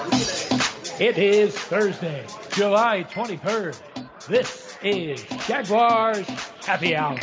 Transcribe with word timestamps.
It 0.00 1.18
is 1.18 1.54
Thursday, 1.54 2.24
July 2.52 3.04
23rd. 3.10 3.78
This 4.28 4.78
is 4.82 5.22
Jaguars 5.46 6.26
Happy 6.64 6.96
Hour. 6.96 7.18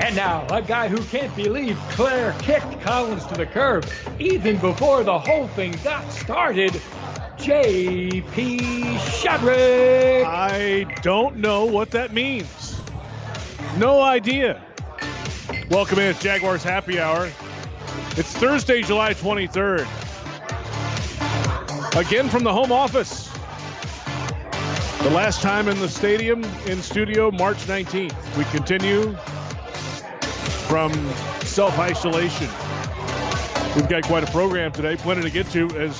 And 0.00 0.14
now, 0.14 0.46
a 0.50 0.60
guy 0.60 0.88
who 0.88 1.02
can't 1.04 1.34
believe 1.34 1.78
Claire 1.90 2.34
kicked 2.40 2.80
Collins 2.82 3.24
to 3.26 3.34
the 3.36 3.46
curb 3.46 3.86
even 4.18 4.58
before 4.58 5.02
the 5.02 5.18
whole 5.18 5.48
thing 5.48 5.74
got 5.82 6.10
started, 6.12 6.78
J.P. 7.38 8.58
Shadrick. 8.58 10.24
I 10.26 10.84
don't 11.00 11.36
know 11.36 11.64
what 11.64 11.90
that 11.92 12.12
means. 12.12 12.78
No 13.78 14.02
idea. 14.02 14.62
Welcome 15.70 16.00
in. 16.00 16.14
Jaguars 16.18 16.62
Happy 16.62 17.00
Hour. 17.00 17.30
It's 18.18 18.32
Thursday, 18.36 18.82
July 18.82 19.14
23rd. 19.14 20.05
Again 21.96 22.28
from 22.28 22.44
the 22.44 22.52
home 22.52 22.72
office. 22.72 23.26
The 25.02 25.08
last 25.08 25.40
time 25.40 25.66
in 25.66 25.78
the 25.78 25.88
stadium, 25.88 26.44
in 26.66 26.82
studio, 26.82 27.30
March 27.30 27.56
19th. 27.66 28.36
We 28.36 28.44
continue 28.44 29.14
from 30.68 30.92
self 31.46 31.78
isolation. 31.78 32.48
We've 33.74 33.88
got 33.88 34.02
quite 34.02 34.28
a 34.28 34.30
program 34.30 34.72
today, 34.72 34.96
plenty 34.96 35.22
to 35.22 35.30
get 35.30 35.46
to 35.52 35.70
as 35.78 35.96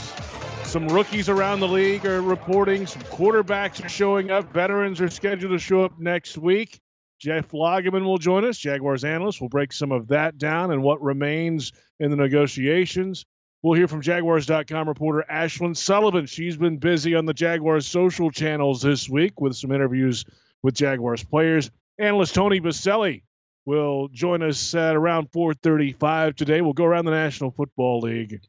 some 0.64 0.86
rookies 0.88 1.30
around 1.30 1.60
the 1.60 1.68
league 1.68 2.04
are 2.04 2.20
reporting, 2.20 2.86
some 2.86 3.00
quarterbacks 3.04 3.82
are 3.82 3.88
showing 3.88 4.30
up, 4.30 4.52
veterans 4.52 5.00
are 5.00 5.08
scheduled 5.08 5.52
to 5.52 5.58
show 5.58 5.82
up 5.82 5.98
next 5.98 6.36
week. 6.36 6.78
Jeff 7.18 7.52
Lageman 7.52 8.04
will 8.04 8.18
join 8.18 8.44
us, 8.44 8.58
Jaguars 8.58 9.02
analyst. 9.02 9.40
We'll 9.40 9.48
break 9.48 9.72
some 9.72 9.92
of 9.92 10.08
that 10.08 10.36
down 10.36 10.72
and 10.72 10.82
what 10.82 11.00
remains 11.00 11.72
in 11.98 12.10
the 12.10 12.16
negotiations. 12.16 13.24
We'll 13.66 13.74
hear 13.74 13.88
from 13.88 14.00
Jaguars.com 14.00 14.88
reporter 14.88 15.24
Ashlyn 15.28 15.76
Sullivan. 15.76 16.26
She's 16.26 16.56
been 16.56 16.76
busy 16.76 17.16
on 17.16 17.26
the 17.26 17.34
Jaguars 17.34 17.84
social 17.84 18.30
channels 18.30 18.80
this 18.80 19.08
week 19.08 19.40
with 19.40 19.56
some 19.56 19.72
interviews 19.72 20.24
with 20.62 20.76
Jaguars 20.76 21.24
players. 21.24 21.72
Analyst 21.98 22.32
Tony 22.32 22.60
Boselli 22.60 23.24
will 23.64 24.06
join 24.06 24.44
us 24.44 24.72
at 24.76 24.94
around 24.94 25.32
4:35 25.32 26.36
today. 26.36 26.60
We'll 26.60 26.74
go 26.74 26.84
around 26.84 27.06
the 27.06 27.10
National 27.10 27.50
Football 27.50 28.02
League 28.02 28.40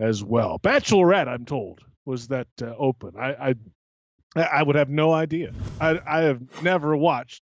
as 0.00 0.24
well. 0.24 0.58
Bachelorette, 0.58 1.28
I'm 1.28 1.44
told, 1.44 1.78
was 2.04 2.26
that 2.26 2.48
uh, 2.60 2.74
open. 2.76 3.12
I, 3.16 3.54
I 4.34 4.42
I 4.42 4.60
would 4.64 4.74
have 4.74 4.90
no 4.90 5.12
idea. 5.12 5.52
I 5.80 6.00
I 6.04 6.22
have 6.22 6.64
never 6.64 6.96
watched 6.96 7.44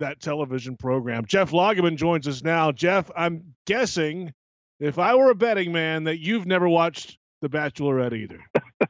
that 0.00 0.20
television 0.20 0.76
program. 0.76 1.24
Jeff 1.24 1.52
Lageman 1.52 1.94
joins 1.94 2.26
us 2.26 2.42
now. 2.42 2.72
Jeff, 2.72 3.12
I'm 3.16 3.54
guessing 3.64 4.32
if 4.80 4.98
I 4.98 5.14
were 5.14 5.30
a 5.30 5.34
betting 5.34 5.72
man 5.72 6.04
that 6.04 6.18
you've 6.18 6.46
never 6.46 6.68
watched 6.68 7.18
The 7.42 7.48
Bachelorette 7.48 8.12
either. 8.12 8.40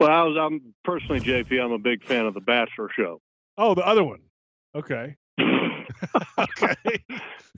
well, 0.00 0.10
I 0.10 0.22
was, 0.22 0.36
I'm 0.40 0.74
personally, 0.84 1.20
JP, 1.20 1.62
I'm 1.62 1.72
a 1.72 1.78
big 1.78 2.04
fan 2.04 2.26
of 2.26 2.34
The 2.34 2.40
Bachelor 2.40 2.88
show. 2.94 3.20
Oh, 3.58 3.74
the 3.74 3.86
other 3.86 4.04
one. 4.04 4.20
Okay. 4.74 5.16
okay. 6.38 7.04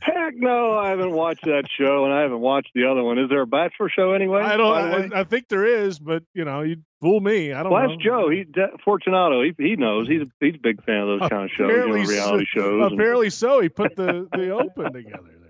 Heck 0.00 0.34
no, 0.34 0.76
I 0.76 0.90
haven't 0.90 1.12
watched 1.12 1.44
that 1.44 1.64
show, 1.78 2.04
and 2.04 2.12
I 2.12 2.22
haven't 2.22 2.40
watched 2.40 2.70
the 2.74 2.84
other 2.90 3.02
one. 3.02 3.18
Is 3.18 3.28
there 3.30 3.42
a 3.42 3.46
Bachelor 3.46 3.88
show 3.88 4.12
anyway? 4.12 4.42
I 4.42 4.56
don't. 4.56 5.12
I, 5.12 5.20
I, 5.20 5.24
think 5.24 5.48
there 5.48 5.64
is, 5.64 5.98
but 5.98 6.24
you 6.34 6.44
know, 6.44 6.62
you 6.62 6.76
fool 7.00 7.20
me. 7.20 7.52
I 7.52 7.62
don't. 7.62 7.72
Well, 7.72 7.82
know. 7.82 7.88
that's 7.88 8.02
Joe. 8.02 8.28
He 8.28 8.44
Fortunato. 8.84 9.42
He 9.42 9.54
he 9.56 9.76
knows. 9.76 10.08
He's 10.08 10.22
a, 10.22 10.26
he's 10.40 10.56
a 10.56 10.58
big 10.58 10.84
fan 10.84 11.00
of 11.00 11.20
those 11.20 11.30
kind 11.30 11.44
of 11.44 11.50
shows, 11.50 11.70
you 11.70 11.76
know, 11.76 11.94
reality 11.94 12.44
so, 12.54 12.60
shows. 12.60 12.92
Apparently, 12.92 13.26
and... 13.26 13.32
so 13.32 13.60
he 13.60 13.68
put 13.68 13.96
the 13.96 14.28
the 14.32 14.50
Open 14.50 14.92
together. 14.92 15.43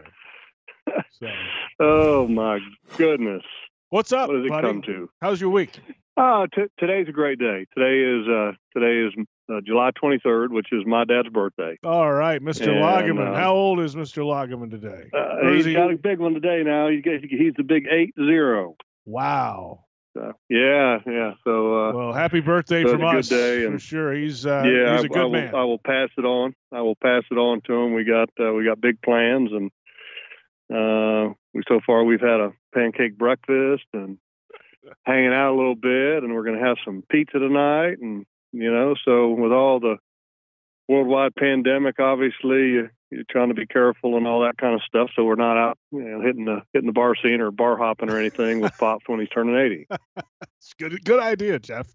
So. 1.20 1.26
Oh 1.78 2.26
my 2.26 2.58
goodness! 2.96 3.42
What's 3.90 4.12
up? 4.12 4.28
What 4.28 4.36
does 4.36 4.46
it 4.46 4.48
buddy? 4.48 4.66
come 4.66 4.82
to? 4.82 5.08
How's 5.20 5.40
your 5.40 5.50
week? 5.50 5.78
Uh, 6.16 6.46
t- 6.52 6.62
today's 6.78 7.06
a 7.08 7.12
great 7.12 7.38
day. 7.38 7.66
Today 7.76 8.00
is 8.00 8.28
uh, 8.28 8.52
today 8.76 9.06
is 9.06 9.26
uh, 9.48 9.60
July 9.64 9.90
23rd, 10.02 10.50
which 10.50 10.68
is 10.72 10.82
my 10.86 11.04
dad's 11.04 11.28
birthday. 11.28 11.78
All 11.84 12.12
right, 12.12 12.40
Mr. 12.40 12.68
And, 12.68 12.82
Lageman. 12.82 13.32
Uh, 13.32 13.34
How 13.34 13.54
old 13.54 13.80
is 13.80 13.94
Mr. 13.94 14.24
Lageman 14.24 14.70
today? 14.70 15.10
Uh, 15.12 15.52
he's 15.52 15.64
he... 15.64 15.74
got 15.74 15.92
a 15.92 15.96
big 15.96 16.18
one 16.18 16.34
today 16.34 16.62
now. 16.64 16.88
He's, 16.88 17.04
he's 17.04 17.54
the 17.56 17.62
big 17.62 17.86
eight 17.90 18.14
zero. 18.16 18.76
Wow. 19.04 19.84
So, 20.16 20.32
yeah, 20.48 20.98
yeah. 21.06 21.32
So, 21.44 21.88
uh, 21.88 21.92
well, 21.92 22.12
happy 22.12 22.40
birthday 22.40 22.84
so 22.84 22.90
from 22.90 23.04
us 23.04 23.28
day 23.28 23.64
and, 23.64 23.74
for 23.74 23.78
sure. 23.78 24.12
He's 24.12 24.46
uh, 24.46 24.62
yeah, 24.64 24.96
he's 24.96 25.04
a 25.04 25.08
good 25.08 25.18
I, 25.18 25.20
I 25.20 25.24
will, 25.24 25.30
man. 25.32 25.54
I 25.54 25.64
will 25.64 25.80
pass 25.84 26.08
it 26.16 26.24
on. 26.24 26.54
I 26.72 26.80
will 26.82 26.96
pass 26.96 27.22
it 27.30 27.34
on 27.36 27.60
to 27.66 27.72
him. 27.72 27.94
We 27.94 28.04
got 28.04 28.30
uh, 28.40 28.52
we 28.52 28.64
got 28.64 28.80
big 28.80 29.02
plans, 29.02 29.50
and 29.52 29.70
uh, 30.74 31.32
we 31.52 31.62
so 31.68 31.80
far 31.86 32.04
we've 32.04 32.20
had 32.20 32.40
a 32.40 32.52
pancake 32.74 33.16
breakfast 33.16 33.84
and 33.92 34.18
hanging 35.04 35.32
out 35.32 35.54
a 35.54 35.56
little 35.56 35.76
bit, 35.76 36.22
and 36.22 36.34
we're 36.34 36.44
going 36.44 36.58
to 36.58 36.64
have 36.64 36.76
some 36.84 37.02
pizza 37.10 37.38
tonight, 37.38 37.98
and 38.00 38.26
you 38.52 38.72
know, 38.72 38.94
so 39.04 39.30
with 39.30 39.52
all 39.52 39.80
the 39.80 39.96
worldwide 40.88 41.34
pandemic, 41.34 41.98
obviously 41.98 42.88
you're 43.10 43.24
trying 43.30 43.48
to 43.48 43.54
be 43.54 43.66
careful 43.66 44.16
and 44.16 44.26
all 44.26 44.42
that 44.42 44.58
kind 44.58 44.74
of 44.74 44.80
stuff. 44.86 45.10
So 45.14 45.24
we're 45.24 45.36
not 45.36 45.56
out, 45.56 45.78
you 45.92 46.02
know, 46.02 46.20
hitting 46.20 46.44
the 46.44 46.62
hitting 46.72 46.86
the 46.86 46.92
bar 46.92 47.14
scene 47.22 47.40
or 47.40 47.50
bar 47.50 47.76
hopping 47.76 48.10
or 48.10 48.18
anything 48.18 48.60
with 48.60 48.72
pops 48.78 49.04
when 49.08 49.20
he's 49.20 49.28
turning 49.28 49.56
eighty. 49.56 49.86
it's 50.58 50.74
good, 50.78 51.04
good 51.04 51.20
idea, 51.20 51.58
Jeff. 51.58 51.86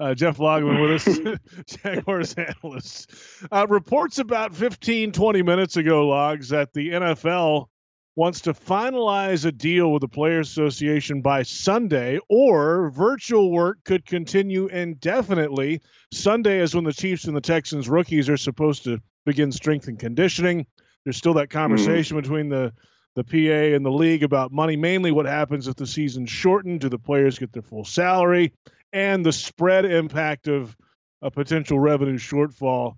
Uh, 0.00 0.14
Jeff 0.14 0.38
Lageman 0.38 0.80
with 0.80 1.06
us, 1.06 1.38
Jaguars 1.82 2.34
analyst. 2.34 3.10
Uh, 3.50 3.66
reports 3.68 4.18
about 4.18 4.54
15, 4.54 5.12
20 5.12 5.42
minutes 5.42 5.76
ago, 5.76 6.08
logs 6.08 6.50
that 6.50 6.72
the 6.72 6.90
NFL 6.90 7.66
wants 8.14 8.42
to 8.42 8.52
finalize 8.52 9.46
a 9.46 9.52
deal 9.52 9.90
with 9.90 10.02
the 10.02 10.08
Players 10.08 10.50
Association 10.50 11.22
by 11.22 11.42
Sunday, 11.42 12.18
or 12.28 12.90
virtual 12.90 13.50
work 13.50 13.78
could 13.84 14.04
continue 14.04 14.66
indefinitely. 14.66 15.80
Sunday 16.12 16.60
is 16.60 16.74
when 16.74 16.84
the 16.84 16.92
Chiefs 16.92 17.24
and 17.24 17.36
the 17.36 17.40
Texans 17.40 17.88
rookies 17.88 18.28
are 18.28 18.36
supposed 18.36 18.84
to 18.84 19.00
begin 19.24 19.50
strength 19.50 19.88
and 19.88 19.98
conditioning. 19.98 20.66
There's 21.04 21.16
still 21.16 21.34
that 21.34 21.50
conversation 21.50 22.16
mm-hmm. 22.16 22.22
between 22.22 22.48
the 22.48 22.72
the 23.14 23.24
PA 23.24 23.76
and 23.76 23.84
the 23.84 23.90
league 23.90 24.22
about 24.22 24.52
money, 24.52 24.74
mainly 24.74 25.12
what 25.12 25.26
happens 25.26 25.68
if 25.68 25.76
the 25.76 25.86
season's 25.86 26.30
shortened. 26.30 26.80
Do 26.80 26.88
the 26.88 26.98
players 26.98 27.38
get 27.38 27.52
their 27.52 27.60
full 27.60 27.84
salary? 27.84 28.54
And 28.90 29.24
the 29.24 29.32
spread 29.32 29.84
impact 29.84 30.48
of 30.48 30.74
a 31.20 31.30
potential 31.30 31.78
revenue 31.78 32.16
shortfall 32.16 32.94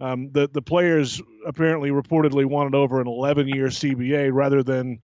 um, 0.00 0.30
the 0.32 0.48
the 0.48 0.62
players 0.62 1.22
apparently 1.46 1.90
reportedly 1.90 2.44
wanted 2.44 2.74
over 2.74 3.00
an 3.00 3.06
11 3.06 3.48
year 3.48 3.66
CBA 3.66 4.30
rather 4.32 4.62
than 4.62 5.02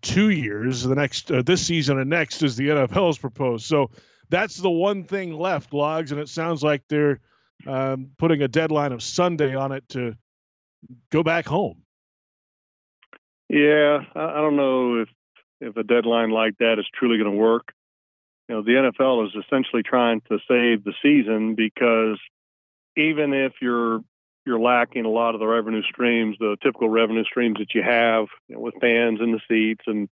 two 0.00 0.30
years. 0.30 0.82
The 0.82 0.94
next 0.94 1.30
uh, 1.30 1.42
this 1.42 1.64
season 1.64 1.98
and 1.98 2.10
next 2.10 2.42
is 2.42 2.56
the 2.56 2.68
NFL 2.68 3.06
has 3.06 3.18
proposed. 3.18 3.66
So 3.66 3.90
that's 4.28 4.56
the 4.56 4.70
one 4.70 5.04
thing 5.04 5.34
left, 5.34 5.72
logs, 5.72 6.10
and 6.10 6.20
it 6.20 6.28
sounds 6.28 6.62
like 6.62 6.82
they're 6.88 7.20
um, 7.66 8.10
putting 8.18 8.42
a 8.42 8.48
deadline 8.48 8.92
of 8.92 9.02
Sunday 9.02 9.54
on 9.54 9.72
it 9.72 9.88
to 9.90 10.16
go 11.10 11.22
back 11.22 11.46
home. 11.46 11.82
Yeah, 13.48 14.00
I, 14.14 14.24
I 14.24 14.36
don't 14.36 14.56
know 14.56 15.02
if 15.02 15.08
if 15.60 15.76
a 15.76 15.84
deadline 15.84 16.30
like 16.30 16.58
that 16.58 16.78
is 16.78 16.86
truly 16.94 17.18
going 17.18 17.30
to 17.30 17.36
work. 17.36 17.72
You 18.48 18.56
know, 18.56 18.62
the 18.62 18.72
NFL 18.72 19.28
is 19.28 19.44
essentially 19.44 19.84
trying 19.84 20.20
to 20.22 20.38
save 20.48 20.82
the 20.82 20.94
season 21.00 21.54
because 21.54 22.18
even 22.96 23.32
if 23.32 23.52
you're 23.60 24.00
you're 24.44 24.60
lacking 24.60 25.04
a 25.04 25.10
lot 25.10 25.34
of 25.34 25.40
the 25.40 25.46
revenue 25.46 25.82
streams, 25.82 26.36
the 26.38 26.56
typical 26.62 26.88
revenue 26.88 27.24
streams 27.24 27.58
that 27.58 27.74
you 27.74 27.82
have 27.82 28.26
you 28.48 28.56
know, 28.56 28.60
with 28.60 28.74
fans 28.80 29.20
in 29.22 29.32
the 29.32 29.40
seats 29.48 29.84
and 29.86 30.08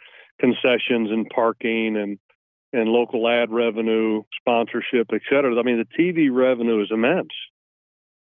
concessions 0.41 1.11
and 1.11 1.29
parking 1.29 1.97
and 1.97 2.19
and 2.73 2.89
local 2.89 3.29
ad 3.29 3.53
revenue, 3.53 4.23
sponsorship, 4.41 5.11
et 5.13 5.21
cetera. 5.31 5.57
I 5.57 5.63
mean, 5.63 5.79
the 5.79 6.03
TV 6.03 6.29
revenue 6.33 6.83
is 6.83 6.89
immense. 6.91 7.31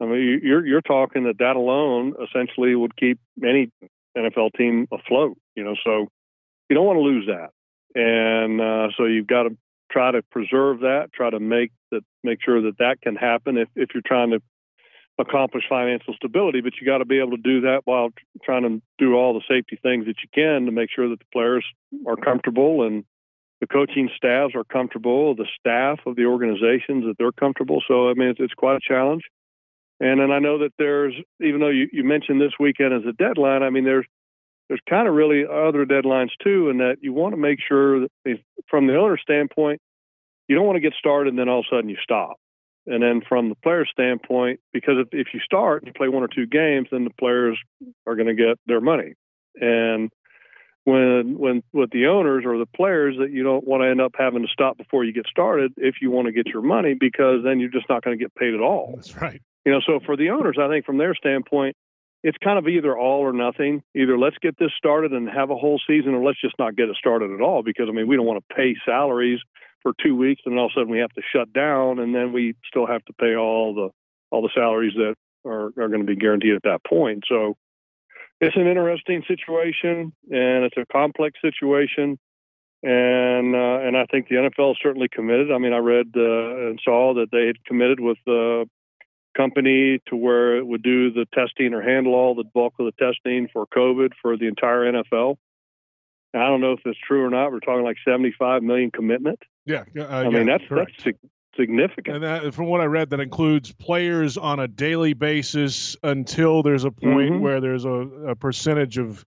I 0.01 0.05
mean, 0.05 0.41
you're 0.43 0.65
you're 0.65 0.81
talking 0.81 1.23
that 1.25 1.37
that 1.39 1.55
alone 1.55 2.13
essentially 2.21 2.75
would 2.75 2.95
keep 2.97 3.19
any 3.43 3.69
NFL 4.17 4.51
team 4.57 4.87
afloat. 4.91 5.37
You 5.55 5.63
know, 5.63 5.75
so 5.83 6.07
you 6.69 6.75
don't 6.75 6.85
want 6.85 6.97
to 6.97 7.01
lose 7.01 7.27
that, 7.27 7.51
and 7.99 8.59
uh, 8.59 8.87
so 8.97 9.05
you've 9.05 9.27
got 9.27 9.43
to 9.43 9.57
try 9.91 10.11
to 10.11 10.21
preserve 10.31 10.79
that, 10.81 11.09
try 11.13 11.29
to 11.29 11.39
make 11.39 11.71
that 11.91 12.01
make 12.23 12.39
sure 12.43 12.61
that 12.63 12.77
that 12.79 13.01
can 13.01 13.15
happen 13.15 13.57
if 13.57 13.69
if 13.75 13.89
you're 13.93 14.03
trying 14.05 14.31
to 14.31 14.41
accomplish 15.21 15.63
financial 15.69 16.13
stability, 16.13 16.61
but 16.61 16.73
you 16.79 16.85
got 16.85 16.97
to 16.97 17.05
be 17.05 17.19
able 17.19 17.31
to 17.31 17.43
do 17.43 17.61
that 17.61 17.81
while 17.85 18.09
trying 18.43 18.63
to 18.63 18.81
do 18.97 19.15
all 19.15 19.33
the 19.33 19.41
safety 19.47 19.79
things 19.81 20.05
that 20.05 20.15
you 20.23 20.29
can 20.33 20.65
to 20.65 20.71
make 20.71 20.89
sure 20.93 21.09
that 21.09 21.19
the 21.19 21.25
players 21.31 21.65
are 22.07 22.15
comfortable 22.15 22.85
and 22.85 23.05
the 23.59 23.67
coaching 23.67 24.09
staffs 24.15 24.55
are 24.55 24.63
comfortable, 24.63 25.35
the 25.35 25.47
staff 25.59 25.99
of 26.05 26.15
the 26.15 26.25
organizations 26.25 27.05
that 27.05 27.15
they're 27.17 27.31
comfortable. 27.31 27.81
So 27.87 28.09
I 28.09 28.13
mean, 28.15 28.29
it's, 28.29 28.39
it's 28.39 28.53
quite 28.53 28.75
a 28.75 28.79
challenge. 28.81 29.23
And 29.99 30.19
then 30.19 30.31
I 30.31 30.39
know 30.39 30.57
that 30.59 30.73
there's, 30.79 31.13
even 31.39 31.59
though 31.59 31.69
you, 31.69 31.87
you 31.93 32.03
mentioned 32.03 32.41
this 32.41 32.53
weekend 32.59 32.93
as 32.93 33.03
a 33.07 33.13
deadline, 33.13 33.61
I 33.61 33.69
mean, 33.69 33.85
there's 33.85 34.05
there's 34.67 34.81
kind 34.89 35.05
of 35.05 35.13
really 35.13 35.43
other 35.43 35.85
deadlines 35.85 36.29
too, 36.41 36.69
and 36.69 36.79
that 36.79 36.97
you 37.01 37.11
want 37.11 37.33
to 37.33 37.37
make 37.37 37.59
sure 37.59 37.99
that 37.99 38.11
if, 38.23 38.39
from 38.69 38.87
the 38.87 38.95
owner 38.95 39.17
standpoint, 39.17 39.81
you 40.47 40.55
don't 40.55 40.65
want 40.65 40.77
to 40.77 40.81
get 40.81 40.93
started 40.97 41.29
and 41.29 41.37
then 41.37 41.49
all 41.49 41.59
of 41.59 41.65
a 41.69 41.75
sudden 41.75 41.89
you 41.89 41.97
stop. 42.01 42.37
And 42.87 43.03
then 43.03 43.21
from 43.27 43.49
the 43.49 43.55
player 43.55 43.85
standpoint, 43.85 44.59
because 44.73 44.95
if, 44.97 45.07
if 45.11 45.33
you 45.33 45.39
start 45.39 45.83
and 45.83 45.87
you 45.87 45.93
play 45.93 46.07
one 46.07 46.23
or 46.23 46.27
two 46.27 46.47
games, 46.47 46.87
then 46.91 47.03
the 47.03 47.13
players 47.19 47.57
are 48.07 48.15
going 48.15 48.27
to 48.27 48.33
get 48.33 48.59
their 48.65 48.81
money. 48.81 49.13
And 49.55 50.09
when 50.83 51.37
when 51.37 51.61
with 51.73 51.91
the 51.91 52.07
owners 52.07 52.43
or 52.45 52.57
the 52.57 52.65
players 52.65 53.15
that 53.19 53.31
you 53.31 53.43
don't 53.43 53.67
want 53.67 53.83
to 53.83 53.87
end 53.87 54.01
up 54.01 54.13
having 54.17 54.41
to 54.41 54.47
stop 54.51 54.77
before 54.77 55.03
you 55.03 55.13
get 55.13 55.27
started 55.27 55.73
if 55.77 55.95
you 56.01 56.09
want 56.09 56.25
to 56.25 56.31
get 56.31 56.47
your 56.47 56.63
money 56.63 56.95
because 56.99 57.43
then 57.43 57.59
you're 57.59 57.69
just 57.69 57.87
not 57.87 58.03
going 58.03 58.17
to 58.17 58.23
get 58.23 58.33
paid 58.33 58.55
at 58.55 58.61
all. 58.61 58.93
That's 58.95 59.15
right. 59.15 59.41
You 59.63 59.71
know, 59.71 59.81
so 59.85 59.99
for 60.03 60.17
the 60.17 60.31
owners, 60.31 60.57
I 60.59 60.67
think 60.69 60.85
from 60.85 60.97
their 60.97 61.13
standpoint, 61.13 61.75
it's 62.23 62.37
kind 62.43 62.57
of 62.57 62.67
either 62.67 62.97
all 62.97 63.19
or 63.19 63.33
nothing. 63.33 63.83
Either 63.95 64.17
let's 64.17 64.37
get 64.41 64.57
this 64.57 64.71
started 64.75 65.11
and 65.11 65.29
have 65.29 65.51
a 65.51 65.55
whole 65.55 65.79
season, 65.87 66.15
or 66.15 66.23
let's 66.23 66.41
just 66.41 66.55
not 66.57 66.75
get 66.75 66.89
it 66.89 66.95
started 66.95 67.31
at 67.31 67.41
all. 67.41 67.61
Because 67.61 67.85
I 67.87 67.91
mean, 67.91 68.07
we 68.07 68.15
don't 68.15 68.25
want 68.25 68.43
to 68.47 68.55
pay 68.55 68.75
salaries 68.85 69.39
for 69.81 69.93
two 70.03 70.15
weeks 70.15 70.41
and 70.45 70.57
all 70.57 70.65
of 70.65 70.71
a 70.75 70.79
sudden 70.79 70.91
we 70.91 70.99
have 70.99 71.13
to 71.13 71.21
shut 71.33 71.51
down, 71.53 71.99
and 71.99 72.13
then 72.13 72.33
we 72.33 72.55
still 72.67 72.87
have 72.87 73.03
to 73.05 73.13
pay 73.13 73.35
all 73.35 73.73
the 73.73 73.89
all 74.31 74.41
the 74.41 74.49
salaries 74.55 74.93
that 74.95 75.15
are, 75.45 75.67
are 75.67 75.89
going 75.89 75.99
to 75.99 76.05
be 76.05 76.15
guaranteed 76.15 76.55
at 76.55 76.63
that 76.63 76.83
point. 76.87 77.23
So 77.27 77.57
it's 78.39 78.55
an 78.55 78.67
interesting 78.67 79.23
situation 79.27 80.13
and 80.29 80.63
it's 80.65 80.77
a 80.77 80.85
complex 80.91 81.39
situation. 81.41 82.17
And 82.83 83.55
uh, 83.55 83.79
and 83.85 83.95
I 83.95 84.05
think 84.09 84.27
the 84.27 84.35
NFL 84.35 84.71
is 84.71 84.77
certainly 84.81 85.07
committed. 85.07 85.51
I 85.51 85.59
mean, 85.59 85.73
I 85.73 85.77
read 85.77 86.07
uh, 86.15 86.69
and 86.69 86.79
saw 86.83 87.13
that 87.13 87.27
they 87.31 87.45
had 87.45 87.63
committed 87.65 87.99
with 87.99 88.17
the 88.25 88.65
company 89.37 89.99
to 90.07 90.15
where 90.15 90.57
it 90.57 90.65
would 90.65 90.81
do 90.81 91.11
the 91.11 91.27
testing 91.33 91.75
or 91.75 91.81
handle 91.81 92.15
all 92.15 92.33
the 92.33 92.43
bulk 92.43 92.73
of 92.79 92.87
the 92.87 92.91
testing 92.93 93.47
for 93.53 93.67
COVID 93.67 94.13
for 94.19 94.35
the 94.35 94.47
entire 94.47 94.91
NFL. 94.91 95.35
I 96.33 96.47
don't 96.47 96.61
know 96.61 96.73
if 96.73 96.79
it's 96.85 96.99
true 97.07 97.23
or 97.23 97.29
not. 97.29 97.51
We're 97.51 97.59
talking 97.59 97.83
like 97.83 97.97
75 98.03 98.63
million 98.63 98.89
commitment. 98.89 99.39
Yeah, 99.65 99.83
uh, 99.97 100.03
I 100.03 100.23
yeah, 100.23 100.29
mean 100.29 100.47
that's 100.47 100.63
correct. 100.67 101.03
that's 101.03 101.17
significant. 101.55 102.15
And 102.15 102.23
that, 102.23 102.53
from 102.53 102.65
what 102.67 102.81
I 102.81 102.85
read, 102.85 103.11
that 103.11 103.19
includes 103.19 103.71
players 103.71 104.37
on 104.37 104.59
a 104.59 104.67
daily 104.67 105.13
basis 105.13 105.95
until 106.03 106.63
there's 106.63 106.85
a 106.85 106.91
point 106.91 107.31
Mhm. 107.31 107.39
where 107.41 107.61
there's 107.61 107.85
a, 107.85 107.91
a 107.91 108.35
percentage 108.35 108.97
of 108.97 109.23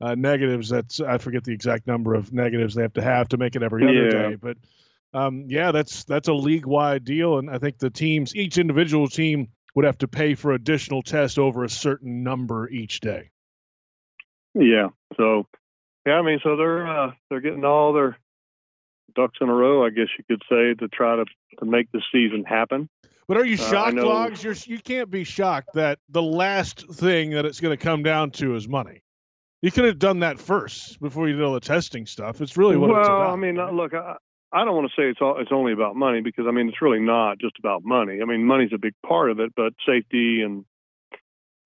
uh, 0.00 0.14
negatives. 0.14 0.68
That's 0.68 1.00
I 1.00 1.18
forget 1.18 1.44
the 1.44 1.52
exact 1.52 1.86
number 1.86 2.14
of 2.14 2.32
negatives 2.32 2.74
they 2.74 2.82
have 2.82 2.92
to 2.94 3.02
have 3.02 3.28
to 3.28 3.36
make 3.36 3.56
it 3.56 3.62
every 3.62 3.84
other 3.84 4.04
Yeah. 4.04 4.28
day. 4.30 4.34
But 4.36 4.56
um, 5.14 5.46
yeah, 5.48 5.72
that's 5.72 6.04
that's 6.04 6.28
a 6.28 6.34
league 6.34 6.66
wide 6.66 7.04
deal, 7.04 7.38
and 7.38 7.48
I 7.50 7.58
think 7.58 7.78
the 7.78 7.90
teams, 7.90 8.36
each 8.36 8.58
individual 8.58 9.08
team, 9.08 9.48
would 9.74 9.84
have 9.86 9.98
to 9.98 10.08
pay 10.08 10.34
for 10.34 10.52
additional 10.52 11.02
tests 11.02 11.38
over 11.38 11.64
a 11.64 11.68
certain 11.70 12.22
number 12.22 12.68
each 12.68 13.00
day. 13.00 13.30
Yeah. 14.54 14.88
So, 15.16 15.46
yeah, 16.06 16.14
I 16.14 16.22
mean, 16.22 16.40
so 16.42 16.56
they're 16.56 16.86
uh, 16.86 17.12
they're 17.30 17.40
getting 17.40 17.64
all 17.64 17.92
their 17.92 18.18
ducks 19.18 19.38
in 19.40 19.48
a 19.48 19.54
row, 19.54 19.84
I 19.84 19.90
guess 19.90 20.06
you 20.16 20.24
could 20.28 20.42
say, 20.48 20.74
to 20.74 20.88
try 20.88 21.16
to 21.16 21.24
to 21.58 21.64
make 21.64 21.90
the 21.92 22.00
season 22.12 22.44
happen. 22.44 22.88
But 23.26 23.36
are 23.36 23.44
you 23.44 23.54
Uh, 23.54 23.70
shocked, 23.70 23.94
know- 23.96 24.06
Logs? 24.08 24.42
You're, 24.44 24.54
you 24.64 24.78
can't 24.78 25.10
be 25.10 25.24
shocked 25.24 25.70
that 25.74 25.98
the 26.08 26.22
last 26.22 26.88
thing 26.94 27.30
that 27.30 27.44
it's 27.44 27.60
going 27.60 27.76
to 27.76 27.82
come 27.82 28.02
down 28.02 28.30
to 28.32 28.54
is 28.54 28.68
money. 28.68 29.02
You 29.60 29.70
could 29.72 29.84
have 29.86 29.98
done 29.98 30.20
that 30.20 30.38
first 30.38 31.00
before 31.00 31.28
you 31.28 31.34
did 31.34 31.42
all 31.44 31.52
the 31.54 31.60
testing 31.60 32.06
stuff. 32.06 32.40
It's 32.40 32.56
really 32.56 32.76
what 32.76 32.90
well, 32.90 33.00
it's 33.00 33.08
about. 33.08 33.30
I 33.32 33.36
mean, 33.36 33.58
uh, 33.58 33.70
look, 33.72 33.92
I, 33.92 34.16
I 34.52 34.64
don't 34.64 34.74
want 34.76 34.88
to 34.88 34.94
say 34.96 35.08
it's 35.10 35.20
all 35.20 35.40
it's 35.40 35.50
only 35.52 35.72
about 35.72 35.96
money 35.96 36.20
because 36.20 36.46
I 36.48 36.52
mean 36.52 36.68
it's 36.68 36.80
really 36.80 37.00
not 37.00 37.38
just 37.38 37.58
about 37.58 37.82
money. 37.84 38.20
I 38.22 38.24
mean, 38.24 38.44
money's 38.44 38.72
a 38.72 38.78
big 38.78 38.94
part 39.04 39.30
of 39.32 39.40
it, 39.40 39.52
but 39.56 39.72
safety 39.84 40.42
and 40.42 40.64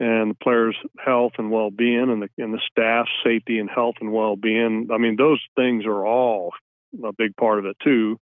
and 0.00 0.30
the 0.32 0.34
players' 0.42 0.76
health 0.98 1.34
and 1.38 1.50
well-being 1.50 2.10
and 2.10 2.22
the 2.22 2.28
and 2.42 2.52
the 2.52 2.60
staff 2.70 3.06
safety 3.22 3.58
and 3.58 3.70
health 3.70 3.96
and 4.00 4.10
well-being. 4.10 4.88
I 4.92 4.98
mean, 4.98 5.16
those 5.16 5.40
things 5.54 5.84
are 5.84 6.04
all 6.04 6.54
a 7.04 7.12
big 7.12 7.36
part 7.36 7.58
of 7.58 7.64
it 7.66 7.76
too. 7.82 8.18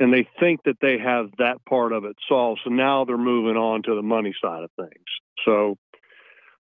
And 0.00 0.12
they 0.12 0.26
think 0.40 0.64
that 0.64 0.78
they 0.80 0.98
have 0.98 1.30
that 1.38 1.64
part 1.68 1.92
of 1.92 2.04
it 2.04 2.16
solved. 2.28 2.60
So 2.64 2.70
now 2.70 3.04
they're 3.04 3.16
moving 3.16 3.56
on 3.56 3.82
to 3.84 3.94
the 3.94 4.02
money 4.02 4.34
side 4.42 4.64
of 4.64 4.70
things. 4.76 5.04
So, 5.44 5.76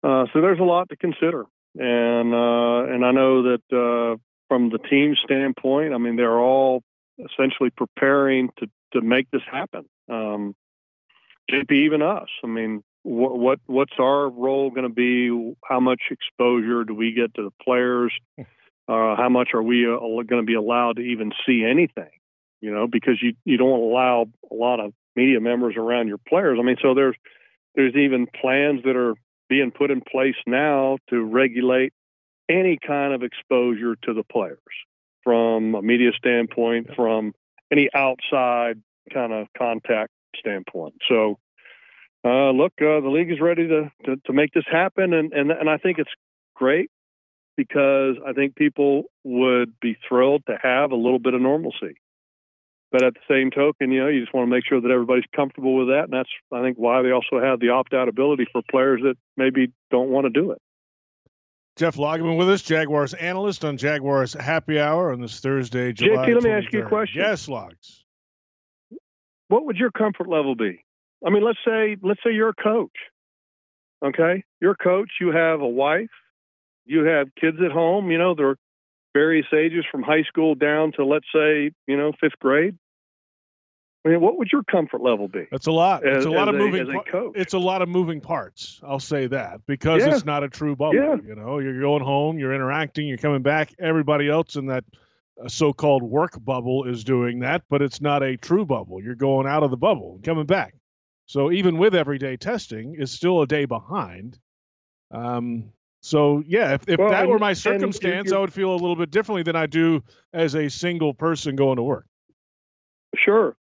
uh, 0.04 0.26
so 0.32 0.42
there's 0.42 0.60
a 0.60 0.64
lot 0.64 0.90
to 0.90 0.96
consider. 0.96 1.46
And 1.78 2.34
uh, 2.34 2.94
and 2.94 3.06
I 3.06 3.12
know 3.12 3.44
that 3.44 3.62
uh, 3.72 4.18
from 4.48 4.70
the 4.70 4.80
team 4.80 5.16
standpoint, 5.24 5.94
I 5.94 5.98
mean, 5.98 6.16
they're 6.16 6.40
all 6.40 6.82
essentially 7.20 7.70
preparing 7.70 8.50
to 8.60 8.68
to 8.94 9.02
make 9.02 9.30
this 9.32 9.44
happen. 9.50 9.86
Um, 10.10 10.56
JP, 11.52 11.72
even 11.72 12.02
us. 12.02 12.30
I 12.44 12.48
mean, 12.48 12.84
what 13.04 13.38
what 13.38 13.60
what's 13.68 13.94
our 14.00 14.30
role 14.30 14.72
going 14.72 14.88
to 14.88 14.94
be? 14.94 15.56
How 15.64 15.80
much 15.80 16.02
exposure 16.10 16.84
do 16.84 16.96
we 16.96 17.14
get 17.14 17.34
to 17.36 17.44
the 17.44 17.64
players? 17.64 18.14
Uh, 18.90 19.16
how 19.16 19.30
much 19.30 19.50
are 19.54 19.62
we 19.62 19.86
uh, 19.86 20.00
going 20.00 20.42
to 20.42 20.44
be 20.44 20.56
allowed 20.56 20.96
to 20.96 21.04
even 21.04 21.32
see 21.46 21.64
anything? 21.64 22.10
You 22.60 22.74
know, 22.74 22.88
because 22.88 23.22
you 23.22 23.34
you 23.46 23.58
don't 23.58 23.80
allow 23.80 24.26
a 24.52 24.56
lot 24.56 24.80
of 24.80 24.94
media 25.16 25.40
members 25.40 25.76
around 25.78 26.08
your 26.08 26.18
players. 26.18 26.58
I 26.60 26.64
mean, 26.64 26.78
so 26.82 26.96
there's 26.96 27.16
there's 27.76 27.96
even 27.96 28.26
plans 28.42 28.82
that 28.86 28.96
are 28.96 29.14
being 29.48 29.70
put 29.70 29.92
in 29.92 30.02
place 30.02 30.36
now 30.48 30.98
to 31.12 31.24
regulate 31.24 31.94
any 32.50 32.80
kind 32.86 33.14
of 33.14 33.22
exposure 33.22 33.96
to 34.04 34.14
the 34.14 34.24
players 34.24 34.58
from 35.24 35.76
a 35.76 35.82
media 35.84 36.12
standpoint, 36.18 36.88
from 36.96 37.34
any 37.72 37.90
outside 37.94 38.82
kind 39.14 39.32
of 39.32 39.48
contact 39.56 40.12
standpoint. 40.36 40.96
So, 41.08 41.38
uh, 42.26 42.50
look, 42.50 42.74
uh, 42.82 43.02
the 43.02 43.10
league 43.10 43.32
is 43.32 43.40
ready 43.40 43.68
to, 43.68 43.92
to, 44.06 44.16
to 44.26 44.34
make 44.34 44.52
this 44.54 44.66
happen, 44.70 45.14
and, 45.14 45.32
and 45.32 45.52
and 45.52 45.70
I 45.70 45.78
think 45.78 46.00
it's 46.00 46.10
great 46.56 46.90
because 47.60 48.16
I 48.26 48.32
think 48.32 48.56
people 48.56 49.04
would 49.26 49.78
be 49.82 49.98
thrilled 50.08 50.44
to 50.48 50.58
have 50.64 50.92
a 50.92 50.96
little 50.96 51.20
bit 51.20 51.34
of 51.34 51.42
normalcy. 51.42 52.00
But 52.90 53.04
at 53.04 53.16
the 53.16 53.20
same 53.30 53.52
token, 53.52 53.92
you 53.92 54.00
know, 54.00 54.08
you 54.08 54.22
just 54.22 54.34
want 54.34 54.48
to 54.48 54.50
make 54.50 54.64
sure 54.66 54.80
that 54.80 54.90
everybody's 54.90 55.26
comfortable 55.36 55.76
with 55.76 55.90
that, 55.90 56.06
and 56.06 56.14
that's 56.14 56.30
I 56.54 56.62
think 56.62 56.78
why 56.78 57.02
they 57.02 57.12
also 57.12 57.38
have 57.44 57.60
the 57.60 57.70
opt-out 57.70 58.08
ability 58.08 58.48
for 58.50 58.62
players 58.72 59.02
that 59.04 59.16
maybe 59.36 59.74
don't 59.92 60.08
want 60.08 60.24
to 60.24 60.30
do 60.30 60.52
it. 60.52 60.62
Jeff 61.76 61.98
Lageman 61.98 62.38
with 62.38 62.50
us, 62.50 62.62
Jaguars 62.62 63.14
analyst 63.14 63.66
on 63.66 63.76
Jaguars 63.76 64.34
Happy 64.34 64.80
Hour 64.80 65.12
on 65.12 65.20
this 65.20 65.42
Thursday, 65.42 65.92
July. 65.92 66.28
JP, 66.28 66.36
let 66.36 66.44
me 66.44 66.52
ask 66.52 66.72
you 66.72 66.86
a 66.86 66.88
question. 66.88 67.22
Yes, 67.22 67.50
Logs. 67.50 68.06
what 69.50 69.66
would 69.66 69.76
your 69.76 69.92
comfort 69.92 70.30
level 70.30 70.56
be? 70.56 70.86
I 71.28 71.30
mean, 71.30 71.44
let's 71.44 71.60
say 71.66 71.98
let's 72.02 72.22
say 72.24 72.32
you're 72.32 72.50
a 72.50 72.64
coach. 72.64 72.96
Okay, 74.04 74.46
you're 74.62 74.72
a 74.72 74.84
coach. 74.84 75.10
You 75.20 75.34
have 75.34 75.60
a 75.60 75.68
wife. 75.68 76.08
You 76.90 77.04
have 77.06 77.28
kids 77.40 77.58
at 77.64 77.72
home. 77.72 78.10
You 78.12 78.18
know 78.18 78.34
they're 78.34 78.56
various 79.14 79.46
ages 79.54 79.86
from 79.92 80.02
high 80.04 80.24
school 80.24 80.56
down 80.56 80.92
to 80.94 81.06
let's 81.06 81.28
say 81.34 81.72
you 81.88 81.98
know 81.98 82.12
fifth 82.20 82.40
grade. 82.42 82.78
I 84.06 84.10
mean, 84.10 84.22
what 84.22 84.38
would 84.38 84.48
your 84.52 84.64
comfort 84.64 85.02
level 85.02 85.28
be? 85.28 85.46
That's 85.52 85.68
a 85.68 85.72
lot. 85.74 86.08
As, 86.08 86.18
It's 86.18 86.26
a 86.26 86.30
lot 86.32 86.48
of 86.48 86.56
moving. 86.56 86.90
a 86.90 86.94
par- 86.94 87.04
coach. 87.04 87.34
it's 87.36 87.54
a 87.54 87.60
lot 87.60 87.82
of 87.82 87.90
moving 87.90 88.22
parts. 88.22 88.80
I'll 88.82 89.00
say 89.00 89.28
that 89.28 89.60
because 89.68 90.06
Yeah. 90.06 90.16
it's 90.16 90.24
not 90.26 90.42
a 90.44 90.48
true 90.50 90.76
bubble. 90.76 90.96
Yeah. 90.96 91.18
You 91.24 91.36
know, 91.36 91.60
you're 91.60 91.80
going 91.82 92.02
home, 92.04 92.40
you're 92.40 92.54
interacting, 92.54 93.08
you're 93.08 93.18
coming 93.18 93.42
back. 93.42 93.74
Everybody 93.78 94.30
else 94.30 94.56
in 94.56 94.68
that 94.68 94.86
uh, 95.44 95.50
so-called 95.50 96.02
work 96.02 96.32
bubble 96.44 96.86
is 96.86 97.04
doing 97.04 97.40
that, 97.40 97.64
but 97.70 97.82
it's 97.82 98.00
not 98.00 98.24
a 98.24 98.38
true 98.38 98.66
bubble. 98.66 99.04
You're 99.04 99.16
going 99.16 99.48
out 99.48 99.64
of 99.64 99.70
the 99.70 99.78
bubble 99.78 100.16
and 100.16 100.24
coming 100.24 100.46
back. 100.46 100.76
So 101.26 101.52
even 101.52 101.78
with 101.78 101.94
everyday 101.94 102.38
testing, 102.38 102.96
it's 102.98 103.12
still 103.12 103.42
a 103.42 103.48
day 103.48 103.66
behind. 103.66 104.40
Um, 105.12 105.74
so 106.02 106.44
yeah, 106.46 106.74
if, 106.74 106.88
if 106.88 107.00
Well, 107.00 107.10
that 107.10 107.24
and- 107.24 107.30
were 107.30 107.40
my 107.40 107.54
circumstance, 107.54 108.32
I 108.32 108.40
would 108.40 108.54
feel 108.54 108.72
a 108.72 108.74
little 108.74 108.96
bit 108.96 109.12
differently 109.12 109.44
than 109.44 109.56
I 109.56 109.66
do 109.66 110.04
as 110.34 110.56
a 110.56 110.70
single 110.70 111.14
person 111.14 111.56
going 111.56 111.78
to 111.78 111.84
work. 111.84 112.06
Sure, 113.16 113.56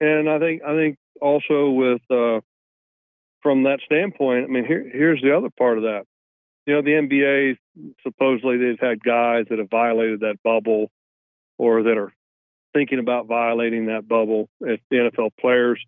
and 0.00 0.28
I 0.28 0.38
think 0.38 0.62
I 0.62 0.74
think 0.74 0.98
also 1.20 1.70
with 1.70 2.02
uh, 2.10 2.40
from 3.42 3.62
that 3.64 3.80
standpoint, 3.84 4.44
I 4.44 4.48
mean, 4.48 4.64
here 4.64 4.88
here's 4.92 5.22
the 5.22 5.36
other 5.36 5.50
part 5.56 5.78
of 5.78 5.84
that. 5.84 6.04
You 6.66 6.74
know, 6.74 6.82
the 6.82 6.90
NBA 6.90 7.56
supposedly 8.02 8.58
they've 8.58 8.80
had 8.80 9.02
guys 9.02 9.46
that 9.48 9.58
have 9.58 9.70
violated 9.70 10.20
that 10.20 10.36
bubble, 10.44 10.90
or 11.56 11.84
that 11.84 11.96
are 11.96 12.12
thinking 12.74 12.98
about 12.98 13.26
violating 13.26 13.86
that 13.86 14.06
bubble. 14.06 14.48
If 14.60 14.80
the 14.90 14.96
NFL 14.96 15.30
players, 15.40 15.82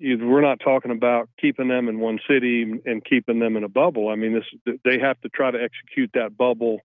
we're 0.00 0.40
not 0.40 0.60
talking 0.60 0.90
about 0.90 1.28
keeping 1.40 1.68
them 1.68 1.88
in 1.88 1.98
one 2.00 2.18
city 2.28 2.62
and 2.84 3.04
keeping 3.04 3.38
them 3.38 3.56
in 3.56 3.64
a 3.64 3.68
bubble. 3.68 4.08
I 4.08 4.16
mean, 4.16 4.34
this 4.34 4.76
they 4.84 4.98
have 4.98 5.20
to 5.22 5.28
try 5.28 5.50
to 5.50 5.58
execute 5.62 6.10
that 6.14 6.36
bubble 6.36 6.80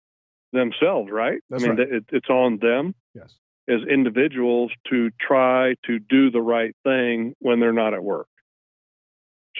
themselves, 0.53 1.11
right? 1.11 1.41
That's 1.51 1.65
I 1.65 1.69
mean, 1.69 1.79
right. 1.79 1.93
it, 1.93 2.05
it's 2.13 2.29
on 2.31 2.59
them 2.61 2.95
Yes. 3.15 3.33
as 3.69 3.81
individuals 3.89 4.73
to 4.91 5.11
try 5.21 5.75
to 5.87 5.99
do 5.99 6.31
the 6.31 6.41
right 6.43 6.75
thing 6.85 7.35
when 7.41 7.61
they're 7.61 7.73
not 7.73 7.95
at 7.95 8.03
work. 8.03 8.29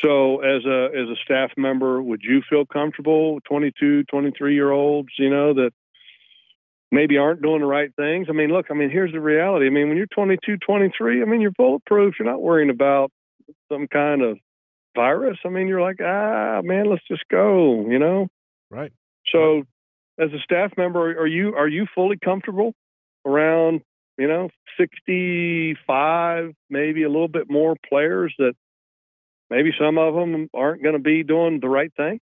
So 0.01 0.41
as 0.41 0.65
a 0.65 0.87
as 0.87 1.09
a 1.09 1.17
staff 1.25 1.53
member, 1.57 2.03
would 2.03 2.23
you 2.23 2.43
feel 2.49 2.67
comfortable 2.67 3.39
22, 3.47 4.05
23 4.05 4.55
year 4.55 4.71
olds, 4.73 5.11
you 5.19 5.31
know, 5.31 5.55
that 5.55 5.71
maybe 6.91 7.17
aren't 7.17 7.43
doing 7.43 7.61
the 7.61 7.67
right 7.67 7.95
things? 7.95 8.27
I 8.29 8.33
mean, 8.33 8.51
look, 8.51 8.67
I 8.71 8.75
mean, 8.75 8.91
here's 8.91 9.13
the 9.13 9.21
reality. 9.21 9.67
I 9.67 9.71
mean, 9.71 9.89
when 9.89 9.97
you're 9.97 10.07
22, 10.07 10.57
23, 10.59 11.23
I 11.23 11.25
mean, 11.25 11.41
you're 11.41 11.53
bulletproof. 11.53 12.15
You're 12.19 12.29
not 12.31 12.43
worrying 12.43 12.71
about 12.71 13.13
some 13.71 13.87
kind 13.89 14.23
of 14.23 14.39
virus. 14.95 15.39
I 15.45 15.49
mean, 15.49 15.69
you're 15.69 15.81
like, 15.81 16.01
ah, 16.01 16.61
man, 16.63 16.91
let's 16.91 17.07
just 17.09 17.25
go, 17.31 17.87
you 17.89 17.99
know? 17.99 18.29
Right. 18.71 18.93
So, 19.33 19.63
as 20.19 20.33
a 20.33 20.39
staff 20.39 20.73
member, 20.77 21.19
are 21.19 21.27
you 21.27 21.55
are 21.55 21.69
you 21.69 21.87
fully 21.95 22.17
comfortable 22.23 22.75
around 23.27 23.81
you 24.19 24.29
know 24.29 24.49
sixty 24.79 25.77
five, 25.87 26.53
maybe 26.71 27.03
a 27.03 27.09
little 27.09 27.29
bit 27.29 27.51
more 27.51 27.75
players 27.89 28.35
that 28.39 28.55
maybe 29.51 29.73
some 29.79 29.99
of 29.99 30.15
them 30.15 30.49
aren't 30.55 30.83
going 30.83 30.95
to 30.95 31.01
be 31.01 31.23
doing 31.23 31.61
the 31.61 31.69
right 31.69 31.93
thing? 31.97 32.21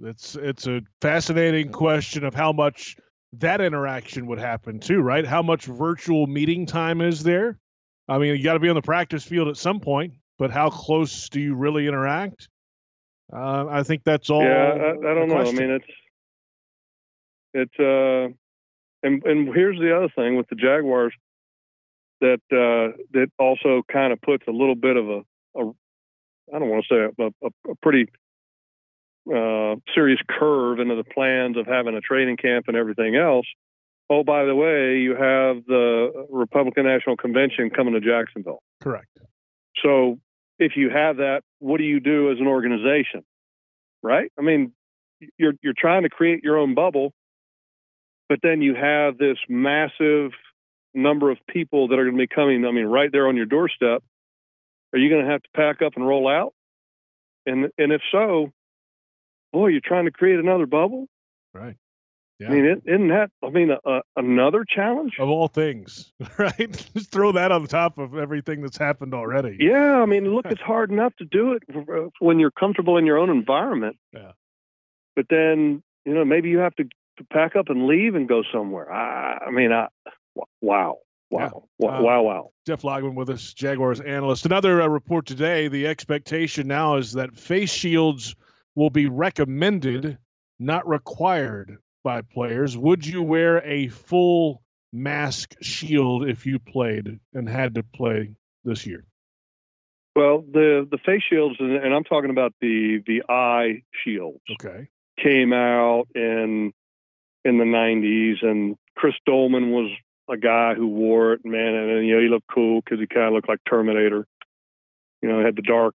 It's 0.00 0.36
it's 0.36 0.66
a 0.66 0.82
fascinating 1.00 1.70
question 1.70 2.24
of 2.24 2.34
how 2.34 2.52
much 2.52 2.96
that 3.34 3.60
interaction 3.60 4.26
would 4.26 4.38
happen 4.38 4.78
too, 4.78 5.00
right? 5.00 5.26
How 5.26 5.42
much 5.42 5.64
virtual 5.64 6.26
meeting 6.26 6.66
time 6.66 7.00
is 7.00 7.22
there? 7.22 7.58
I 8.08 8.18
mean, 8.18 8.36
you 8.36 8.42
got 8.42 8.54
to 8.54 8.60
be 8.60 8.68
on 8.68 8.74
the 8.74 8.82
practice 8.82 9.24
field 9.24 9.48
at 9.48 9.56
some 9.56 9.80
point, 9.80 10.14
but 10.42 10.50
how 10.50 10.70
close 10.70 11.28
do 11.28 11.40
you 11.40 11.54
really 11.54 11.86
interact? 11.86 12.48
Uh, 13.32 13.64
I 13.70 13.84
think 13.84 14.02
that's 14.02 14.28
all. 14.28 14.42
Yeah, 14.42 14.74
I, 14.74 14.88
I 14.90 15.14
don't 15.14 15.28
know. 15.28 15.36
Question. 15.36 15.56
I 15.56 15.60
mean, 15.60 15.70
it's 15.70 15.86
it's 17.54 17.78
uh, 17.78 18.34
and 19.06 19.22
and 19.22 19.54
here's 19.54 19.78
the 19.78 19.96
other 19.96 20.08
thing 20.16 20.36
with 20.36 20.48
the 20.48 20.56
Jaguars 20.56 21.14
that 22.22 22.40
uh, 22.50 22.98
that 23.12 23.28
also 23.38 23.82
kind 23.86 24.12
of 24.12 24.20
puts 24.20 24.42
a 24.48 24.50
little 24.50 24.74
bit 24.74 24.96
of 24.96 25.08
a, 25.08 25.18
a 25.60 25.70
I 26.52 26.58
don't 26.58 26.68
want 26.68 26.86
to 26.88 26.92
say 26.92 27.24
a, 27.24 27.46
a, 27.46 27.70
a 27.70 27.74
pretty 27.80 28.10
uh, 29.32 29.76
serious 29.94 30.18
curve 30.28 30.80
into 30.80 30.96
the 30.96 31.04
plans 31.04 31.56
of 31.56 31.68
having 31.68 31.94
a 31.94 32.00
training 32.00 32.36
camp 32.36 32.64
and 32.66 32.76
everything 32.76 33.14
else. 33.14 33.46
Oh, 34.10 34.24
by 34.24 34.44
the 34.44 34.56
way, 34.56 34.98
you 34.98 35.12
have 35.12 35.64
the 35.68 36.26
Republican 36.30 36.86
National 36.86 37.16
Convention 37.16 37.70
coming 37.70 37.94
to 37.94 38.00
Jacksonville. 38.00 38.60
Correct. 38.80 39.06
So 39.84 40.18
if 40.64 40.76
you 40.76 40.90
have 40.90 41.16
that, 41.18 41.42
what 41.58 41.78
do 41.78 41.84
you 41.84 42.00
do 42.00 42.30
as 42.30 42.38
an 42.38 42.46
organization? 42.46 43.24
Right? 44.02 44.30
I 44.38 44.42
mean, 44.42 44.72
you're 45.38 45.54
you're 45.62 45.74
trying 45.76 46.02
to 46.02 46.08
create 46.08 46.42
your 46.42 46.58
own 46.58 46.74
bubble, 46.74 47.12
but 48.28 48.40
then 48.42 48.62
you 48.62 48.74
have 48.74 49.18
this 49.18 49.38
massive 49.48 50.32
number 50.94 51.30
of 51.30 51.38
people 51.48 51.88
that 51.88 51.98
are 51.98 52.04
going 52.04 52.16
to 52.16 52.22
be 52.22 52.32
coming. 52.32 52.64
I 52.64 52.72
mean, 52.72 52.86
right 52.86 53.10
there 53.10 53.28
on 53.28 53.36
your 53.36 53.46
doorstep. 53.46 54.02
Are 54.92 54.98
you 54.98 55.08
going 55.08 55.24
to 55.24 55.30
have 55.30 55.42
to 55.42 55.48
pack 55.56 55.80
up 55.80 55.94
and 55.96 56.06
roll 56.06 56.28
out? 56.28 56.52
And 57.46 57.70
and 57.78 57.92
if 57.92 58.02
so, 58.10 58.52
boy, 59.52 59.68
you're 59.68 59.80
trying 59.84 60.04
to 60.04 60.10
create 60.10 60.38
another 60.38 60.66
bubble. 60.66 61.06
Right. 61.54 61.76
Yeah. 62.42 62.48
I 62.48 62.54
mean, 62.54 62.82
isn't 62.86 63.08
that? 63.08 63.30
I 63.44 63.50
mean, 63.50 63.70
another 64.16 64.64
challenge 64.68 65.12
of 65.20 65.28
all 65.28 65.46
things, 65.46 66.12
right? 66.38 66.90
Just 66.94 67.12
throw 67.12 67.30
that 67.32 67.52
on 67.52 67.66
top 67.68 67.98
of 67.98 68.16
everything 68.16 68.62
that's 68.62 68.76
happened 68.76 69.14
already. 69.14 69.58
Yeah, 69.60 70.00
I 70.00 70.06
mean, 70.06 70.34
look, 70.34 70.46
it's 70.50 70.60
hard 70.60 70.90
enough 70.90 71.14
to 71.16 71.24
do 71.24 71.52
it 71.52 71.62
when 72.18 72.40
you're 72.40 72.50
comfortable 72.50 72.96
in 72.96 73.06
your 73.06 73.18
own 73.18 73.30
environment. 73.30 73.96
Yeah. 74.12 74.32
But 75.14 75.26
then, 75.30 75.84
you 76.04 76.14
know, 76.14 76.24
maybe 76.24 76.48
you 76.48 76.58
have 76.58 76.74
to, 76.76 76.84
to 76.84 77.24
pack 77.32 77.54
up 77.54 77.68
and 77.68 77.86
leave 77.86 78.16
and 78.16 78.28
go 78.28 78.42
somewhere. 78.52 78.90
I, 78.92 79.38
I 79.46 79.50
mean, 79.52 79.70
I, 79.70 79.86
wow. 80.60 80.98
Wow. 81.30 81.68
Yeah. 81.78 81.88
Uh, 81.88 82.02
wow, 82.02 82.22
wow. 82.22 82.50
Jeff 82.66 82.82
Lageman 82.82 83.14
with 83.14 83.30
us, 83.30 83.54
Jaguars 83.54 84.00
analyst. 84.00 84.46
Another 84.46 84.82
uh, 84.82 84.88
report 84.88 85.26
today 85.26 85.68
the 85.68 85.86
expectation 85.86 86.66
now 86.66 86.96
is 86.96 87.12
that 87.12 87.38
face 87.38 87.72
shields 87.72 88.34
will 88.74 88.90
be 88.90 89.06
recommended, 89.06 90.18
not 90.58 90.88
required 90.88 91.78
by 92.02 92.22
players. 92.22 92.76
Would 92.76 93.06
you 93.06 93.22
wear 93.22 93.58
a 93.64 93.88
full 93.88 94.62
mask 94.92 95.54
shield 95.60 96.28
if 96.28 96.46
you 96.46 96.58
played 96.58 97.18
and 97.32 97.48
had 97.48 97.74
to 97.76 97.82
play 97.82 98.34
this 98.64 98.86
year? 98.86 99.04
Well, 100.14 100.42
the 100.42 100.86
the 100.90 100.98
face 100.98 101.22
shields, 101.28 101.56
and 101.58 101.94
I'm 101.94 102.04
talking 102.04 102.30
about 102.30 102.52
the 102.60 103.02
the 103.06 103.22
eye 103.28 103.82
shields. 104.04 104.42
Okay. 104.50 104.88
Came 105.22 105.52
out 105.52 106.08
in 106.14 106.72
in 107.44 107.58
the 107.58 107.64
90s, 107.64 108.44
and 108.44 108.76
Chris 108.94 109.14
Doleman 109.26 109.72
was 109.72 109.90
a 110.28 110.36
guy 110.36 110.74
who 110.74 110.86
wore 110.86 111.32
it, 111.32 111.40
man, 111.44 111.74
and, 111.74 111.90
and 111.90 112.06
you 112.06 112.14
know 112.14 112.20
he 112.20 112.28
looked 112.28 112.46
cool 112.52 112.80
because 112.82 113.00
he 113.00 113.06
kind 113.06 113.26
of 113.26 113.32
looked 113.32 113.48
like 113.48 113.60
Terminator. 113.68 114.26
You 115.22 115.28
know, 115.28 115.42
had 115.42 115.56
the 115.56 115.62
dark 115.62 115.94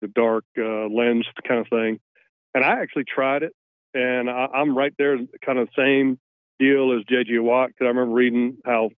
the 0.00 0.08
dark 0.08 0.44
uh, 0.58 0.86
lens 0.86 1.26
kind 1.46 1.60
of 1.60 1.68
thing. 1.68 1.98
And 2.54 2.64
I 2.64 2.80
actually 2.80 3.04
tried 3.04 3.42
it, 3.42 3.52
and 3.94 4.30
I, 4.30 4.48
am 4.54 4.76
right 4.76 4.92
there, 4.98 5.18
kind 5.44 5.58
of 5.58 5.68
same 5.76 6.18
deal 6.58 6.96
as 6.96 7.04
J.J. 7.08 7.38
Watt, 7.38 7.68
because 7.68 7.84
I 7.84 7.88
remember 7.88 8.14
reading 8.14 8.58
how 8.64 8.90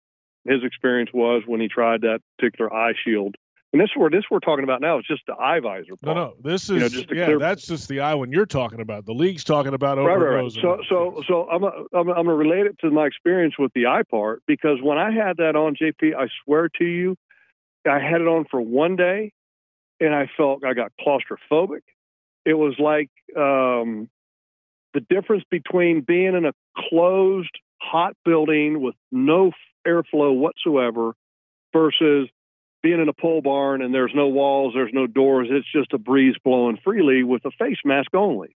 his 0.46 0.64
experience 0.64 1.12
was 1.14 1.44
when 1.46 1.62
he 1.62 1.68
tried 1.68 2.02
that 2.02 2.20
particular 2.38 2.74
eye 2.74 2.94
shield. 3.06 3.36
And 3.74 3.82
this 3.82 3.90
where 3.96 4.10
this 4.10 4.26
we're 4.30 4.40
talking 4.40 4.66
about 4.66 4.82
now 4.82 5.00
is 5.00 5.06
just 5.08 5.22
the 5.28 5.34
eye 5.34 5.62
visor. 5.62 5.96
Part. 5.96 6.04
No, 6.04 6.14
no, 6.14 6.34
this 6.44 6.64
is 6.64 6.70
you 6.70 6.80
know, 6.80 6.90
just 6.90 7.10
yeah, 7.10 7.26
clear... 7.26 7.40
that's 7.40 7.66
just 7.66 7.88
the 7.88 8.02
eye 8.02 8.16
one 8.16 8.30
you're 8.32 8.46
talking 8.46 8.82
about. 8.82 9.06
The 9.06 9.14
league's 9.14 9.46
talking 9.46 9.74
about 9.74 9.98
over 9.98 10.10
right, 10.10 10.44
right. 10.44 10.52
So, 10.52 10.80
so, 10.90 11.24
so 11.26 11.48
I'm 11.50 11.64
a, 11.64 11.72
I'm 11.94 12.10
a, 12.10 12.12
I'm 12.12 12.26
gonna 12.26 12.36
relate 12.36 12.66
it 12.66 12.78
to 12.82 12.92
my 12.92 13.06
experience 13.06 13.54
with 13.58 13.72
the 13.74 13.86
eye 13.86 14.04
part 14.10 14.44
because 14.46 14.80
when 14.82 14.98
I 14.98 15.12
had 15.12 15.38
that 15.38 15.56
on, 15.56 15.78
JP, 15.82 16.16
I 16.18 16.28
swear 16.44 16.68
to 16.80 16.84
you, 16.84 17.16
I 17.90 18.00
had 18.00 18.20
it 18.20 18.28
on 18.28 18.46
for 18.52 18.60
one 18.60 18.98
day, 18.98 19.32
and 20.02 20.14
I 20.14 20.30
felt 20.36 20.66
I 20.66 20.74
got 20.74 20.92
claustrophobic. 21.00 21.84
It 22.46 22.56
was 22.56 22.76
like 22.78 23.10
um, 23.38 24.10
the 24.94 25.02
difference 25.02 25.44
between 25.50 26.02
being 26.02 26.36
in 26.36 26.46
a 26.46 26.54
closed, 26.90 27.58
hot 27.82 28.16
building 28.26 28.82
with 28.82 28.96
no 29.12 29.52
airflow 29.88 30.36
whatsoever 30.36 31.14
versus 31.74 32.30
being 32.84 33.00
in 33.00 33.10
a 33.10 33.14
pole 33.14 33.42
barn 33.42 33.82
and 33.82 33.94
there's 33.94 34.12
no 34.14 34.28
walls, 34.28 34.74
there's 34.76 34.94
no 34.94 35.08
doors, 35.08 35.48
it's 35.50 35.72
just 35.72 35.94
a 35.94 35.98
breeze 35.98 36.36
blowing 36.44 36.78
freely 36.84 37.24
with 37.24 37.46
a 37.46 37.52
face 37.52 37.78
mask 37.86 38.14
only. 38.14 38.56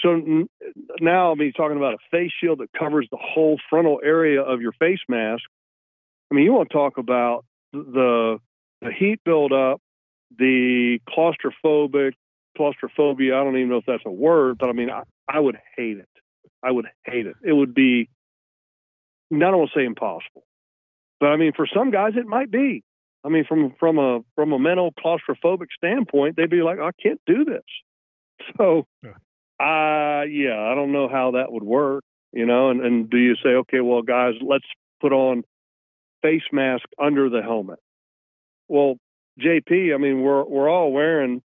So 0.00 0.46
now, 1.00 1.32
I 1.32 1.34
mean, 1.34 1.52
talking 1.52 1.76
about 1.76 1.94
a 1.94 1.98
face 2.10 2.32
shield 2.40 2.60
that 2.60 2.72
covers 2.72 3.06
the 3.10 3.18
whole 3.20 3.58
frontal 3.68 4.00
area 4.02 4.40
of 4.40 4.60
your 4.60 4.72
face 4.72 5.00
mask. 5.08 5.42
I 6.30 6.34
mean, 6.34 6.44
you 6.44 6.52
want 6.52 6.70
to 6.70 6.74
talk 6.74 6.96
about 6.96 7.44
the 7.72 8.38
the 8.80 8.90
heat 8.98 9.20
buildup, 9.24 9.80
the 10.38 11.00
claustrophobic 11.06 12.12
claustrophobia. 12.56 13.38
I 13.38 13.44
don't 13.44 13.56
even 13.56 13.68
know 13.68 13.76
if 13.76 13.86
that's 13.86 14.02
a 14.06 14.10
word, 14.10 14.58
but 14.58 14.70
I 14.70 14.72
mean, 14.72 14.90
I, 14.90 15.02
I 15.32 15.38
would 15.38 15.56
hate 15.76 15.98
it. 15.98 16.08
I 16.62 16.70
would 16.70 16.86
hate 17.04 17.26
it. 17.26 17.36
It 17.42 17.52
would 17.52 17.74
be, 17.74 18.08
want 19.30 19.70
to 19.72 19.78
say 19.78 19.84
impossible, 19.84 20.44
but 21.20 21.26
I 21.26 21.36
mean, 21.36 21.52
for 21.54 21.66
some 21.72 21.90
guys, 21.90 22.12
it 22.16 22.26
might 22.26 22.50
be. 22.50 22.82
I 23.22 23.28
mean, 23.28 23.44
from 23.46 23.74
from 23.78 23.98
a 23.98 24.20
from 24.34 24.52
a 24.52 24.58
mental 24.58 24.92
claustrophobic 24.92 25.66
standpoint, 25.76 26.36
they'd 26.36 26.50
be 26.50 26.62
like, 26.62 26.78
I 26.78 26.90
can't 27.02 27.20
do 27.26 27.44
this. 27.44 27.62
So, 28.56 28.86
yeah. 29.02 29.10
uh, 29.60 30.24
yeah, 30.24 30.58
I 30.58 30.74
don't 30.74 30.92
know 30.92 31.10
how 31.10 31.32
that 31.32 31.52
would 31.52 31.62
work, 31.62 32.04
you 32.32 32.46
know. 32.46 32.70
And, 32.70 32.80
and 32.80 33.10
do 33.10 33.18
you 33.18 33.34
say, 33.36 33.50
okay, 33.50 33.80
well, 33.80 34.00
guys, 34.00 34.32
let's 34.40 34.64
put 34.98 35.12
on 35.12 35.44
face 36.22 36.42
mask 36.50 36.84
under 36.98 37.28
the 37.28 37.42
helmet? 37.42 37.78
Well, 38.66 38.96
JP, 39.38 39.94
I 39.94 39.98
mean, 39.98 40.22
we're 40.22 40.42
we're 40.44 40.70
all 40.70 40.90
wearing 40.90 41.42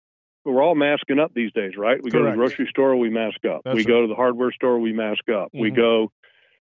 we're 0.45 0.63
all 0.63 0.75
masking 0.75 1.19
up 1.19 1.33
these 1.33 1.51
days, 1.53 1.73
right? 1.77 2.01
We 2.01 2.09
Correct. 2.09 2.13
go 2.13 2.25
to 2.25 2.31
the 2.31 2.37
grocery 2.37 2.67
store, 2.69 2.95
we 2.95 3.09
mask 3.09 3.45
up. 3.45 3.61
That's 3.63 3.75
we 3.75 3.81
right. 3.81 3.87
go 3.87 4.01
to 4.01 4.07
the 4.07 4.15
hardware 4.15 4.51
store, 4.51 4.79
we 4.79 4.93
mask 4.93 5.29
up. 5.29 5.47
Mm-hmm. 5.47 5.59
We 5.59 5.71
go 5.71 6.11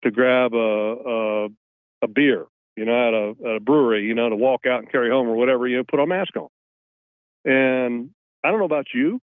to 0.04 0.10
grab 0.10 0.54
a, 0.54 0.56
a, 0.56 1.48
a 2.02 2.08
beer, 2.08 2.46
you 2.76 2.84
know, 2.84 3.08
at 3.08 3.14
a, 3.14 3.50
at 3.50 3.56
a 3.56 3.60
brewery, 3.60 4.04
you 4.04 4.14
know, 4.14 4.28
to 4.28 4.36
walk 4.36 4.66
out 4.66 4.80
and 4.80 4.90
carry 4.90 5.10
home 5.10 5.28
or 5.28 5.34
whatever, 5.34 5.66
you 5.66 5.76
know, 5.76 5.84
put 5.88 6.00
a 6.00 6.06
mask 6.06 6.36
on. 6.36 6.48
And 7.44 8.10
I 8.44 8.50
don't 8.50 8.58
know 8.58 8.64
about 8.64 8.86
you, 8.94 9.20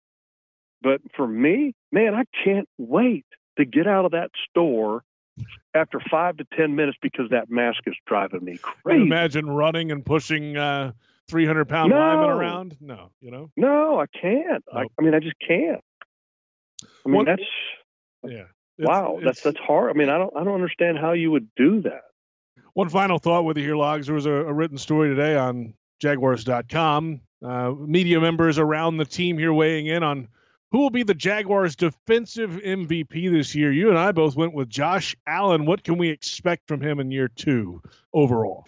but 0.82 1.02
for 1.16 1.28
me, 1.28 1.74
man, 1.92 2.16
I 2.16 2.24
can't 2.44 2.68
wait 2.78 3.26
to 3.58 3.66
get 3.66 3.88
out 3.88 4.06
of 4.06 4.12
that 4.12 4.32
store 4.50 5.04
after 5.74 6.00
five 6.10 6.38
to 6.38 6.46
ten 6.58 6.76
minutes 6.76 6.98
because 7.02 7.30
that 7.32 7.50
mask 7.50 7.80
is 7.86 7.96
driving 8.06 8.44
me 8.44 8.58
crazy. 8.58 9.02
Imagine 9.02 9.50
running 9.50 9.92
and 9.92 10.06
pushing 10.06 10.58
uh, 10.58 10.92
300 11.32 11.66
pound 11.66 11.90
no. 11.90 11.98
lineman 11.98 12.30
around? 12.30 12.78
No, 12.82 13.10
you 13.22 13.32
know? 13.32 13.50
No, 13.56 14.00
I 14.00 14.06
can't. 14.08 14.64
Nope. 14.72 14.92
I, 15.00 15.02
I, 15.02 15.04
mean, 15.04 15.16
I 15.16 15.20
just 15.20 15.38
can't. 15.46 15.82
I 17.06 17.10
mean, 17.10 17.26
that's, 17.26 17.42
yeah. 18.24 18.44
wow. 18.78 19.16
It's, 19.16 19.26
that's, 19.26 19.42
that's 19.42 19.58
hard. 19.58 19.90
I 19.90 19.94
mean, 19.94 20.10
I 20.10 20.18
don't, 20.18 20.36
I 20.36 20.44
don't 20.44 20.54
understand 20.54 20.98
how 21.00 21.14
you 21.14 21.32
would 21.32 21.48
do 21.56 21.82
that. 21.84 22.02
One 22.74 22.90
final 22.90 23.18
thought 23.18 23.46
with 23.46 23.58
you 23.58 23.64
here, 23.64 23.76
Logs. 23.76 24.08
There 24.08 24.16
was 24.16 24.26
a, 24.26 24.32
a 24.32 24.54
written 24.54 24.78
story 24.78 25.10
today 25.10 25.36
on 25.38 25.74
Jaguars.com. 26.00 27.22
Uh, 27.44 27.72
media 27.72 28.20
members 28.20 28.60
around 28.60 28.98
the 28.98 29.06
team 29.06 29.38
here 29.38 29.54
weighing 29.54 29.88
in 29.88 30.04
on 30.04 30.28
who 30.72 30.80
will 30.80 30.90
be 30.90 31.04
the 31.04 31.14
Jaguars' 31.14 31.76
defensive 31.76 32.52
MVP 32.52 33.32
this 33.32 33.56
year. 33.56 33.72
You 33.72 33.90
and 33.90 33.98
I 33.98 34.12
both 34.12 34.36
went 34.36 34.54
with 34.54 34.70
Josh 34.70 35.16
Allen. 35.26 35.66
What 35.66 35.84
can 35.84 35.98
we 35.98 36.10
expect 36.10 36.68
from 36.68 36.82
him 36.82 37.00
in 37.00 37.12
year 37.12 37.28
two 37.28 37.82
overall? 38.14 38.66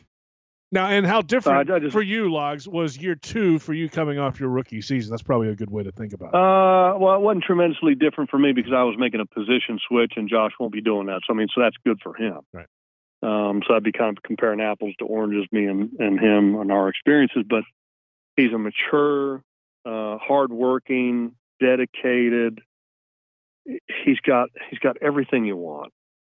Now, 0.73 0.87
and 0.87 1.05
how 1.05 1.21
different 1.21 1.69
uh, 1.69 1.79
just, 1.79 1.93
for 1.93 2.01
you, 2.01 2.33
Logs, 2.33 2.67
was 2.67 2.97
year 2.97 3.13
two 3.13 3.59
for 3.59 3.75
you 3.75 3.87
coming 3.87 4.17
off 4.17 4.39
your 4.39 4.49
rookie 4.49 4.81
season? 4.81 5.11
That's 5.11 5.21
probably 5.21 5.49
a 5.49 5.55
good 5.55 5.69
way 5.69 5.83
to 5.83 5.91
think 5.91 6.13
about 6.13 6.29
it. 6.29 6.35
Uh, 6.35 6.97
well, 6.97 7.13
it 7.13 7.21
wasn't 7.21 7.43
tremendously 7.43 7.93
different 7.93 8.31
for 8.31 8.39
me 8.39 8.53
because 8.53 8.73
I 8.75 8.81
was 8.81 8.95
making 8.97 9.19
a 9.19 9.27
position 9.27 9.77
switch, 9.87 10.13
and 10.15 10.27
Josh 10.27 10.53
won't 10.59 10.73
be 10.73 10.81
doing 10.81 11.05
that. 11.05 11.21
So 11.27 11.33
I 11.35 11.37
mean, 11.37 11.47
so 11.53 11.61
that's 11.61 11.75
good 11.85 11.99
for 12.01 12.15
him. 12.15 12.39
Right. 12.51 12.65
Um, 13.21 13.61
so 13.67 13.75
I'd 13.75 13.83
be 13.83 13.91
kind 13.91 14.17
of 14.17 14.23
comparing 14.23 14.61
apples 14.61 14.95
to 14.97 15.05
oranges, 15.05 15.45
me 15.51 15.67
and, 15.67 15.91
and 15.99 16.19
him 16.19 16.55
and 16.55 16.71
our 16.71 16.89
experiences. 16.89 17.43
But 17.47 17.65
he's 18.35 18.51
a 18.51 18.57
mature, 18.57 19.43
uh, 19.85 20.17
hardworking, 20.17 21.35
dedicated. 21.59 22.61
He's 24.03 24.19
got 24.25 24.49
he's 24.71 24.79
got 24.79 24.97
everything 25.03 25.45
you 25.45 25.55
want 25.55 25.93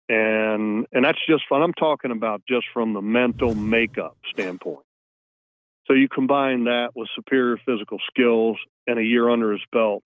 and 0.09 0.87
and 0.93 1.05
that's 1.05 1.19
just 1.29 1.45
fun. 1.49 1.63
I'm 1.63 1.75
talking 1.75 2.11
about 2.11 2.43
just 2.49 2.67
from 2.73 2.95
the 2.95 3.03
mental 3.03 3.55
makeup 3.55 4.17
standpoint. 4.33 4.85
So 5.87 5.95
you 5.95 6.09
combine 6.09 6.65
that 6.65 6.91
with 6.95 7.09
superior 7.15 7.57
physical 7.65 7.99
skills 8.11 8.59
and 8.87 8.99
a 8.99 9.03
year 9.03 9.29
under 9.31 9.53
his 9.53 9.63
belt. 9.73 10.05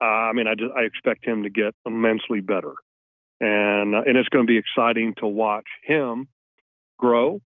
Uh, 0.00 0.04
I 0.04 0.32
mean, 0.32 0.46
I 0.46 0.54
just 0.54 0.72
I 0.76 0.82
expect 0.82 1.24
him 1.24 1.44
to 1.44 1.50
get 1.50 1.74
immensely 1.86 2.40
better. 2.40 2.74
and 3.40 3.94
uh, 3.94 4.02
and 4.06 4.16
it's 4.16 4.28
going 4.28 4.46
to 4.46 4.50
be 4.50 4.58
exciting 4.58 5.14
to 5.18 5.26
watch 5.26 5.66
him 5.82 6.28
grow. 6.98 7.40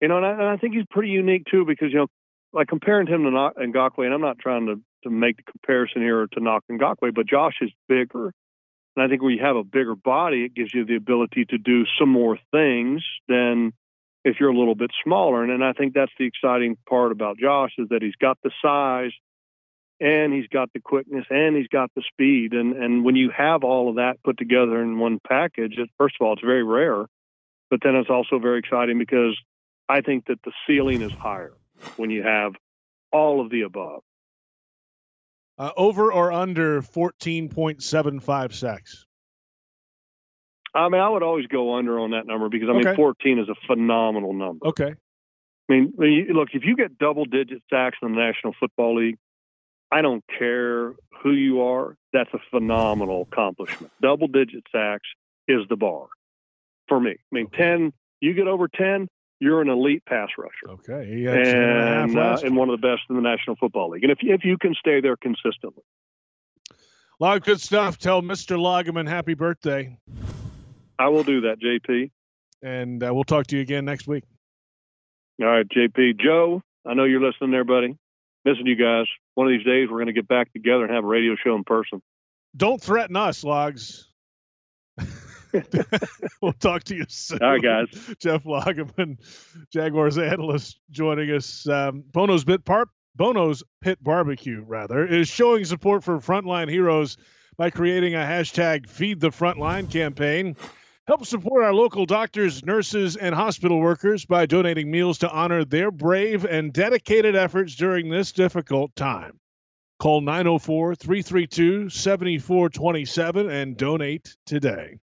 You 0.00 0.08
know, 0.08 0.16
and 0.18 0.26
I, 0.26 0.30
and 0.32 0.42
I 0.42 0.56
think 0.56 0.74
he's 0.74 0.84
pretty 0.90 1.10
unique 1.10 1.44
too 1.50 1.64
because 1.64 1.92
you 1.92 1.98
know, 1.98 2.06
like 2.52 2.68
comparing 2.68 3.06
him 3.06 3.24
to 3.24 3.30
Ngakoue, 3.30 4.04
and 4.04 4.14
I'm 4.14 4.20
not 4.20 4.38
trying 4.38 4.66
to 4.66 4.80
to 5.04 5.10
make 5.10 5.36
the 5.36 5.42
comparison 5.44 6.02
here 6.02 6.26
to 6.32 6.40
knock 6.40 6.64
Ngakoue, 6.70 7.14
but 7.14 7.26
Josh 7.26 7.54
is 7.60 7.70
bigger. 7.88 8.32
And 8.96 9.04
I 9.04 9.08
think 9.08 9.22
when 9.22 9.32
you 9.32 9.42
have 9.42 9.56
a 9.56 9.64
bigger 9.64 9.94
body, 9.94 10.44
it 10.44 10.54
gives 10.54 10.72
you 10.72 10.84
the 10.84 10.96
ability 10.96 11.46
to 11.46 11.58
do 11.58 11.84
some 11.98 12.08
more 12.08 12.38
things 12.52 13.02
than 13.28 13.72
if 14.24 14.36
you're 14.40 14.50
a 14.50 14.56
little 14.58 14.74
bit 14.74 14.90
smaller. 15.02 15.42
And, 15.42 15.52
and 15.52 15.64
I 15.64 15.72
think 15.72 15.94
that's 15.94 16.12
the 16.18 16.26
exciting 16.26 16.76
part 16.88 17.12
about 17.12 17.38
Josh 17.38 17.72
is 17.78 17.88
that 17.90 18.02
he's 18.02 18.16
got 18.16 18.38
the 18.42 18.50
size 18.62 19.12
and 20.00 20.32
he's 20.32 20.48
got 20.48 20.72
the 20.72 20.80
quickness 20.80 21.26
and 21.30 21.56
he's 21.56 21.68
got 21.68 21.90
the 21.94 22.02
speed. 22.12 22.52
And 22.52 22.74
and 22.74 23.04
when 23.04 23.16
you 23.16 23.30
have 23.36 23.64
all 23.64 23.90
of 23.90 23.96
that 23.96 24.22
put 24.24 24.38
together 24.38 24.80
in 24.82 24.98
one 24.98 25.20
package, 25.26 25.74
it, 25.78 25.90
first 25.98 26.16
of 26.20 26.26
all, 26.26 26.34
it's 26.34 26.42
very 26.42 26.64
rare, 26.64 27.06
but 27.70 27.80
then 27.82 27.94
it's 27.96 28.10
also 28.10 28.38
very 28.38 28.58
exciting 28.58 28.98
because 28.98 29.38
I 29.88 30.00
think 30.00 30.26
that 30.26 30.40
the 30.44 30.52
ceiling 30.66 31.02
is 31.02 31.12
higher 31.12 31.54
when 31.96 32.10
you 32.10 32.22
have 32.22 32.54
all 33.12 33.40
of 33.40 33.50
the 33.50 33.62
above. 33.62 34.02
Uh, 35.56 35.70
over 35.76 36.12
or 36.12 36.32
under 36.32 36.82
14.75 36.82 38.52
sacks? 38.52 39.06
I 40.74 40.88
mean, 40.88 41.00
I 41.00 41.08
would 41.08 41.22
always 41.22 41.46
go 41.46 41.76
under 41.76 42.00
on 42.00 42.10
that 42.10 42.26
number 42.26 42.48
because 42.48 42.68
I 42.68 42.72
mean, 42.72 42.86
Okay. 42.88 42.96
14 42.96 43.38
is 43.38 43.48
a 43.48 43.54
phenomenal 43.66 44.32
number. 44.32 44.66
Okay. 44.66 44.92
I 45.68 45.72
mean, 45.72 45.92
look, 45.96 46.48
if 46.52 46.64
you 46.64 46.76
get 46.76 46.98
double 46.98 47.24
digit 47.24 47.62
sacks 47.70 47.96
in 48.02 48.10
the 48.12 48.18
National 48.18 48.54
Football 48.58 48.96
League, 48.96 49.16
I 49.92 50.02
don't 50.02 50.24
care 50.38 50.92
who 51.22 51.30
you 51.30 51.62
are. 51.62 51.96
That's 52.12 52.30
a 52.34 52.38
phenomenal 52.50 53.28
accomplishment. 53.30 53.92
Double 54.02 54.26
digit 54.26 54.64
sacks 54.72 55.06
is 55.46 55.60
the 55.68 55.76
bar 55.76 56.08
for 56.88 56.98
me. 57.00 57.12
I 57.12 57.16
mean, 57.30 57.48
10, 57.56 57.92
you 58.20 58.34
get 58.34 58.48
over 58.48 58.66
10, 58.68 59.08
you're 59.44 59.60
an 59.60 59.68
elite 59.68 60.02
pass 60.06 60.28
rusher 60.38 60.70
Okay. 60.70 61.06
He 61.14 61.24
had 61.24 61.36
and 61.38 62.10
and, 62.10 62.18
uh, 62.18 62.38
and 62.42 62.56
one 62.56 62.70
of 62.70 62.80
the 62.80 62.86
best 62.86 63.02
in 63.10 63.16
the 63.16 63.22
National 63.22 63.56
Football 63.56 63.90
League. 63.90 64.02
And 64.02 64.10
if, 64.10 64.18
if 64.22 64.44
you 64.44 64.56
can 64.58 64.74
stay 64.74 65.00
there 65.00 65.16
consistently, 65.16 65.82
A 66.70 66.74
lot 67.20 67.36
of 67.36 67.44
good 67.44 67.60
stuff. 67.60 67.98
Tell 67.98 68.22
Mr. 68.22 68.56
Lageman 68.56 69.08
happy 69.08 69.34
birthday. 69.34 69.98
I 70.98 71.08
will 71.08 71.24
do 71.24 71.42
that, 71.42 71.56
JP. 71.60 72.10
And 72.62 73.02
uh, 73.04 73.12
we'll 73.12 73.24
talk 73.24 73.46
to 73.48 73.56
you 73.56 73.62
again 73.62 73.84
next 73.84 74.06
week. 74.06 74.24
All 75.40 75.46
right, 75.46 75.66
JP. 75.68 76.18
Joe, 76.20 76.62
I 76.86 76.94
know 76.94 77.04
you're 77.04 77.20
listening 77.20 77.50
there, 77.50 77.64
buddy. 77.64 77.96
Missing 78.44 78.66
you 78.66 78.76
guys. 78.76 79.06
One 79.34 79.46
of 79.46 79.52
these 79.52 79.66
days, 79.66 79.88
we're 79.90 79.98
going 79.98 80.06
to 80.06 80.12
get 80.12 80.28
back 80.28 80.52
together 80.52 80.84
and 80.84 80.94
have 80.94 81.04
a 81.04 81.06
radio 81.06 81.34
show 81.42 81.54
in 81.56 81.64
person. 81.64 82.00
Don't 82.56 82.80
threaten 82.80 83.16
us, 83.16 83.42
Logs. 83.42 84.08
we'll 86.42 86.52
talk 86.52 86.84
to 86.84 86.94
you 86.94 87.04
soon. 87.08 87.42
All 87.42 87.52
right, 87.52 87.62
guys. 87.62 88.16
Jeff 88.18 88.44
Lageman, 88.44 89.18
Jaguars 89.72 90.18
analyst, 90.18 90.80
joining 90.90 91.30
us. 91.30 91.68
Um, 91.68 92.04
Bono's 92.10 92.44
Pit 92.44 92.64
Par- 92.64 92.88
Bono's 93.14 93.62
Pit 93.80 93.98
Barbecue, 94.02 94.62
rather, 94.66 95.06
is 95.06 95.28
showing 95.28 95.64
support 95.64 96.02
for 96.02 96.18
frontline 96.18 96.68
heroes 96.68 97.16
by 97.56 97.70
creating 97.70 98.14
a 98.14 98.18
hashtag 98.18 98.88
Feed 98.88 99.20
the 99.20 99.30
Frontline 99.30 99.90
campaign. 99.90 100.56
Help 101.06 101.26
support 101.26 101.62
our 101.62 101.74
local 101.74 102.06
doctors, 102.06 102.64
nurses, 102.64 103.16
and 103.16 103.34
hospital 103.34 103.78
workers 103.78 104.24
by 104.24 104.46
donating 104.46 104.90
meals 104.90 105.18
to 105.18 105.30
honor 105.30 105.64
their 105.64 105.90
brave 105.90 106.44
and 106.46 106.72
dedicated 106.72 107.36
efforts 107.36 107.76
during 107.76 108.08
this 108.08 108.32
difficult 108.32 108.96
time. 108.96 109.38
Call 109.98 110.22
904 110.22 110.94
332 110.96 111.90
7427 111.90 113.50
and 113.50 113.76
donate 113.76 114.34
today. 114.46 114.98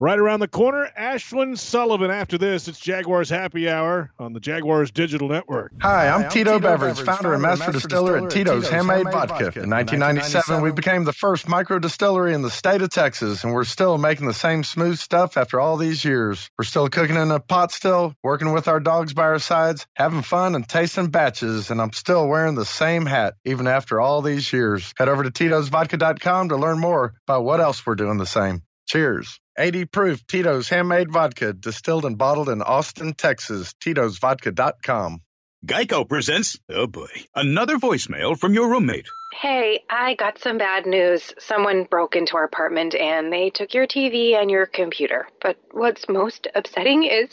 Right 0.00 0.20
around 0.20 0.38
the 0.38 0.46
corner, 0.46 0.88
Ashlyn 0.96 1.58
Sullivan. 1.58 2.12
After 2.12 2.38
this, 2.38 2.68
it's 2.68 2.78
Jaguars 2.78 3.28
Happy 3.28 3.68
Hour 3.68 4.12
on 4.16 4.32
the 4.32 4.38
Jaguars 4.38 4.92
Digital 4.92 5.28
Network. 5.28 5.72
Hi, 5.82 6.08
I'm 6.08 6.30
Tito 6.30 6.60
Beveridge, 6.60 7.00
founder 7.00 7.32
and 7.32 7.42
master 7.42 7.72
distiller 7.72 8.18
at 8.18 8.30
Tito's 8.30 8.68
Handmade 8.68 9.10
Vodka. 9.10 9.60
In 9.60 9.68
1997, 9.68 10.62
we 10.62 10.70
became 10.70 11.02
the 11.02 11.12
first 11.12 11.48
micro 11.48 11.80
distillery 11.80 12.32
in 12.32 12.42
the 12.42 12.50
state 12.50 12.80
of 12.80 12.90
Texas, 12.90 13.42
and 13.42 13.52
we're 13.52 13.64
still 13.64 13.98
making 13.98 14.28
the 14.28 14.34
same 14.34 14.62
smooth 14.62 14.98
stuff 14.98 15.36
after 15.36 15.58
all 15.58 15.76
these 15.76 16.04
years. 16.04 16.48
We're 16.56 16.64
still 16.64 16.88
cooking 16.88 17.16
in 17.16 17.32
a 17.32 17.40
pot 17.40 17.72
still, 17.72 18.14
working 18.22 18.52
with 18.52 18.68
our 18.68 18.78
dogs 18.78 19.14
by 19.14 19.24
our 19.24 19.40
sides, 19.40 19.84
having 19.94 20.22
fun 20.22 20.54
and 20.54 20.68
tasting 20.68 21.08
batches, 21.08 21.72
and 21.72 21.82
I'm 21.82 21.92
still 21.92 22.28
wearing 22.28 22.54
the 22.54 22.64
same 22.64 23.04
hat 23.04 23.34
even 23.44 23.66
after 23.66 24.00
all 24.00 24.22
these 24.22 24.52
years. 24.52 24.94
Head 24.96 25.08
over 25.08 25.24
to 25.24 25.32
Tito'sVodka.com 25.32 26.50
to 26.50 26.56
learn 26.56 26.78
more 26.78 27.14
about 27.26 27.42
what 27.42 27.58
else 27.58 27.84
we're 27.84 27.96
doing 27.96 28.18
the 28.18 28.26
same. 28.26 28.62
Cheers. 28.86 29.40
80 29.58 29.84
proof 29.86 30.26
Tito's 30.26 30.68
handmade 30.68 31.10
vodka, 31.10 31.52
distilled 31.52 32.04
and 32.04 32.16
bottled 32.16 32.48
in 32.48 32.62
Austin, 32.62 33.14
Texas. 33.14 33.74
Tito'sVodka.com. 33.84 35.20
Geico 35.66 36.08
presents, 36.08 36.56
oh 36.70 36.86
boy, 36.86 37.08
another 37.34 37.78
voicemail 37.78 38.38
from 38.38 38.54
your 38.54 38.70
roommate. 38.70 39.08
Hey, 39.32 39.82
I 39.90 40.14
got 40.14 40.38
some 40.38 40.56
bad 40.56 40.86
news. 40.86 41.34
Someone 41.38 41.82
broke 41.82 42.14
into 42.14 42.36
our 42.36 42.44
apartment 42.44 42.94
and 42.94 43.32
they 43.32 43.50
took 43.50 43.74
your 43.74 43.88
TV 43.88 44.40
and 44.40 44.50
your 44.50 44.66
computer. 44.66 45.26
But 45.42 45.56
what's 45.72 46.08
most 46.08 46.46
upsetting 46.54 47.04
is 47.04 47.28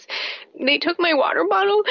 they 0.59 0.79
took 0.79 0.99
my 0.99 1.13
water 1.13 1.45
bottle. 1.47 1.83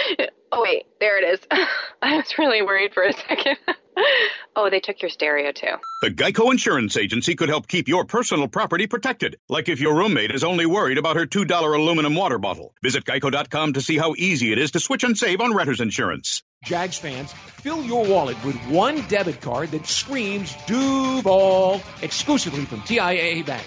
Oh, 0.56 0.62
wait, 0.62 0.86
there 1.00 1.18
it 1.18 1.34
is. 1.34 1.40
I 2.02 2.16
was 2.16 2.38
really 2.38 2.62
worried 2.62 2.94
for 2.94 3.02
a 3.02 3.12
second. 3.12 3.56
oh, 4.56 4.70
they 4.70 4.78
took 4.78 5.02
your 5.02 5.08
stereo 5.08 5.50
too. 5.50 5.74
The 6.00 6.10
Geico 6.10 6.52
Insurance 6.52 6.96
Agency 6.96 7.34
could 7.34 7.48
help 7.48 7.66
keep 7.66 7.88
your 7.88 8.04
personal 8.04 8.46
property 8.46 8.86
protected, 8.86 9.36
like 9.48 9.68
if 9.68 9.80
your 9.80 9.96
roommate 9.96 10.30
is 10.30 10.44
only 10.44 10.64
worried 10.64 10.98
about 10.98 11.16
her 11.16 11.26
$2 11.26 11.50
aluminum 11.50 12.14
water 12.14 12.38
bottle. 12.38 12.72
Visit 12.84 13.04
geico.com 13.04 13.72
to 13.72 13.80
see 13.80 13.98
how 13.98 14.14
easy 14.16 14.52
it 14.52 14.58
is 14.58 14.70
to 14.72 14.80
switch 14.80 15.02
and 15.02 15.18
save 15.18 15.40
on 15.40 15.54
renter's 15.54 15.80
insurance. 15.80 16.44
Jags 16.62 16.98
fans, 16.98 17.32
fill 17.32 17.82
your 17.82 18.04
wallet 18.04 18.42
with 18.44 18.56
one 18.68 19.00
debit 19.08 19.40
card 19.40 19.72
that 19.72 19.86
screams 19.86 20.54
Duval 20.66 21.82
exclusively 22.00 22.64
from 22.64 22.80
TIAA 22.82 23.44
Bank. 23.44 23.66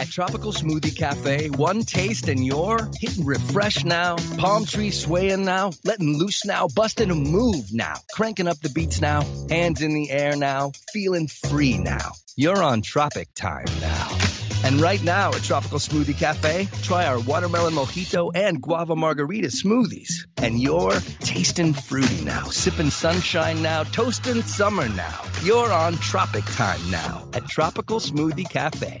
At 0.00 0.08
Tropical 0.08 0.52
Smoothie 0.52 0.96
Cafe, 0.96 1.50
one 1.50 1.82
taste 1.82 2.28
and 2.28 2.46
you're 2.46 2.88
hitting 3.00 3.24
refresh 3.24 3.84
now, 3.84 4.14
palm 4.36 4.64
tree 4.64 4.92
swaying 4.92 5.44
now, 5.44 5.72
letting 5.84 6.16
loose 6.16 6.44
now, 6.44 6.68
busting 6.68 7.10
a 7.10 7.16
move 7.16 7.72
now, 7.72 7.96
cranking 8.12 8.46
up 8.46 8.58
the 8.60 8.68
beats 8.68 9.00
now, 9.00 9.26
hands 9.48 9.82
in 9.82 9.94
the 9.94 10.08
air 10.10 10.36
now, 10.36 10.70
feeling 10.92 11.26
free 11.26 11.78
now. 11.78 12.12
You're 12.36 12.62
on 12.62 12.82
Tropic 12.82 13.28
Time 13.34 13.66
now. 13.80 14.16
And 14.64 14.80
right 14.80 15.02
now 15.02 15.30
at 15.30 15.42
Tropical 15.42 15.80
Smoothie 15.80 16.16
Cafe, 16.16 16.68
try 16.82 17.06
our 17.06 17.18
watermelon 17.18 17.74
mojito 17.74 18.30
and 18.32 18.62
guava 18.62 18.94
margarita 18.94 19.48
smoothies. 19.48 20.26
And 20.36 20.60
you're 20.60 21.00
tasting 21.20 21.72
fruity 21.72 22.24
now, 22.24 22.44
sipping 22.44 22.90
sunshine 22.90 23.62
now, 23.62 23.82
toasting 23.82 24.42
summer 24.42 24.88
now. 24.88 25.22
You're 25.42 25.72
on 25.72 25.94
Tropic 25.96 26.44
Time 26.44 26.90
now 26.90 27.28
at 27.34 27.48
Tropical 27.48 27.98
Smoothie 27.98 28.48
Cafe. 28.48 29.00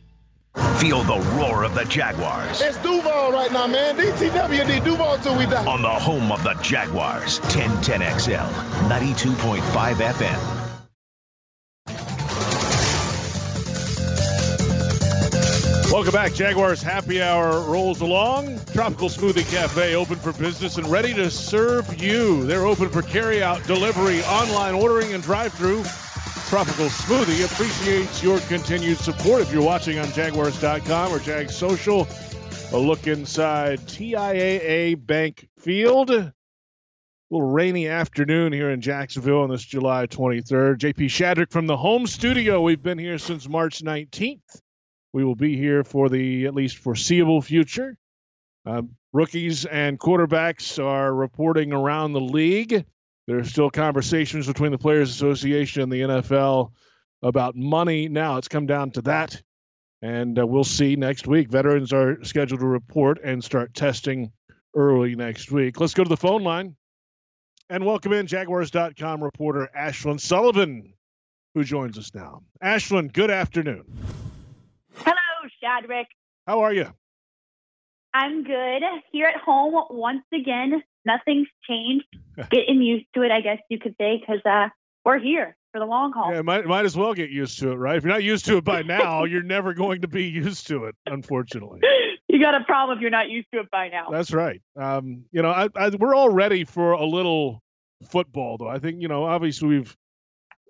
Feel 0.55 1.03
the 1.03 1.19
roar 1.37 1.63
of 1.63 1.75
the 1.75 1.85
Jaguars. 1.85 2.61
It's 2.61 2.77
Duval 2.79 3.31
right 3.31 3.51
now, 3.51 3.67
man. 3.67 3.95
DTWD 3.95 4.83
Duval 4.83 5.17
till 5.19 5.37
we 5.37 5.45
die. 5.45 5.65
On 5.65 5.81
the 5.81 5.89
home 5.89 6.31
of 6.31 6.43
the 6.43 6.55
Jaguars, 6.61 7.39
1010XL, 7.39 8.49
92.5 8.89 9.95
FM. 9.95 10.57
Welcome 15.91 16.13
back. 16.13 16.33
Jaguars 16.33 16.81
Happy 16.81 17.21
Hour 17.21 17.61
rolls 17.69 18.01
along. 18.01 18.59
Tropical 18.73 19.09
Smoothie 19.09 19.49
Cafe 19.51 19.95
open 19.95 20.15
for 20.15 20.33
business 20.33 20.77
and 20.77 20.87
ready 20.87 21.13
to 21.13 21.29
serve 21.29 22.01
you. 22.01 22.45
They're 22.45 22.65
open 22.65 22.89
for 22.89 23.01
carry-out, 23.01 23.65
delivery, 23.67 24.23
online 24.23 24.73
ordering, 24.73 25.13
and 25.13 25.21
drive-through. 25.21 25.83
Tropical 26.51 26.87
Smoothie 26.87 27.45
appreciates 27.45 28.21
your 28.21 28.37
continued 28.41 28.97
support. 28.97 29.41
If 29.41 29.53
you're 29.53 29.63
watching 29.63 29.99
on 29.99 30.11
Jaguars.com 30.11 31.13
or 31.13 31.19
Jag 31.19 31.49
Social, 31.49 32.05
a 32.73 32.77
look 32.77 33.07
inside 33.07 33.79
TIAA 33.79 34.95
Bank 35.05 35.47
Field. 35.59 36.11
A 36.11 36.33
little 37.29 37.47
rainy 37.47 37.87
afternoon 37.87 38.51
here 38.51 38.69
in 38.69 38.81
Jacksonville 38.81 39.43
on 39.43 39.49
this 39.49 39.63
July 39.63 40.07
23rd. 40.07 40.75
JP 40.79 41.05
Shadrick 41.05 41.51
from 41.51 41.67
the 41.67 41.77
home 41.77 42.05
studio. 42.05 42.59
We've 42.59 42.83
been 42.83 42.97
here 42.97 43.17
since 43.17 43.47
March 43.47 43.81
19th. 43.81 44.59
We 45.13 45.23
will 45.23 45.35
be 45.35 45.55
here 45.55 45.85
for 45.85 46.09
the 46.09 46.47
at 46.47 46.53
least 46.53 46.79
foreseeable 46.79 47.41
future. 47.41 47.95
Um, 48.65 48.97
rookies 49.13 49.63
and 49.63 49.97
quarterbacks 49.97 50.83
are 50.83 51.15
reporting 51.15 51.71
around 51.71 52.11
the 52.11 52.19
league. 52.19 52.85
There 53.31 53.39
are 53.39 53.45
still 53.45 53.69
conversations 53.69 54.45
between 54.45 54.73
the 54.73 54.77
Players 54.77 55.09
Association 55.09 55.83
and 55.83 55.89
the 55.89 56.01
NFL 56.01 56.73
about 57.21 57.55
money. 57.55 58.09
Now 58.09 58.35
it's 58.35 58.49
come 58.49 58.65
down 58.65 58.91
to 58.91 59.03
that. 59.03 59.41
And 60.01 60.37
uh, 60.37 60.45
we'll 60.45 60.65
see 60.65 60.97
next 60.97 61.27
week. 61.27 61.49
Veterans 61.49 61.93
are 61.93 62.21
scheduled 62.25 62.59
to 62.59 62.67
report 62.67 63.21
and 63.23 63.41
start 63.41 63.73
testing 63.73 64.33
early 64.75 65.15
next 65.15 65.49
week. 65.49 65.79
Let's 65.79 65.93
go 65.93 66.03
to 66.03 66.09
the 66.09 66.17
phone 66.17 66.43
line 66.43 66.75
and 67.69 67.85
welcome 67.85 68.11
in 68.11 68.27
Jaguars.com 68.27 69.23
reporter 69.23 69.69
Ashlyn 69.73 70.19
Sullivan, 70.19 70.93
who 71.55 71.63
joins 71.63 71.97
us 71.97 72.13
now. 72.13 72.43
Ashlyn, 72.61 73.13
good 73.13 73.31
afternoon. 73.31 73.85
Hello, 74.93 75.49
Shadrick. 75.63 76.07
How 76.45 76.63
are 76.63 76.73
you? 76.73 76.87
I'm 78.13 78.43
good. 78.43 78.81
Here 79.13 79.27
at 79.27 79.39
home 79.39 79.85
once 79.89 80.25
again. 80.33 80.83
Nothing's 81.05 81.47
changed. 81.67 82.05
Getting 82.51 82.81
used 82.81 83.05
to 83.15 83.23
it, 83.23 83.31
I 83.31 83.41
guess 83.41 83.59
you 83.69 83.79
could 83.79 83.95
say, 83.99 84.19
because 84.19 84.41
uh, 84.45 84.69
we're 85.05 85.19
here 85.19 85.55
for 85.71 85.79
the 85.79 85.85
long 85.85 86.11
haul. 86.11 86.33
Yeah, 86.33 86.41
might 86.41 86.65
might 86.65 86.85
as 86.85 86.95
well 86.95 87.13
get 87.13 87.29
used 87.29 87.59
to 87.59 87.71
it, 87.71 87.75
right? 87.75 87.95
If 87.95 88.03
you're 88.03 88.13
not 88.13 88.23
used 88.23 88.45
to 88.45 88.57
it 88.57 88.63
by 88.63 88.81
now, 88.83 89.23
you're 89.25 89.43
never 89.43 89.73
going 89.73 90.01
to 90.01 90.07
be 90.07 90.25
used 90.25 90.67
to 90.67 90.85
it, 90.85 90.95
unfortunately. 91.05 91.81
you 92.27 92.41
got 92.41 92.59
a 92.59 92.63
problem 92.63 92.97
if 92.97 93.01
you're 93.01 93.09
not 93.09 93.29
used 93.29 93.47
to 93.53 93.61
it 93.61 93.71
by 93.71 93.89
now. 93.89 94.07
That's 94.11 94.31
right. 94.31 94.61
Um, 94.75 95.25
you 95.31 95.41
know, 95.41 95.49
I, 95.49 95.69
I, 95.75 95.89
we're 95.89 96.15
all 96.15 96.29
ready 96.29 96.65
for 96.65 96.93
a 96.93 97.05
little 97.05 97.61
football, 98.09 98.57
though. 98.57 98.69
I 98.69 98.79
think 98.79 99.01
you 99.01 99.07
know, 99.07 99.25
obviously 99.25 99.67
we've 99.67 99.95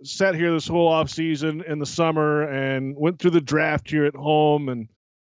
sat 0.04 0.36
here 0.36 0.52
this 0.52 0.68
whole 0.68 0.88
off 0.88 1.10
season 1.10 1.64
in 1.66 1.80
the 1.80 1.86
summer 1.86 2.44
and 2.44 2.96
went 2.98 3.20
through 3.20 3.32
the 3.32 3.42
draft 3.42 3.90
here 3.90 4.06
at 4.06 4.16
home 4.16 4.70
and 4.70 4.90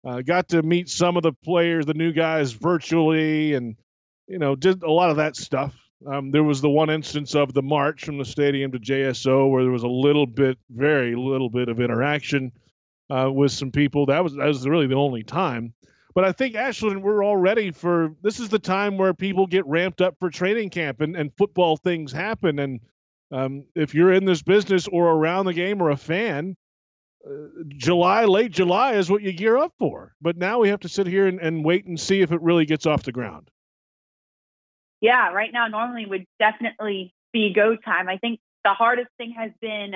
uh, 0.06 0.22
got 0.22 0.50
to 0.50 0.62
meet 0.62 0.90
some 0.90 1.18
of 1.18 1.24
the 1.24 1.34
players, 1.44 1.86
the 1.86 1.94
new 1.94 2.12
guys 2.12 2.52
virtually, 2.52 3.54
and 3.54 3.76
you 4.28 4.40
know 4.40 4.56
did 4.56 4.84
a 4.84 4.92
lot 4.92 5.10
of 5.10 5.18
that 5.18 5.36
stuff. 5.36 5.74
Um, 6.06 6.32
there 6.32 6.44
was 6.44 6.62
the 6.62 6.70
one 6.70 6.90
instance 6.90 7.34
of 7.34 7.54
the 7.54 7.62
march 7.62 8.04
from 8.06 8.18
the 8.18 8.26
stadium 8.26 8.72
to 8.74 8.80
JSO 8.80 9.50
where 9.50 9.64
there 9.64 9.72
was 9.72 9.84
a 9.84 9.88
little 9.88 10.26
bit, 10.26 10.58
very 10.70 11.16
little 11.16 11.50
bit 11.50 11.70
of 11.70 11.80
interaction 11.80 12.52
uh, 13.10 13.32
with 13.32 13.52
some 13.52 13.72
people. 13.72 14.08
That 14.08 14.24
was 14.24 14.34
that 14.34 14.46
was 14.46 14.68
really 14.68 14.88
the 14.88 14.96
only 14.96 15.24
time. 15.24 15.74
But 16.16 16.26
I 16.26 16.32
think 16.32 16.56
Ashlyn, 16.56 17.02
we're 17.02 17.24
all 17.24 17.38
ready 17.38 17.72
for 17.72 18.16
this. 18.22 18.40
Is 18.40 18.50
the 18.50 18.60
time 18.60 18.98
where 18.98 19.14
people 19.14 19.48
get 19.48 19.66
ramped 19.66 20.02
up 20.02 20.18
for 20.20 20.30
training 20.30 20.70
camp 20.70 21.02
and, 21.02 21.16
and 21.16 21.36
football 21.36 21.78
things 21.78 22.12
happen. 22.12 22.60
And 22.60 22.82
um, 23.32 23.66
if 23.76 23.96
you're 23.96 24.14
in 24.14 24.26
this 24.26 24.44
business 24.44 24.88
or 24.88 25.10
around 25.10 25.46
the 25.46 25.54
game 25.54 25.82
or 25.82 25.90
a 25.90 25.98
fan, 25.98 26.56
uh, 27.26 27.64
July, 27.70 28.26
late 28.26 28.52
July 28.52 28.94
is 28.94 29.10
what 29.10 29.24
you 29.24 29.34
gear 29.34 29.58
up 29.58 29.74
for. 29.80 30.14
But 30.22 30.38
now 30.38 30.60
we 30.60 30.70
have 30.70 30.82
to 30.82 30.90
sit 30.90 31.08
here 31.08 31.26
and, 31.26 31.40
and 31.40 31.66
wait 31.66 31.86
and 31.86 32.00
see 32.00 32.22
if 32.22 32.32
it 32.32 32.42
really 32.42 32.66
gets 32.66 32.86
off 32.86 33.04
the 33.04 33.12
ground. 33.12 33.50
Yeah, 35.04 35.34
right 35.34 35.52
now 35.52 35.68
normally 35.68 36.06
would 36.06 36.26
definitely 36.40 37.14
be 37.34 37.52
go 37.54 37.76
time. 37.76 38.08
I 38.08 38.18
think 38.18 38.40
the 38.64 38.74
hardest 38.74 39.10
thing 39.18 39.36
has 39.38 39.52
been 39.60 39.92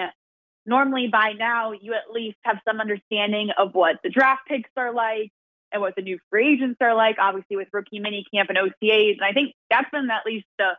normally 0.65 1.08
by 1.08 1.32
now 1.32 1.72
you 1.72 1.93
at 1.93 2.12
least 2.13 2.36
have 2.43 2.58
some 2.67 2.82
understanding 2.82 3.52
of 3.58 3.74
what 3.74 3.96
the 4.04 4.10
draft 4.10 4.41
picks 4.50 4.70
are 4.76 4.93
like 4.93 5.32
and 5.72 5.82
what 5.82 5.96
the 5.96 6.02
new 6.02 6.20
free 6.30 6.56
agents 6.56 6.76
are 6.82 6.93
like, 6.93 7.15
obviously 7.22 7.56
with 7.56 7.70
rookie 7.72 8.00
mini 8.00 8.26
camp 8.34 8.50
and 8.50 8.58
OTAs. 8.58 9.13
And 9.13 9.24
I 9.24 9.32
think 9.32 9.54
that's 9.70 9.89
been 9.91 10.10
at 10.12 10.26
least 10.26 10.46
the 10.60 10.72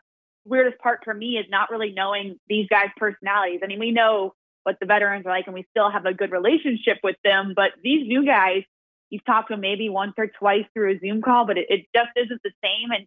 weirdest 0.44 0.78
part 0.78 1.00
for 1.04 1.14
me 1.14 1.38
is 1.38 1.46
not 1.48 1.70
really 1.70 1.92
knowing 1.92 2.38
these 2.48 2.68
guys' 2.68 2.90
personalities. 2.98 3.60
I 3.64 3.66
mean, 3.66 3.80
we 3.80 3.92
know 3.92 4.34
what 4.64 4.76
the 4.78 4.84
veterans 4.84 5.24
are 5.24 5.30
like 5.30 5.46
and 5.46 5.54
we 5.54 5.66
still 5.70 5.90
have 5.90 6.04
a 6.04 6.12
good 6.12 6.32
relationship 6.32 6.98
with 7.02 7.16
them, 7.24 7.54
but 7.56 7.70
these 7.82 8.06
new 8.06 8.26
guys, 8.26 8.64
you've 9.08 9.24
talked 9.24 9.48
to 9.48 9.54
them 9.54 9.62
maybe 9.62 9.88
once 9.88 10.12
or 10.18 10.26
twice 10.26 10.66
through 10.74 10.96
a 10.96 10.98
Zoom 10.98 11.22
call, 11.22 11.46
but 11.46 11.56
it, 11.56 11.66
it 11.70 11.86
just 11.96 12.10
isn't 12.14 12.42
the 12.44 12.52
same. 12.62 12.90
And 12.90 13.06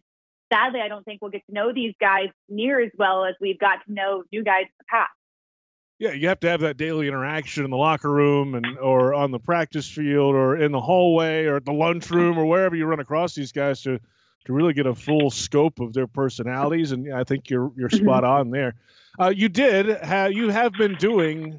sadly, 0.52 0.80
I 0.80 0.88
don't 0.88 1.04
think 1.04 1.22
we'll 1.22 1.30
get 1.30 1.46
to 1.46 1.54
know 1.54 1.72
these 1.72 1.94
guys 2.00 2.28
near 2.48 2.80
as 2.80 2.90
well 2.98 3.24
as 3.24 3.34
we've 3.40 3.58
got 3.58 3.84
to 3.86 3.92
know 3.92 4.24
new 4.32 4.44
guys 4.44 4.64
in 4.64 4.74
the 4.78 4.84
past. 4.88 5.10
Yeah, 5.98 6.12
you 6.12 6.28
have 6.28 6.40
to 6.40 6.48
have 6.48 6.60
that 6.60 6.76
daily 6.76 7.06
interaction 7.06 7.64
in 7.64 7.70
the 7.70 7.76
locker 7.76 8.10
room 8.10 8.54
and 8.54 8.78
or 8.78 9.14
on 9.14 9.30
the 9.30 9.38
practice 9.38 9.88
field 9.88 10.34
or 10.34 10.56
in 10.56 10.72
the 10.72 10.80
hallway 10.80 11.44
or 11.44 11.56
at 11.56 11.64
the 11.64 11.72
lunchroom 11.72 12.38
or 12.38 12.44
wherever 12.44 12.74
you 12.74 12.86
run 12.86 12.98
across 12.98 13.34
these 13.34 13.52
guys 13.52 13.82
to 13.82 14.00
to 14.44 14.52
really 14.52 14.72
get 14.72 14.86
a 14.86 14.94
full 14.96 15.30
scope 15.30 15.78
of 15.78 15.92
their 15.92 16.08
personalities. 16.08 16.90
And 16.90 17.12
I 17.14 17.22
think 17.22 17.50
you're 17.50 17.70
you're 17.76 17.88
mm-hmm. 17.88 18.04
spot 18.04 18.24
on 18.24 18.50
there. 18.50 18.74
Uh, 19.20 19.28
you 19.28 19.48
did 19.48 19.86
have 20.02 20.32
you 20.32 20.48
have 20.48 20.72
been 20.72 20.96
doing 20.96 21.58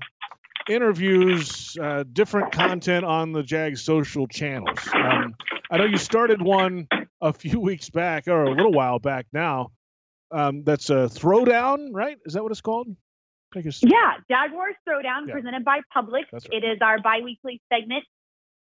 interviews, 0.67 1.77
uh, 1.81 2.03
different 2.11 2.51
content 2.51 3.05
on 3.05 3.31
the 3.31 3.43
Jag 3.43 3.77
social 3.77 4.27
channels. 4.27 4.79
Um, 4.93 5.35
I 5.71 5.77
know 5.77 5.85
you 5.85 5.97
started 5.97 6.41
one 6.41 6.87
a 7.23 7.33
few 7.33 7.59
weeks 7.59 7.89
back 7.89 8.27
or 8.27 8.43
a 8.43 8.51
little 8.51 8.73
while 8.73 8.99
back 8.99 9.25
now. 9.31 9.71
Um, 10.31 10.63
that's 10.63 10.89
a 10.89 11.07
throwdown, 11.07 11.89
right? 11.91 12.17
Is 12.25 12.33
that 12.33 12.43
what 12.43 12.51
it's 12.51 12.61
called? 12.61 12.87
Yeah, 13.55 14.13
Jaguars 14.29 14.75
Throwdown 14.87 15.27
yeah. 15.27 15.33
presented 15.33 15.63
by 15.63 15.81
Publix. 15.95 16.25
Right. 16.33 16.43
It 16.51 16.63
is 16.63 16.79
our 16.81 16.99
biweekly 16.99 17.61
segment 17.71 18.03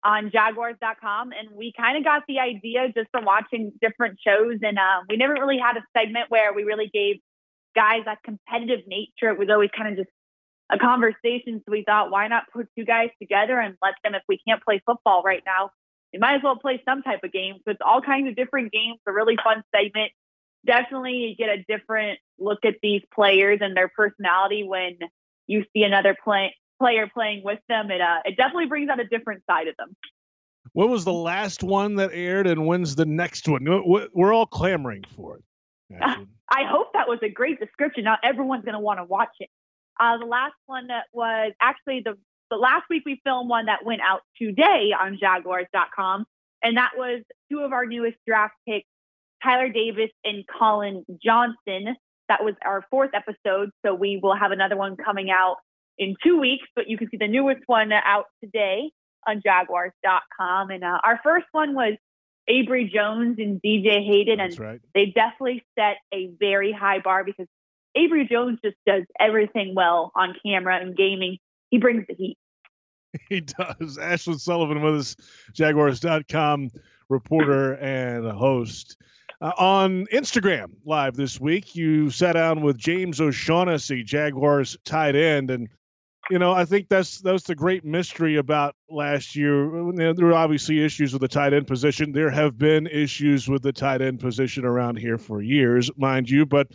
on 0.03 0.31
jaguars.com 0.31 1.31
and 1.31 1.49
we 1.55 1.73
kind 1.75 1.97
of 1.97 2.03
got 2.03 2.23
the 2.27 2.39
idea 2.39 2.87
just 2.95 3.09
from 3.11 3.25
watching 3.25 3.71
different 3.81 4.17
shows 4.25 4.57
and 4.61 4.77
uh, 4.77 5.03
we 5.09 5.17
never 5.17 5.33
really 5.33 5.59
had 5.59 5.75
a 5.75 5.83
segment 5.97 6.25
where 6.29 6.53
we 6.53 6.63
really 6.63 6.89
gave 6.93 7.17
guys 7.75 8.03
that 8.05 8.17
competitive 8.23 8.87
nature 8.87 9.29
it 9.29 9.37
was 9.37 9.49
always 9.51 9.69
kind 9.75 9.91
of 9.91 10.05
just 10.05 10.15
a 10.71 10.77
conversation 10.77 11.61
so 11.65 11.71
we 11.71 11.83
thought 11.85 12.11
why 12.11 12.29
not 12.29 12.43
put 12.53 12.67
two 12.77 12.85
guys 12.85 13.09
together 13.21 13.59
and 13.59 13.75
let 13.81 13.93
them 14.03 14.15
if 14.15 14.23
we 14.29 14.39
can't 14.47 14.63
play 14.63 14.81
football 14.85 15.21
right 15.21 15.43
now 15.45 15.69
we 16.13 16.19
might 16.19 16.35
as 16.35 16.43
well 16.43 16.55
play 16.55 16.81
some 16.85 17.01
type 17.01 17.19
of 17.23 17.31
game 17.31 17.55
so 17.65 17.71
it's 17.71 17.81
all 17.85 18.01
kinds 18.01 18.27
of 18.27 18.35
different 18.35 18.71
games 18.71 18.97
a 19.07 19.11
really 19.11 19.37
fun 19.43 19.63
segment 19.75 20.11
definitely 20.65 21.13
you 21.13 21.35
get 21.35 21.49
a 21.49 21.63
different 21.63 22.19
look 22.39 22.59
at 22.65 22.75
these 22.81 23.01
players 23.13 23.59
and 23.61 23.75
their 23.75 23.87
personality 23.89 24.63
when 24.63 24.97
you 25.47 25.65
see 25.73 25.83
another 25.83 26.15
play, 26.23 26.55
player 26.79 27.09
playing 27.11 27.43
with 27.43 27.59
them. 27.67 27.91
It 27.91 28.01
uh, 28.01 28.19
it 28.25 28.37
definitely 28.37 28.67
brings 28.67 28.89
out 28.89 28.99
a 28.99 29.07
different 29.07 29.43
side 29.49 29.67
of 29.67 29.75
them. 29.77 29.95
What 30.73 30.89
was 30.89 31.03
the 31.03 31.13
last 31.13 31.63
one 31.63 31.95
that 31.95 32.11
aired, 32.13 32.47
and 32.47 32.65
when's 32.65 32.95
the 32.95 33.05
next 33.05 33.47
one? 33.47 33.65
We're 34.13 34.33
all 34.33 34.45
clamoring 34.45 35.03
for 35.15 35.37
it. 35.37 35.43
I 36.01 36.63
hope 36.63 36.93
that 36.93 37.07
was 37.07 37.19
a 37.23 37.29
great 37.29 37.59
description. 37.59 38.03
Now 38.03 38.17
everyone's 38.23 38.63
going 38.63 38.73
to 38.73 38.79
want 38.79 38.99
to 38.99 39.03
watch 39.03 39.35
it. 39.39 39.49
Uh, 39.99 40.17
the 40.17 40.25
last 40.25 40.53
one 40.67 40.87
that 40.87 41.05
was 41.11 41.51
actually 41.61 42.01
the 42.05 42.17
the 42.49 42.57
last 42.57 42.83
week 42.89 43.03
we 43.05 43.21
filmed 43.23 43.49
one 43.49 43.65
that 43.65 43.85
went 43.85 44.01
out 44.01 44.21
today 44.37 44.91
on 44.99 45.17
Jaguars.com, 45.19 46.25
and 46.63 46.77
that 46.77 46.91
was 46.97 47.21
two 47.51 47.59
of 47.59 47.73
our 47.73 47.85
newest 47.85 48.17
draft 48.27 48.55
picks, 48.67 48.87
Tyler 49.43 49.69
Davis 49.69 50.11
and 50.23 50.45
Collin 50.47 51.05
Johnson. 51.23 51.95
That 52.27 52.43
was 52.43 52.55
our 52.63 52.85
fourth 52.89 53.11
episode. 53.13 53.71
So 53.85 53.95
we 53.95 54.19
will 54.21 54.35
have 54.35 54.51
another 54.51 54.77
one 54.77 54.95
coming 54.97 55.31
out 55.31 55.57
in 55.97 56.15
two 56.23 56.39
weeks, 56.39 56.67
but 56.75 56.89
you 56.89 56.97
can 56.97 57.09
see 57.09 57.17
the 57.17 57.27
newest 57.27 57.61
one 57.65 57.91
out 57.91 58.25
today 58.43 58.91
on 59.27 59.41
jaguars.com. 59.43 60.69
And 60.69 60.83
uh, 60.83 60.99
our 61.03 61.19
first 61.23 61.47
one 61.51 61.73
was 61.73 61.95
Avery 62.47 62.91
Jones 62.93 63.37
and 63.39 63.61
DJ 63.61 64.05
Hayden. 64.05 64.39
And 64.39 64.59
right. 64.59 64.81
they 64.93 65.07
definitely 65.07 65.63
set 65.77 65.97
a 66.13 66.31
very 66.39 66.71
high 66.71 66.99
bar 66.99 67.23
because 67.23 67.47
Avery 67.95 68.27
Jones 68.29 68.59
just 68.63 68.77
does 68.85 69.03
everything 69.19 69.73
well 69.75 70.11
on 70.15 70.35
camera 70.45 70.79
and 70.79 70.95
gaming. 70.95 71.37
He 71.69 71.77
brings 71.77 72.05
the 72.07 72.15
heat. 72.15 72.37
He 73.27 73.41
does. 73.41 73.97
Ashlyn 73.97 74.39
Sullivan 74.39 74.83
with 74.83 74.95
us, 74.97 75.15
Jaguars.com 75.53 76.69
reporter 77.09 77.73
and 77.73 78.29
host. 78.31 78.97
Uh, 79.41 79.51
on 79.57 80.05
Instagram 80.13 80.67
live 80.85 81.15
this 81.15 81.39
week, 81.39 81.75
you 81.75 82.11
sat 82.11 82.33
down 82.33 82.61
with 82.61 82.77
James 82.77 83.19
O'Shaughnessy, 83.19 84.03
Jaguars 84.03 84.77
tight 84.85 85.15
end, 85.15 85.49
and 85.49 85.69
you 86.29 86.37
know, 86.37 86.51
I 86.51 86.65
think 86.65 86.89
that's 86.89 87.21
that's 87.21 87.43
the 87.43 87.55
great 87.55 87.83
mystery 87.83 88.35
about 88.35 88.75
last 88.89 89.35
year. 89.35 89.91
There 89.95 90.13
were 90.13 90.33
obviously 90.33 90.83
issues 90.83 91.11
with 91.13 91.21
the 91.21 91.27
tight 91.27 91.53
end 91.53 91.65
position. 91.65 92.11
There 92.11 92.29
have 92.29 92.57
been 92.57 92.85
issues 92.85 93.47
with 93.47 93.63
the 93.63 93.73
tight 93.73 94.01
end 94.01 94.19
position 94.19 94.65
around 94.65 94.97
here 94.97 95.17
for 95.17 95.41
years, 95.41 95.89
mind 95.97 96.29
you. 96.29 96.45
But 96.45 96.67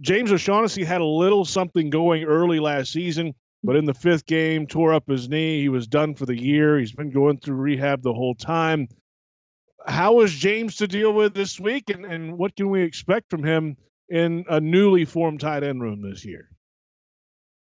James 0.00 0.30
O'Shaughnessy 0.30 0.84
had 0.84 1.00
a 1.00 1.06
little 1.06 1.44
something 1.44 1.90
going 1.90 2.24
early 2.24 2.60
last 2.60 2.92
season, 2.92 3.34
but 3.64 3.76
in 3.76 3.86
the 3.86 3.94
fifth 3.94 4.26
game, 4.26 4.66
tore 4.66 4.92
up 4.92 5.08
his 5.08 5.28
knee. 5.28 5.62
He 5.62 5.70
was 5.70 5.86
done 5.86 6.14
for 6.14 6.26
the 6.26 6.38
year. 6.38 6.78
He's 6.78 6.92
been 6.92 7.10
going 7.10 7.38
through 7.38 7.56
rehab 7.56 8.02
the 8.02 8.12
whole 8.12 8.34
time. 8.34 8.88
How 9.86 10.20
is 10.20 10.32
James 10.32 10.76
to 10.76 10.86
deal 10.86 11.12
with 11.12 11.34
this 11.34 11.58
week, 11.58 11.88
and, 11.88 12.04
and 12.04 12.38
what 12.38 12.54
can 12.54 12.68
we 12.68 12.82
expect 12.82 13.30
from 13.30 13.42
him 13.42 13.76
in 14.08 14.44
a 14.48 14.60
newly 14.60 15.06
formed 15.06 15.40
tight 15.40 15.64
end 15.64 15.82
room 15.82 16.02
this 16.02 16.24
year? 16.24 16.50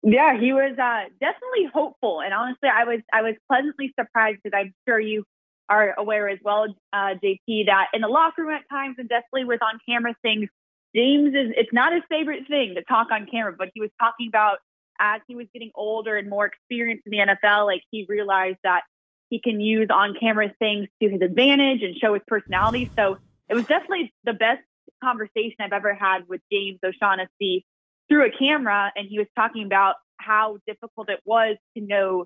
Yeah, 0.03 0.37
he 0.37 0.51
was 0.51 0.77
uh, 0.77 1.09
definitely 1.21 1.69
hopeful, 1.73 2.21
and 2.21 2.33
honestly, 2.33 2.69
I 2.69 2.83
was 2.83 2.99
I 3.13 3.21
was 3.21 3.35
pleasantly 3.49 3.93
surprised 3.97 4.39
because 4.43 4.57
I'm 4.57 4.73
sure 4.87 4.99
you 4.99 5.23
are 5.69 5.93
aware 5.97 6.27
as 6.27 6.39
well, 6.43 6.67
uh, 6.91 7.15
JP, 7.23 7.67
that 7.67 7.87
in 7.93 8.01
the 8.01 8.09
locker 8.09 8.43
room 8.43 8.51
at 8.51 8.67
times 8.69 8.95
and 8.99 9.07
definitely 9.07 9.45
with 9.45 9.61
on 9.63 9.79
camera 9.87 10.13
things, 10.21 10.49
James 10.93 11.29
is 11.29 11.53
it's 11.55 11.71
not 11.71 11.93
his 11.93 12.03
favorite 12.09 12.47
thing 12.49 12.75
to 12.75 12.83
talk 12.83 13.07
on 13.11 13.25
camera, 13.31 13.53
but 13.57 13.69
he 13.73 13.79
was 13.79 13.89
talking 13.99 14.27
about 14.27 14.57
as 14.99 15.21
he 15.27 15.35
was 15.35 15.47
getting 15.53 15.71
older 15.75 16.17
and 16.17 16.29
more 16.29 16.45
experienced 16.45 17.05
in 17.05 17.11
the 17.11 17.17
NFL, 17.17 17.65
like 17.65 17.81
he 17.91 18.05
realized 18.07 18.59
that 18.63 18.81
he 19.29 19.39
can 19.39 19.59
use 19.59 19.87
on 19.91 20.15
camera 20.19 20.53
things 20.59 20.87
to 21.01 21.09
his 21.09 21.21
advantage 21.21 21.81
and 21.81 21.95
show 21.95 22.13
his 22.13 22.23
personality. 22.27 22.91
So 22.95 23.17
it 23.49 23.55
was 23.55 23.65
definitely 23.65 24.13
the 24.23 24.33
best 24.33 24.61
conversation 25.03 25.55
I've 25.59 25.73
ever 25.73 25.93
had 25.93 26.27
with 26.27 26.41
James 26.51 26.79
O'Shaughnessy 26.83 27.65
through 28.09 28.25
a 28.25 28.31
camera 28.31 28.91
and 28.95 29.07
he 29.09 29.17
was 29.17 29.27
talking 29.35 29.65
about 29.65 29.95
how 30.17 30.57
difficult 30.67 31.09
it 31.09 31.19
was 31.25 31.57
to 31.75 31.83
know 31.83 32.25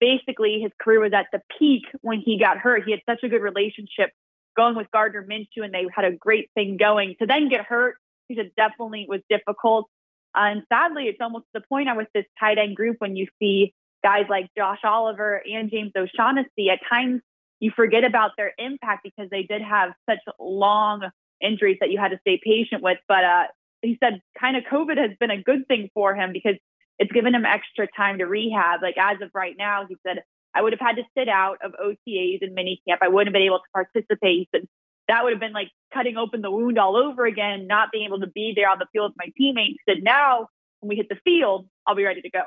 basically 0.00 0.60
his 0.60 0.72
career 0.80 1.00
was 1.00 1.12
at 1.12 1.26
the 1.32 1.40
peak 1.58 1.82
when 2.00 2.20
he 2.20 2.38
got 2.38 2.58
hurt. 2.58 2.84
He 2.84 2.90
had 2.90 3.00
such 3.08 3.22
a 3.22 3.28
good 3.28 3.42
relationship 3.42 4.10
going 4.56 4.76
with 4.76 4.90
Gardner 4.90 5.24
Minshew 5.24 5.64
and 5.64 5.72
they 5.72 5.86
had 5.94 6.04
a 6.04 6.12
great 6.12 6.50
thing 6.54 6.76
going. 6.78 7.14
To 7.20 7.26
then 7.26 7.48
get 7.48 7.64
hurt, 7.64 7.96
he 8.28 8.34
said 8.34 8.50
definitely 8.56 9.06
was 9.08 9.20
difficult. 9.28 9.88
And 10.34 10.62
sadly, 10.72 11.04
it's 11.04 11.20
almost 11.20 11.46
the 11.54 11.60
point 11.60 11.86
now 11.86 11.96
with 11.96 12.08
this 12.14 12.26
tight 12.38 12.58
end 12.58 12.76
group 12.76 12.96
when 12.98 13.16
you 13.16 13.26
see 13.38 13.74
guys 14.02 14.26
like 14.28 14.46
Josh 14.56 14.80
Oliver 14.84 15.42
and 15.44 15.70
James 15.70 15.92
O'Shaughnessy, 15.96 16.70
at 16.70 16.78
times 16.88 17.20
you 17.58 17.70
forget 17.74 18.04
about 18.04 18.32
their 18.36 18.52
impact 18.58 19.02
because 19.04 19.28
they 19.30 19.42
did 19.42 19.62
have 19.62 19.92
such 20.08 20.18
long 20.38 21.02
injuries 21.40 21.78
that 21.80 21.90
you 21.90 21.98
had 21.98 22.08
to 22.08 22.18
stay 22.20 22.40
patient 22.42 22.82
with. 22.82 22.98
But 23.08 23.24
uh, 23.24 23.44
he 23.82 23.98
said 24.02 24.20
kind 24.38 24.56
of 24.56 24.64
COVID 24.64 24.96
has 24.96 25.16
been 25.18 25.30
a 25.30 25.42
good 25.42 25.66
thing 25.68 25.90
for 25.94 26.14
him 26.14 26.32
because 26.32 26.56
it's 26.98 27.12
given 27.12 27.34
him 27.34 27.44
extra 27.44 27.86
time 27.96 28.18
to 28.18 28.26
rehab. 28.26 28.82
Like 28.82 28.96
as 28.98 29.20
of 29.22 29.30
right 29.34 29.54
now, 29.58 29.86
he 29.88 29.96
said, 30.06 30.22
I 30.54 30.62
would 30.62 30.72
have 30.72 30.80
had 30.80 30.96
to 30.96 31.02
sit 31.16 31.28
out 31.28 31.58
of 31.62 31.72
OTAs 31.72 32.42
and 32.42 32.56
minicamp. 32.56 32.98
I 33.00 33.08
wouldn't 33.08 33.28
have 33.28 33.32
been 33.32 33.42
able 33.42 33.60
to 33.60 33.72
participate. 33.72 34.48
And 34.52 34.66
that 35.10 35.24
would 35.24 35.32
have 35.32 35.40
been 35.40 35.52
like 35.52 35.70
cutting 35.92 36.16
open 36.16 36.40
the 36.40 36.50
wound 36.50 36.78
all 36.78 36.96
over 36.96 37.26
again, 37.26 37.66
not 37.66 37.90
being 37.92 38.06
able 38.06 38.20
to 38.20 38.28
be 38.28 38.52
there 38.54 38.70
on 38.70 38.78
the 38.78 38.86
field 38.92 39.10
with 39.10 39.18
my 39.18 39.32
teammates. 39.36 39.78
Said, 39.88 40.02
now 40.02 40.46
when 40.78 40.88
we 40.88 40.96
hit 40.96 41.08
the 41.08 41.18
field, 41.24 41.68
I'll 41.86 41.96
be 41.96 42.04
ready 42.04 42.22
to 42.22 42.30
go. 42.30 42.42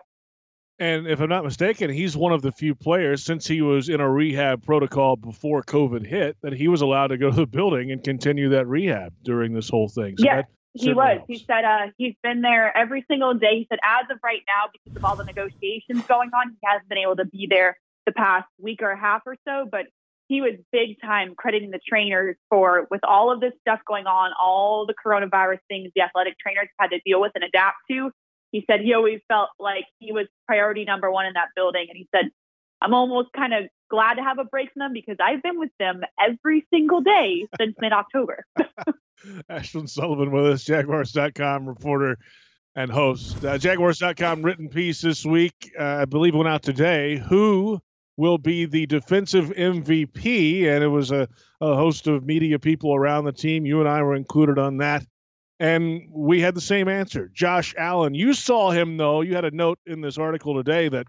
And 0.79 1.07
if 1.07 1.19
I'm 1.19 1.29
not 1.29 1.43
mistaken, 1.43 1.91
he's 1.91 2.17
one 2.17 2.31
of 2.31 2.41
the 2.41 2.51
few 2.51 2.73
players 2.73 3.23
since 3.23 3.45
he 3.45 3.61
was 3.61 3.89
in 3.89 3.99
a 3.99 4.09
rehab 4.09 4.65
protocol 4.65 5.15
before 5.15 5.61
COVID 5.61 6.05
hit 6.05 6.37
that 6.41 6.53
he 6.53 6.67
was 6.67 6.81
allowed 6.81 7.07
to 7.07 7.17
go 7.17 7.29
to 7.29 7.35
the 7.35 7.45
building 7.45 7.91
and 7.91 8.03
continue 8.03 8.49
that 8.49 8.65
rehab 8.65 9.13
during 9.23 9.53
this 9.53 9.69
whole 9.69 9.87
thing. 9.87 10.15
So 10.17 10.25
yeah, 10.25 10.43
he 10.73 10.93
was. 10.93 11.17
Helps. 11.17 11.25
He 11.27 11.45
said 11.45 11.63
uh, 11.63 11.91
he's 11.97 12.15
been 12.23 12.41
there 12.41 12.75
every 12.75 13.05
single 13.07 13.33
day. 13.35 13.59
He 13.59 13.67
said 13.69 13.79
as 13.83 14.09
of 14.09 14.17
right 14.23 14.41
now, 14.47 14.71
because 14.71 14.97
of 14.97 15.05
all 15.05 15.15
the 15.15 15.25
negotiations 15.25 16.03
going 16.07 16.31
on, 16.33 16.49
he 16.49 16.57
hasn't 16.63 16.89
been 16.89 16.97
able 16.97 17.17
to 17.17 17.25
be 17.25 17.45
there 17.47 17.77
the 18.07 18.11
past 18.13 18.47
week 18.59 18.81
or 18.81 18.89
a 18.89 18.99
half 18.99 19.21
or 19.27 19.35
so. 19.45 19.67
But 19.69 19.85
he 20.27 20.41
was 20.41 20.53
big 20.71 20.99
time 21.01 21.35
crediting 21.35 21.71
the 21.71 21.79
trainers 21.87 22.35
for 22.49 22.87
with 22.89 23.01
all 23.03 23.31
of 23.31 23.41
this 23.41 23.53
stuff 23.61 23.79
going 23.87 24.05
on, 24.05 24.31
all 24.41 24.85
the 24.85 24.93
coronavirus 24.93 25.59
things 25.67 25.91
the 25.95 26.01
athletic 26.01 26.35
trainers 26.39 26.69
had 26.79 26.87
to 26.87 26.99
deal 27.05 27.21
with 27.21 27.31
and 27.35 27.43
adapt 27.43 27.77
to. 27.89 28.11
He 28.51 28.63
said 28.69 28.81
he 28.81 28.93
always 28.93 29.19
felt 29.27 29.49
like 29.59 29.85
he 29.99 30.11
was 30.11 30.27
priority 30.47 30.85
number 30.85 31.11
one 31.11 31.25
in 31.25 31.33
that 31.33 31.49
building. 31.55 31.87
And 31.89 31.97
he 31.97 32.07
said, 32.15 32.29
I'm 32.81 32.93
almost 32.93 33.29
kind 33.35 33.53
of 33.53 33.65
glad 33.89 34.15
to 34.15 34.23
have 34.23 34.39
a 34.39 34.43
break 34.43 34.71
from 34.73 34.81
them 34.81 34.93
because 34.93 35.17
I've 35.19 35.41
been 35.41 35.59
with 35.59 35.71
them 35.79 36.01
every 36.19 36.65
single 36.71 37.01
day 37.01 37.47
since 37.59 37.75
mid 37.79 37.91
October. 37.91 38.45
Ashlyn 39.49 39.89
Sullivan 39.89 40.31
with 40.31 40.45
us, 40.45 40.63
Jaguars.com 40.63 41.67
reporter 41.67 42.17
and 42.75 42.91
host. 42.91 43.43
Uh, 43.43 43.57
Jaguars.com 43.57 44.41
written 44.43 44.69
piece 44.69 45.01
this 45.01 45.25
week, 45.25 45.71
uh, 45.79 45.83
I 45.83 46.05
believe 46.05 46.35
went 46.35 46.47
out 46.47 46.63
today. 46.63 47.17
Who 47.17 47.81
will 48.17 48.37
be 48.37 48.65
the 48.65 48.85
defensive 48.85 49.49
MVP? 49.49 50.67
And 50.67 50.83
it 50.83 50.87
was 50.87 51.11
a, 51.11 51.27
a 51.61 51.75
host 51.75 52.07
of 52.07 52.25
media 52.25 52.59
people 52.59 52.95
around 52.95 53.25
the 53.25 53.31
team. 53.31 53.65
You 53.65 53.79
and 53.79 53.89
I 53.89 54.01
were 54.03 54.15
included 54.15 54.57
on 54.59 54.77
that. 54.77 55.05
And 55.59 56.09
we 56.11 56.41
had 56.41 56.55
the 56.55 56.61
same 56.61 56.87
answer. 56.87 57.29
Josh 57.33 57.73
Allen. 57.77 58.13
You 58.13 58.33
saw 58.33 58.71
him, 58.71 58.97
though. 58.97 59.21
You 59.21 59.35
had 59.35 59.45
a 59.45 59.51
note 59.51 59.79
in 59.85 60.01
this 60.01 60.17
article 60.17 60.55
today 60.55 60.89
that 60.89 61.07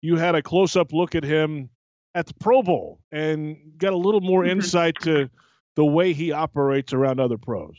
you 0.00 0.16
had 0.16 0.34
a 0.34 0.42
close 0.42 0.76
up 0.76 0.92
look 0.92 1.14
at 1.14 1.24
him 1.24 1.70
at 2.14 2.26
the 2.26 2.34
Pro 2.34 2.62
Bowl 2.62 3.00
and 3.10 3.56
got 3.78 3.92
a 3.92 3.96
little 3.96 4.20
more 4.20 4.42
mm-hmm. 4.42 4.58
insight 4.58 4.96
to 5.02 5.30
the 5.76 5.84
way 5.84 6.12
he 6.12 6.32
operates 6.32 6.92
around 6.92 7.20
other 7.20 7.38
pros. 7.38 7.76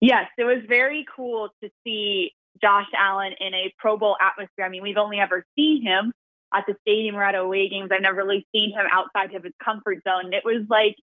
Yes, 0.00 0.26
it 0.38 0.44
was 0.44 0.62
very 0.68 1.04
cool 1.14 1.48
to 1.62 1.70
see 1.84 2.32
Josh 2.60 2.86
Allen 2.96 3.32
in 3.40 3.54
a 3.54 3.72
Pro 3.78 3.96
Bowl 3.96 4.16
atmosphere. 4.20 4.64
I 4.64 4.68
mean, 4.68 4.82
we've 4.82 4.96
only 4.96 5.18
ever 5.18 5.44
seen 5.56 5.82
him 5.82 6.12
at 6.54 6.64
the 6.66 6.74
stadium 6.82 7.16
or 7.16 7.22
at 7.22 7.34
away 7.34 7.68
games. 7.68 7.90
I've 7.92 8.02
never 8.02 8.16
really 8.16 8.46
seen 8.54 8.72
him 8.72 8.86
outside 8.90 9.34
of 9.34 9.44
his 9.44 9.52
comfort 9.62 9.98
zone. 10.06 10.32
It 10.32 10.44
was 10.44 10.64
like 10.68 10.96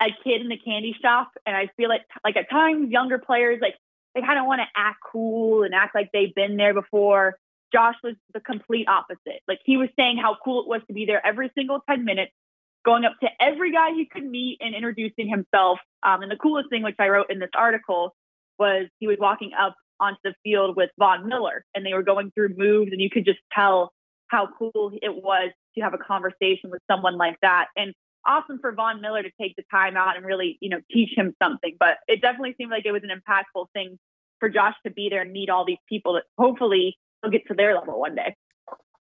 a 0.00 0.06
kid 0.24 0.40
in 0.40 0.48
the 0.48 0.58
candy 0.58 0.96
shop, 1.00 1.30
and 1.46 1.56
I 1.56 1.68
feel 1.76 1.88
like 1.88 2.02
like 2.24 2.36
at 2.36 2.50
times 2.50 2.90
younger 2.90 3.18
players 3.18 3.58
like 3.60 3.74
they 4.14 4.20
kind 4.22 4.38
of 4.38 4.46
want 4.46 4.60
to 4.60 4.66
act 4.76 4.98
cool 5.10 5.62
and 5.62 5.74
act 5.74 5.94
like 5.94 6.10
they've 6.12 6.34
been 6.34 6.56
there 6.56 6.74
before. 6.74 7.36
Josh 7.72 7.94
was 8.02 8.14
the 8.34 8.40
complete 8.40 8.88
opposite. 8.88 9.42
Like 9.46 9.60
he 9.64 9.76
was 9.76 9.88
saying 9.96 10.18
how 10.18 10.36
cool 10.44 10.62
it 10.62 10.68
was 10.68 10.80
to 10.88 10.92
be 10.92 11.06
there 11.06 11.24
every 11.24 11.50
single 11.56 11.80
10 11.88 12.04
minutes, 12.04 12.32
going 12.84 13.04
up 13.04 13.12
to 13.22 13.28
every 13.40 13.72
guy 13.72 13.92
he 13.94 14.06
could 14.06 14.24
meet 14.24 14.58
and 14.60 14.74
introducing 14.74 15.28
himself. 15.28 15.78
Um, 16.02 16.22
and 16.22 16.30
the 16.30 16.36
coolest 16.36 16.68
thing, 16.68 16.82
which 16.82 16.96
I 16.98 17.08
wrote 17.08 17.30
in 17.30 17.38
this 17.38 17.50
article, 17.54 18.16
was 18.58 18.88
he 18.98 19.06
was 19.06 19.18
walking 19.20 19.52
up 19.58 19.76
onto 20.00 20.18
the 20.24 20.34
field 20.42 20.76
with 20.76 20.90
Von 20.98 21.28
Miller 21.28 21.64
and 21.74 21.84
they 21.86 21.92
were 21.92 22.02
going 22.02 22.32
through 22.32 22.54
moves 22.56 22.90
and 22.90 23.00
you 23.00 23.10
could 23.10 23.24
just 23.24 23.38
tell 23.52 23.92
how 24.30 24.48
cool 24.58 24.92
it 25.02 25.14
was 25.14 25.50
to 25.74 25.80
have 25.82 25.94
a 25.94 25.98
conversation 25.98 26.70
with 26.70 26.80
someone 26.90 27.16
like 27.16 27.36
that. 27.42 27.66
And 27.76 27.92
awesome 28.26 28.58
for 28.60 28.72
Von 28.72 29.00
Miller 29.00 29.22
to 29.22 29.30
take 29.40 29.56
the 29.56 29.64
time 29.70 29.96
out 29.96 30.16
and 30.16 30.24
really, 30.24 30.56
you 30.60 30.70
know, 30.70 30.80
teach 30.90 31.10
him 31.16 31.34
something. 31.42 31.76
But 31.78 31.98
it 32.06 32.20
definitely 32.20 32.54
seemed 32.56 32.70
like 32.70 32.86
it 32.86 32.92
was 32.92 33.02
an 33.02 33.10
impactful 33.10 33.66
thing 33.72 33.98
for 34.38 34.48
Josh 34.48 34.74
to 34.86 34.92
be 34.92 35.08
there 35.10 35.22
and 35.22 35.32
meet 35.32 35.50
all 35.50 35.64
these 35.66 35.78
people 35.88 36.14
that 36.14 36.24
hopefully 36.38 36.96
will 37.22 37.30
get 37.30 37.46
to 37.48 37.54
their 37.54 37.74
level 37.74 37.98
one 37.98 38.14
day. 38.14 38.36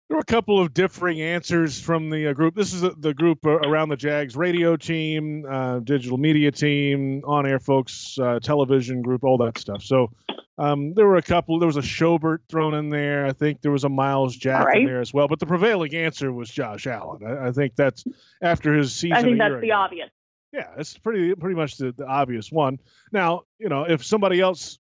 There 0.08 0.18
were 0.18 0.22
a 0.22 0.26
couple 0.26 0.62
of 0.62 0.72
differing 0.72 1.20
answers 1.20 1.82
from 1.82 2.12
the 2.12 2.28
uh, 2.28 2.34
group. 2.34 2.54
This 2.54 2.74
is 2.74 2.82
the 2.82 3.14
group 3.16 3.40
uh, 3.44 3.54
around 3.54 3.90
the 3.90 3.96
Jags 3.96 4.36
radio 4.36 4.78
team, 4.78 5.46
uh, 5.50 5.80
digital 5.80 6.20
media 6.20 6.52
team, 6.52 7.24
on 7.26 7.48
air 7.48 7.60
folks, 7.60 8.20
uh, 8.20 8.40
television 8.40 9.02
group, 9.02 9.24
all 9.24 9.40
that 9.40 9.58
stuff. 9.58 9.82
So 9.82 10.12
um, 10.58 10.94
there 10.94 11.06
were 11.06 11.18
a 11.18 11.22
couple. 11.22 11.60
There 11.60 11.68
was 11.68 11.78
a 11.78 11.82
Schobert 11.82 12.40
thrown 12.50 12.74
in 12.74 12.90
there. 12.90 13.26
I 13.26 13.34
think 13.34 13.62
there 13.62 13.72
was 13.72 13.84
a 13.84 13.90
Myles 13.90 14.36
Jack 14.36 14.68
right. 14.68 14.78
in 14.78 14.86
there 14.86 15.02
as 15.02 15.14
well. 15.14 15.28
But 15.28 15.40
the 15.40 15.46
prevailing 15.46 15.94
answer 15.96 16.32
was 16.32 16.50
Josh 16.50 16.88
Allen. 16.88 17.26
I, 17.26 17.48
I 17.48 17.52
think 17.52 17.76
that's 17.76 18.06
after 18.42 18.74
his 18.74 18.94
season. 18.94 19.18
I 19.18 19.22
think 19.22 19.38
that's 19.38 19.62
the 19.62 19.70
ago. 19.70 19.76
obvious. 19.76 20.10
Yeah, 20.54 20.70
it's 20.78 20.98
pretty 20.98 21.36
pretty 21.36 21.56
much 21.56 21.78
the, 21.78 21.92
the 21.92 22.06
obvious 22.06 22.52
one. 22.52 22.80
Now, 23.12 23.44
you 23.60 23.68
know, 23.68 23.84
if 23.84 24.06
somebody 24.06 24.40
else 24.40 24.80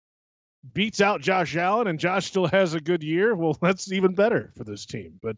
beats 0.73 1.01
out 1.01 1.21
Josh 1.21 1.57
Allen 1.57 1.87
and 1.87 1.99
Josh 1.99 2.27
still 2.27 2.47
has 2.49 2.75
a 2.75 2.81
good 2.81 3.05
year, 3.05 3.35
well, 3.35 3.57
that's 3.63 3.93
even 3.93 4.15
better 4.15 4.53
for 4.57 4.65
this 4.65 4.87
team. 4.87 5.21
But 5.23 5.37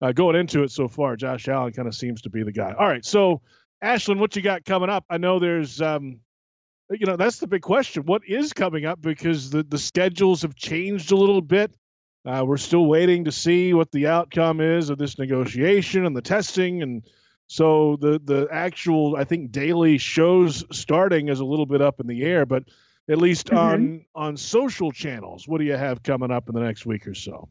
uh, 0.00 0.12
going 0.12 0.36
into 0.36 0.62
it 0.62 0.70
so 0.70 0.88
far, 0.88 1.16
Josh 1.16 1.48
Allen 1.48 1.72
kind 1.72 1.86
of 1.86 1.94
seems 1.94 2.22
to 2.22 2.30
be 2.30 2.42
the 2.42 2.52
guy. 2.52 2.72
All 2.72 2.88
right, 2.88 3.04
so 3.04 3.42
Ashlyn, 3.84 4.18
what 4.18 4.34
you 4.36 4.42
got 4.42 4.64
coming 4.64 4.88
up? 4.88 5.04
I 5.10 5.18
know 5.18 5.38
there's, 5.38 5.80
um, 5.80 6.20
you 6.90 7.06
know, 7.06 7.16
that's 7.16 7.38
the 7.38 7.46
big 7.46 7.62
question. 7.62 8.04
What 8.04 8.22
is 8.26 8.52
coming 8.52 8.84
up 8.84 9.00
because 9.00 9.50
the 9.50 9.62
the 9.62 9.78
schedules 9.78 10.42
have 10.42 10.54
changed 10.54 11.12
a 11.12 11.16
little 11.16 11.40
bit. 11.40 11.72
Uh, 12.24 12.44
we're 12.46 12.58
still 12.58 12.84
waiting 12.84 13.24
to 13.24 13.32
see 13.32 13.72
what 13.72 13.90
the 13.92 14.08
outcome 14.08 14.60
is 14.60 14.90
of 14.90 14.98
this 14.98 15.18
negotiation 15.18 16.04
and 16.04 16.16
the 16.16 16.22
testing 16.22 16.82
and. 16.82 17.04
So 17.52 17.96
the 18.00 18.20
the 18.22 18.46
actual 18.48 19.16
I 19.16 19.24
think 19.24 19.50
daily 19.50 19.98
shows 19.98 20.64
starting 20.70 21.26
is 21.26 21.40
a 21.40 21.44
little 21.44 21.66
bit 21.66 21.82
up 21.82 21.98
in 21.98 22.06
the 22.06 22.22
air, 22.22 22.46
but 22.46 22.62
at 23.10 23.18
least 23.18 23.48
mm-hmm. 23.48 23.58
on 23.58 24.04
on 24.14 24.36
social 24.36 24.92
channels. 24.92 25.48
What 25.48 25.58
do 25.58 25.64
you 25.64 25.76
have 25.76 26.00
coming 26.04 26.30
up 26.30 26.48
in 26.48 26.54
the 26.54 26.60
next 26.60 26.86
week 26.86 27.08
or 27.08 27.14
so? 27.14 27.48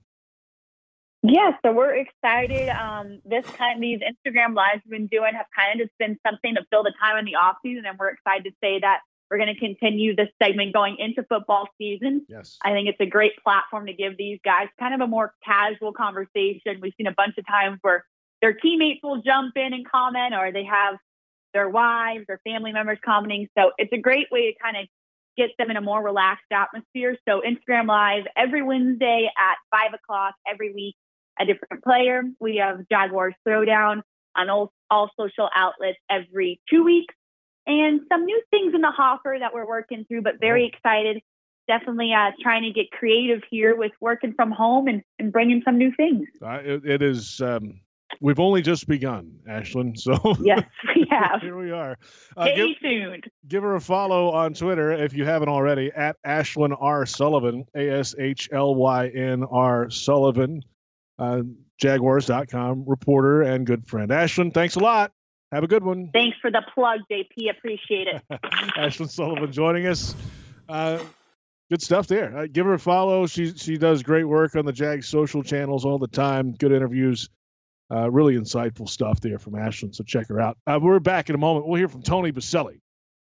Yeah, 1.21 1.51
so 1.65 1.73
we're 1.73 1.95
excited. 1.95 2.69
Um, 2.69 3.19
this 3.25 3.45
kind 3.45 3.83
these 3.83 3.99
Instagram 3.99 4.55
lives 4.55 4.81
we've 4.85 4.91
been 4.91 5.07
doing 5.07 5.33
have 5.33 5.47
kind 5.53 5.79
of 5.79 5.85
just 5.85 5.97
been 5.97 6.17
something 6.25 6.55
to 6.55 6.61
fill 6.69 6.83
the 6.83 6.93
time 6.97 7.17
in 7.17 7.25
the 7.25 7.35
off 7.35 7.57
season, 7.61 7.83
and 7.85 7.99
we're 7.99 8.11
excited 8.11 8.45
to 8.45 8.51
say 8.63 8.79
that 8.79 8.99
we're 9.29 9.37
going 9.37 9.53
to 9.53 9.59
continue 9.59 10.15
this 10.15 10.29
segment 10.41 10.73
going 10.73 10.97
into 10.97 11.23
football 11.23 11.67
season. 11.77 12.25
Yes. 12.27 12.57
I 12.63 12.71
think 12.71 12.89
it's 12.89 12.99
a 12.99 13.05
great 13.05 13.33
platform 13.43 13.85
to 13.85 13.93
give 13.93 14.17
these 14.17 14.39
guys 14.43 14.67
kind 14.79 14.93
of 14.93 15.01
a 15.01 15.07
more 15.07 15.33
casual 15.45 15.93
conversation. 15.93 16.79
We've 16.81 16.93
seen 16.97 17.07
a 17.07 17.13
bunch 17.13 17.37
of 17.37 17.45
times 17.45 17.77
where 17.81 18.05
their 18.41 18.53
teammates 18.53 19.01
will 19.03 19.21
jump 19.21 19.55
in 19.55 19.73
and 19.73 19.87
comment, 19.89 20.33
or 20.33 20.51
they 20.51 20.63
have 20.63 20.95
their 21.53 21.69
wives 21.69 22.25
or 22.29 22.39
family 22.43 22.71
members 22.71 22.97
commenting. 23.03 23.47
So 23.57 23.71
it's 23.77 23.93
a 23.93 23.97
great 23.97 24.27
way 24.31 24.51
to 24.51 24.59
kind 24.61 24.77
of 24.77 24.87
get 25.37 25.51
them 25.57 25.69
in 25.69 25.77
a 25.77 25.81
more 25.81 26.03
relaxed 26.03 26.45
atmosphere. 26.51 27.17
So 27.27 27.41
Instagram 27.41 27.87
Live 27.87 28.23
every 28.35 28.63
Wednesday 28.63 29.29
at 29.37 29.55
five 29.71 29.93
o'clock 29.93 30.35
every 30.51 30.73
week, 30.73 30.95
a 31.39 31.45
different 31.45 31.83
player. 31.83 32.23
We 32.39 32.57
have 32.57 32.87
Jaguars 32.91 33.35
Throwdown 33.47 34.01
on 34.35 34.49
all, 34.49 34.71
all 34.89 35.09
social 35.19 35.49
outlets 35.55 35.97
every 36.09 36.61
two 36.69 36.83
weeks 36.83 37.13
and 37.69 38.01
some 38.11 38.25
new 38.25 38.41
things 38.49 38.73
in 38.73 38.81
the 38.81 38.91
hopper 38.91 39.37
that 39.37 39.53
we're 39.53 39.67
working 39.67 40.03
through, 40.07 40.23
but 40.23 40.39
very 40.39 40.65
excited. 40.65 41.21
Definitely 41.67 42.11
uh, 42.13 42.31
trying 42.41 42.63
to 42.63 42.71
get 42.71 42.89
creative 42.91 43.41
here 43.49 43.75
with 43.75 43.91
working 44.01 44.33
from 44.33 44.51
home 44.51 44.87
and, 44.87 45.03
and 45.19 45.31
bringing 45.31 45.61
some 45.63 45.77
new 45.77 45.91
things. 45.95 46.27
Uh, 46.43 46.59
it, 46.63 46.83
it 46.83 47.01
is. 47.03 47.39
Um, 47.41 47.79
we've 48.21 48.39
only 48.39 48.63
just 48.63 48.87
begun, 48.87 49.35
Ashlyn. 49.47 49.95
So 49.95 50.17
yes, 50.41 50.63
we 50.95 51.05
have. 51.11 51.41
here 51.41 51.57
we 51.57 51.69
are. 51.69 51.95
Uh, 52.35 52.45
Stay 52.45 52.55
give, 52.55 52.79
tuned. 52.81 53.29
Give 53.47 53.61
her 53.61 53.75
a 53.75 53.81
follow 53.81 54.31
on 54.31 54.55
Twitter 54.55 54.91
if 54.91 55.13
you 55.13 55.25
haven't 55.25 55.49
already 55.49 55.91
at 55.95 56.15
Ashlyn 56.25 56.75
R 56.79 57.05
Sullivan, 57.05 57.65
A 57.75 57.87
S 57.99 58.15
H 58.17 58.49
L 58.51 58.73
Y 58.73 59.09
N 59.09 59.43
R 59.43 59.91
Sullivan, 59.91 60.63
uh, 61.19 61.43
Jaguars.com 61.77 62.85
reporter 62.87 63.43
and 63.43 63.67
good 63.67 63.85
friend. 63.85 64.09
Ashlyn, 64.09 64.51
thanks 64.51 64.75
a 64.75 64.79
lot. 64.79 65.11
Have 65.51 65.63
a 65.63 65.67
good 65.67 65.83
one. 65.83 66.11
Thanks 66.13 66.37
for 66.41 66.51
the 66.51 66.61
plug, 66.73 67.01
JP. 67.11 67.49
Appreciate 67.57 68.07
it. 68.07 68.21
Ashlyn 68.77 69.09
Sullivan 69.09 69.51
joining 69.51 69.87
us. 69.87 70.15
Uh, 70.67 70.99
good 71.71 71.81
stuff 71.81 72.07
there. 72.07 72.37
Uh, 72.37 72.47
give 72.51 72.65
her 72.67 72.73
a 72.73 72.79
follow. 72.79 73.25
She 73.25 73.53
she 73.55 73.77
does 73.77 74.03
great 74.03 74.25
work 74.25 74.55
on 74.55 74.65
the 74.65 74.73
Jag 74.73 75.03
social 75.03 75.41
channels 75.41 75.85
all 75.85 75.97
the 75.97 76.07
time. 76.07 76.53
Good 76.53 76.71
interviews. 76.71 77.29
Uh, 77.91 78.11
really 78.11 78.35
insightful 78.35 78.87
stuff 78.87 79.19
there 79.21 79.39
from 79.39 79.53
Ashlyn. 79.53 79.95
So 79.95 80.03
check 80.03 80.27
her 80.27 80.39
out. 80.39 80.57
Uh, 80.67 80.79
we're 80.79 80.99
back 80.99 81.29
in 81.29 81.35
a 81.35 81.39
moment. 81.39 81.65
We'll 81.67 81.79
hear 81.79 81.87
from 81.87 82.03
Tony 82.03 82.31
Boselli, 82.31 82.81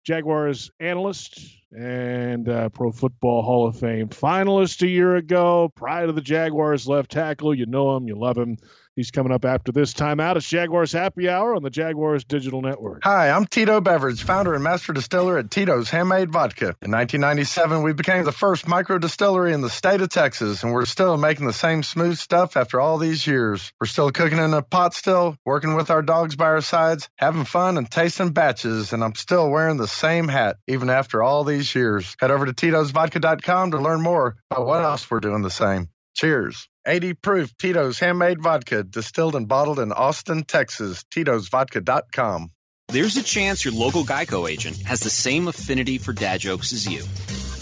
Jaguars 0.05 0.71
analyst 0.79 1.41
and 1.75 2.47
uh, 2.47 2.69
Pro 2.69 2.93
Football 2.93 3.43
Hall 3.43 3.67
of 3.67 3.79
Fame 3.79 4.09
finalist 4.09 4.83
a 4.83 4.89
year 4.89 5.17
ago. 5.17 5.71
Pride 5.75 6.11
of 6.11 6.15
the 6.15 6.21
Jaguars 6.21 6.87
left 6.87 7.11
tackle. 7.11 7.55
You 7.55 7.65
know 7.65 7.97
him. 7.97 8.07
You 8.09 8.17
love 8.17 8.37
him. 8.37 8.59
He's 8.95 9.11
coming 9.11 9.33
up 9.33 9.47
after 9.47 9.73
this 9.73 9.95
timeout. 9.95 10.37
It's 10.37 10.47
Jaguars 10.47 10.93
Happy 10.93 11.27
Hour 11.27 11.57
on 11.57 11.63
the 11.63 11.71
Jaguars 11.71 12.25
Digital 12.25 12.61
Network. 12.61 13.01
Hi, 13.05 13.31
I'm 13.31 13.47
Tito 13.47 13.81
Beveridge, 13.81 14.23
founder 14.23 14.53
and 14.53 14.63
master 14.63 14.93
distiller 14.93 15.39
at 15.39 15.51
Tito's 15.51 15.89
Handmade 15.89 16.31
Vodka. 16.31 16.77
In 16.83 16.91
1997, 16.91 17.83
we 17.83 17.95
became 17.95 18.25
the 18.25 18.33
first 18.33 18.69
micro 18.69 18.99
distillery 18.99 19.55
in 19.55 19.63
the 19.63 19.71
state 19.71 20.03
of 20.03 20.11
Texas, 20.11 20.63
and 20.63 20.75
we're 20.75 20.85
still 20.85 21.17
making 21.17 21.47
the 21.47 21.55
same 21.55 21.83
smooth 21.83 22.19
stuff 22.19 22.55
after 22.55 22.83
all 22.83 22.99
these 22.99 23.27
years. 23.27 23.73
We're 23.81 23.87
still 23.87 24.11
cooking 24.13 24.37
in 24.37 24.53
a 24.53 24.61
pot 24.61 24.93
still, 24.93 25.39
working 25.47 25.75
with 25.75 25.91
our 25.91 26.03
dogs 26.03 26.37
by 26.37 26.47
our 26.47 26.61
sides, 26.61 27.09
having 27.17 27.45
fun 27.45 27.79
and 27.79 27.91
tasting 27.91 28.33
batches, 28.33 28.93
and 28.93 29.03
I'm 29.03 29.15
still 29.15 29.49
wearing 29.49 29.79
the 29.79 29.89
same 29.89 30.29
hat 30.29 30.59
even 30.69 30.91
after 30.91 31.23
all 31.23 31.45
these 31.45 31.75
years. 31.75 32.15
Head 32.21 32.31
over 32.31 32.45
to 32.45 32.53
titosvodka.com 32.53 33.71
to 33.71 33.79
learn 33.79 34.03
more 34.03 34.37
about 34.51 34.67
what 34.67 34.83
else 34.83 35.11
we're 35.11 35.21
doing 35.21 35.41
the 35.41 35.51
same. 35.51 35.89
Cheers. 36.15 36.69
80 36.87 37.15
proof 37.15 37.57
Tito's 37.57 37.99
handmade 37.99 38.41
vodka, 38.41 38.83
distilled 38.83 39.37
and 39.37 39.47
bottled 39.47 39.79
in 39.79 39.93
Austin, 39.93 40.45
Texas. 40.45 41.05
Tito'sVodka.com. 41.15 42.51
There's 42.89 43.17
a 43.17 43.23
chance 43.23 43.65
your 43.65 43.75
local 43.75 44.05
Geico 44.05 44.51
agent 44.51 44.77
has 44.83 45.01
the 45.01 45.11
same 45.11 45.49
affinity 45.49 45.99
for 45.99 46.13
dad 46.13 46.41
jokes 46.41 46.73
as 46.73 46.87
you. 46.87 47.05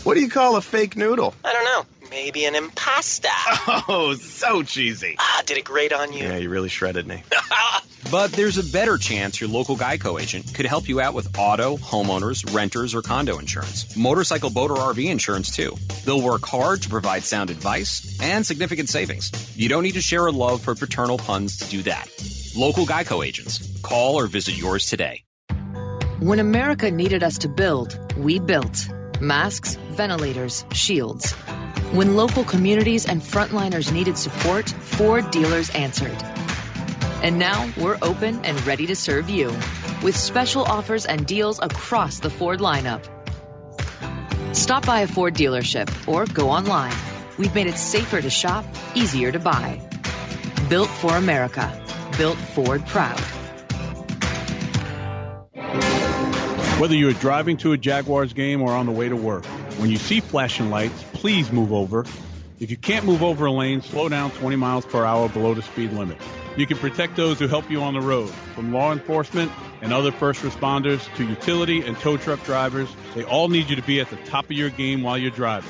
What 0.03 0.15
do 0.15 0.21
you 0.21 0.31
call 0.31 0.57
a 0.57 0.63
fake 0.63 0.97
noodle? 0.97 1.35
I 1.45 1.53
don't 1.53 1.65
know. 1.65 2.09
Maybe 2.11 2.45
an 2.47 2.55
impasta. 2.55 3.29
Oh, 3.89 4.15
so 4.15 4.63
cheesy. 4.63 5.17
Ah, 5.19 5.43
did 5.47 5.59
it 5.59 5.65
grate 5.65 5.93
on 5.93 6.13
you? 6.13 6.25
Yeah, 6.25 6.37
you 6.37 6.49
really 6.49 6.69
shredded 6.69 7.07
me. 7.07 7.23
but 8.11 8.33
there's 8.33 8.57
a 8.59 8.73
better 8.73 8.97
chance 8.99 9.41
your 9.41 9.51
local 9.51 9.77
Geico 9.77 10.21
agent 10.21 10.55
could 10.55 10.67
help 10.67 10.89
you 10.89 11.01
out 11.01 11.13
with 11.15 11.39
auto, 11.39 11.77
homeowners, 11.77 12.55
renters, 12.55 12.95
or 12.95 13.03
condo 13.03 13.39
insurance. 13.39 13.97
Motorcycle, 13.97 14.51
boat, 14.51 14.71
or 14.71 14.77
RV 14.77 15.05
insurance, 15.11 15.55
too. 15.55 15.77
They'll 16.05 16.23
work 16.23 16.47
hard 16.47 16.83
to 16.83 16.89
provide 16.89 17.25
sound 17.25 17.51
advice 17.51 18.19
and 18.23 18.47
significant 18.47 18.89
savings. 18.89 19.33
You 19.57 19.69
don't 19.69 19.83
need 19.83 19.95
to 19.95 20.03
share 20.03 20.27
a 20.27 20.33
love 20.33 20.63
for 20.63 20.75
paternal 20.75 21.19
puns 21.19 21.59
to 21.59 21.69
do 21.69 21.83
that. 21.83 22.09
Local 22.57 22.87
Geico 22.87 23.27
agents. 23.27 23.81
Call 23.83 24.17
or 24.17 24.27
visit 24.27 24.57
yours 24.57 24.89
today. 24.89 25.25
When 26.21 26.39
America 26.39 26.91
needed 26.91 27.23
us 27.23 27.39
to 27.39 27.49
build, 27.49 27.99
we 28.17 28.39
built. 28.39 28.89
Masks, 29.21 29.75
ventilators, 29.91 30.65
shields. 30.73 31.33
When 31.93 32.17
local 32.17 32.43
communities 32.43 33.05
and 33.05 33.21
frontliners 33.21 33.93
needed 33.93 34.17
support, 34.17 34.71
Ford 34.71 35.31
dealers 35.31 35.69
answered. 35.71 36.17
And 37.23 37.39
now 37.39 37.71
we're 37.77 37.99
open 38.01 38.43
and 38.47 38.67
ready 38.67 38.87
to 38.87 38.97
serve 38.97 39.29
you 39.29 39.49
with 40.03 40.17
special 40.17 40.63
offers 40.63 41.05
and 41.05 41.27
deals 41.27 41.59
across 41.61 42.21
the 42.21 42.31
Ford 42.31 42.61
lineup. 42.61 43.05
Stop 44.57 44.87
by 44.87 45.01
a 45.01 45.07
Ford 45.07 45.35
dealership 45.35 45.91
or 46.09 46.25
go 46.25 46.49
online. 46.49 46.97
We've 47.37 47.55
made 47.55 47.67
it 47.67 47.77
safer 47.77 48.23
to 48.23 48.31
shop, 48.31 48.65
easier 48.95 49.31
to 49.33 49.39
buy. 49.39 49.87
Built 50.71 50.89
for 50.89 51.15
America. 51.17 51.71
Built 52.17 52.39
Ford 52.39 52.87
proud. 52.87 53.21
Whether 56.81 56.95
you're 56.95 57.13
driving 57.13 57.59
to 57.59 57.73
a 57.73 57.77
Jaguars 57.77 58.33
game 58.33 58.63
or 58.63 58.73
on 58.73 58.87
the 58.87 58.93
way 58.93 59.07
to 59.07 59.15
work, 59.15 59.45
when 59.77 59.91
you 59.91 59.99
see 59.99 60.21
flashing 60.21 60.71
lights, 60.71 61.05
please 61.13 61.53
move 61.53 61.75
over. 61.75 62.07
If 62.59 62.71
you 62.71 62.79
can't 62.79 63.05
move 63.05 63.23
over 63.23 63.45
a 63.45 63.53
lane, 63.53 63.83
slow 63.83 64.09
down 64.09 64.31
20 64.31 64.57
miles 64.57 64.87
per 64.87 65.05
hour 65.05 65.29
below 65.29 65.53
the 65.53 65.61
speed 65.61 65.93
limit. 65.93 66.17
You 66.57 66.67
can 66.67 66.79
protect 66.79 67.17
those 67.17 67.39
who 67.39 67.49
help 67.49 67.71
you 67.71 67.83
on 67.83 67.93
the 67.93 68.01
road, 68.01 68.31
from 68.55 68.73
law 68.73 68.93
enforcement 68.93 69.53
and 69.83 69.93
other 69.93 70.11
first 70.11 70.41
responders 70.41 71.15
to 71.17 71.27
utility 71.27 71.83
and 71.85 71.99
tow 71.99 72.17
truck 72.17 72.43
drivers. 72.45 72.89
They 73.15 73.25
all 73.25 73.49
need 73.49 73.69
you 73.69 73.77
to 73.77 73.83
be 73.83 74.01
at 74.01 74.09
the 74.09 74.17
top 74.17 74.47
of 74.47 74.53
your 74.53 74.71
game 74.71 75.03
while 75.03 75.19
you're 75.19 75.31
driving. 75.31 75.69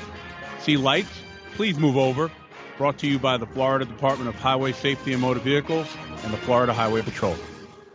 See 0.59 0.77
lights? 0.77 1.11
Please 1.55 1.77
move 1.77 1.97
over. 1.97 2.31
Brought 2.77 2.99
to 2.99 3.07
you 3.07 3.19
by 3.19 3.35
the 3.35 3.47
Florida 3.47 3.83
Department 3.83 4.29
of 4.29 4.35
Highway 4.35 4.71
Safety 4.71 5.11
and 5.11 5.21
Motor 5.21 5.41
Vehicles 5.41 5.87
and 6.23 6.31
the 6.31 6.37
Florida 6.37 6.71
Highway 6.71 7.01
Patrol. 7.01 7.35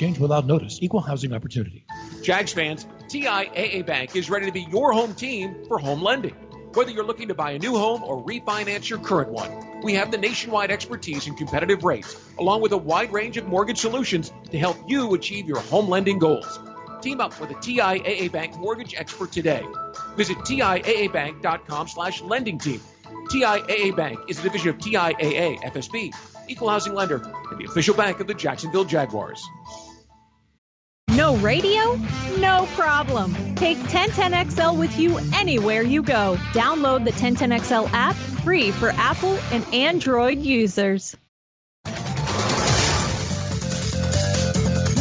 change 0.00 0.18
without 0.18 0.46
notice. 0.46 0.78
Equal 0.80 1.00
housing 1.00 1.34
opportunity. 1.34 1.84
Jags 2.22 2.52
fans, 2.52 2.86
TIAA 3.08 3.84
Bank 3.84 4.16
is 4.16 4.30
ready 4.30 4.46
to 4.46 4.52
be 4.52 4.62
your 4.62 4.92
home 4.92 5.14
team 5.14 5.66
for 5.68 5.78
home 5.78 6.02
lending. 6.02 6.34
Whether 6.72 6.92
you're 6.92 7.04
looking 7.04 7.28
to 7.28 7.34
buy 7.34 7.50
a 7.50 7.58
new 7.58 7.76
home 7.76 8.02
or 8.02 8.24
refinance 8.24 8.88
your 8.88 9.00
current 9.00 9.30
one, 9.30 9.82
we 9.82 9.94
have 9.94 10.10
the 10.10 10.18
nationwide 10.18 10.70
expertise 10.70 11.26
and 11.26 11.36
competitive 11.36 11.84
rates, 11.84 12.16
along 12.38 12.62
with 12.62 12.72
a 12.72 12.78
wide 12.78 13.12
range 13.12 13.36
of 13.36 13.46
mortgage 13.46 13.78
solutions 13.78 14.32
to 14.50 14.58
help 14.58 14.76
you 14.88 15.12
achieve 15.14 15.46
your 15.46 15.60
home 15.60 15.88
lending 15.88 16.18
goals. 16.18 16.60
Team 17.02 17.20
up 17.20 17.38
with 17.40 17.50
a 17.50 17.54
TIAA 17.54 18.30
Bank 18.32 18.56
mortgage 18.56 18.94
expert 18.94 19.32
today. 19.32 19.66
Visit 20.16 20.38
TIAABank.com 20.38 21.88
slash 21.88 22.22
lending 22.22 22.58
team. 22.58 22.80
TIAA 23.30 23.96
Bank 23.96 24.20
is 24.28 24.38
a 24.38 24.42
division 24.42 24.70
of 24.70 24.78
TIAA 24.78 25.60
FSB, 25.62 26.14
equal 26.48 26.68
housing 26.68 26.94
lender, 26.94 27.20
and 27.50 27.60
the 27.60 27.64
official 27.64 27.94
bank 27.94 28.20
of 28.20 28.26
the 28.26 28.34
Jacksonville 28.34 28.84
Jaguars. 28.84 29.42
No 31.20 31.36
radio? 31.36 31.96
No 32.38 32.66
problem. 32.76 33.34
Take 33.54 33.76
1010XL 33.76 34.78
with 34.78 34.98
you 34.98 35.18
anywhere 35.34 35.82
you 35.82 36.02
go. 36.02 36.38
Download 36.54 37.04
the 37.04 37.10
1010XL 37.10 37.90
app 37.92 38.14
free 38.14 38.70
for 38.70 38.88
Apple 38.88 39.38
and 39.52 39.62
Android 39.74 40.38
users. 40.38 41.14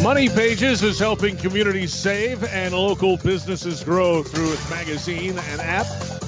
Money 0.04 0.28
Pages 0.28 0.84
is 0.84 1.00
helping 1.00 1.38
communities 1.38 1.94
save 1.94 2.44
and 2.44 2.74
local 2.74 3.16
businesses 3.16 3.82
grow 3.86 4.22
through 4.22 4.52
its 4.52 4.70
magazine 4.70 5.40
and 5.40 5.62
app. 5.62 5.86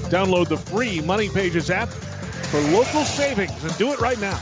Download 0.08 0.48
the 0.48 0.56
free 0.56 1.02
Money 1.02 1.28
Pages 1.28 1.70
app 1.70 1.90
for 1.90 2.62
local 2.72 3.04
savings 3.04 3.62
and 3.62 3.78
do 3.78 3.92
it 3.92 4.00
right 4.00 4.22
now. 4.22 4.40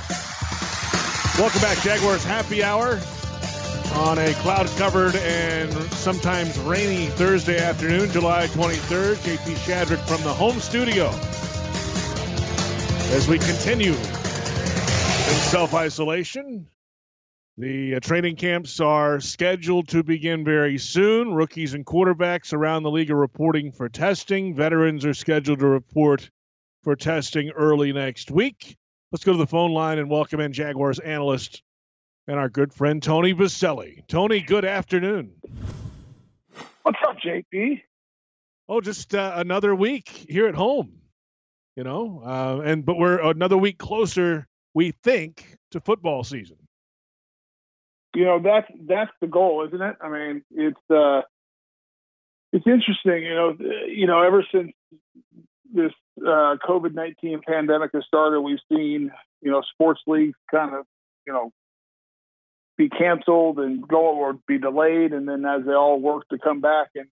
Welcome 1.39 1.61
back, 1.61 1.79
Jaguars 1.79 2.23
Happy 2.23 2.63
Hour. 2.63 2.99
On 3.93 4.17
a 4.17 4.33
cloud 4.35 4.67
covered 4.77 5.15
and 5.15 5.71
sometimes 5.93 6.57
rainy 6.59 7.07
Thursday 7.07 7.57
afternoon, 7.57 8.11
July 8.11 8.47
23rd. 8.47 9.15
JP 9.15 9.55
Shadrick 9.55 9.99
from 10.07 10.23
the 10.23 10.33
home 10.33 10.59
studio 10.59 11.07
as 13.15 13.27
we 13.27 13.37
continue 13.39 13.91
in 13.91 15.35
self 15.35 15.73
isolation. 15.73 16.67
The 17.57 17.95
uh, 17.95 17.99
training 17.99 18.37
camps 18.37 18.79
are 18.79 19.19
scheduled 19.19 19.89
to 19.89 20.03
begin 20.03 20.45
very 20.45 20.77
soon. 20.77 21.33
Rookies 21.33 21.73
and 21.73 21.85
quarterbacks 21.85 22.53
around 22.53 22.83
the 22.83 22.91
league 22.91 23.11
are 23.11 23.17
reporting 23.17 23.71
for 23.71 23.89
testing. 23.89 24.55
Veterans 24.55 25.05
are 25.05 25.13
scheduled 25.13 25.59
to 25.59 25.67
report 25.67 26.29
for 26.83 26.95
testing 26.95 27.49
early 27.49 27.91
next 27.91 28.31
week. 28.31 28.77
Let's 29.11 29.25
go 29.25 29.33
to 29.33 29.37
the 29.37 29.47
phone 29.47 29.71
line 29.71 29.99
and 29.99 30.09
welcome 30.09 30.39
in 30.39 30.53
Jaguars 30.53 30.99
analyst 30.99 31.63
and 32.29 32.37
our 32.37 32.47
good 32.47 32.71
friend 32.71 33.01
Tony 33.01 33.33
Boselli. 33.33 34.05
Tony, 34.07 34.39
good 34.39 34.63
afternoon. 34.63 35.31
What's 36.83 36.99
up, 37.07 37.17
JP? 37.17 37.81
Oh, 38.69 38.81
just 38.81 39.15
uh, 39.15 39.33
another 39.35 39.73
week 39.73 40.27
here 40.29 40.47
at 40.47 40.53
home, 40.53 41.01
you 41.75 41.83
know, 41.83 42.21
uh, 42.23 42.61
and 42.63 42.85
but 42.85 42.99
we're 42.99 43.19
another 43.31 43.57
week 43.57 43.79
closer, 43.79 44.47
we 44.75 44.91
think, 44.91 45.57
to 45.71 45.81
football 45.81 46.23
season. 46.23 46.57
You 48.15 48.25
know 48.25 48.39
that's 48.43 48.67
that's 48.87 49.11
the 49.21 49.27
goal, 49.27 49.65
isn't 49.67 49.81
it? 49.81 49.95
I 49.99 50.09
mean, 50.09 50.43
it's 50.51 50.91
uh, 50.91 51.21
it's 52.53 52.67
interesting, 52.67 53.23
you 53.23 53.33
know. 53.33 53.57
You 53.87 54.05
know, 54.05 54.21
ever 54.21 54.45
since 54.53 54.71
this 55.73 55.91
uh, 56.19 56.57
COVID 56.63 56.93
nineteen 56.93 57.41
pandemic 57.45 57.89
has 57.95 58.03
started, 58.05 58.41
we've 58.41 58.59
seen 58.71 59.09
you 59.41 59.49
know 59.49 59.63
sports 59.73 60.01
leagues 60.05 60.37
kind 60.51 60.75
of 60.75 60.85
you 61.25 61.33
know 61.33 61.51
be 62.79 62.89
canceled 62.89 63.59
and 63.59 63.85
go 63.85 64.15
or 64.17 64.33
be 64.47 64.57
delayed, 64.57 65.11
and 65.11 65.27
then 65.27 65.45
as 65.45 65.65
they 65.65 65.73
all 65.73 65.99
work 65.99 66.27
to 66.29 66.39
come 66.39 66.61
back, 66.61 66.87
and 66.95 67.07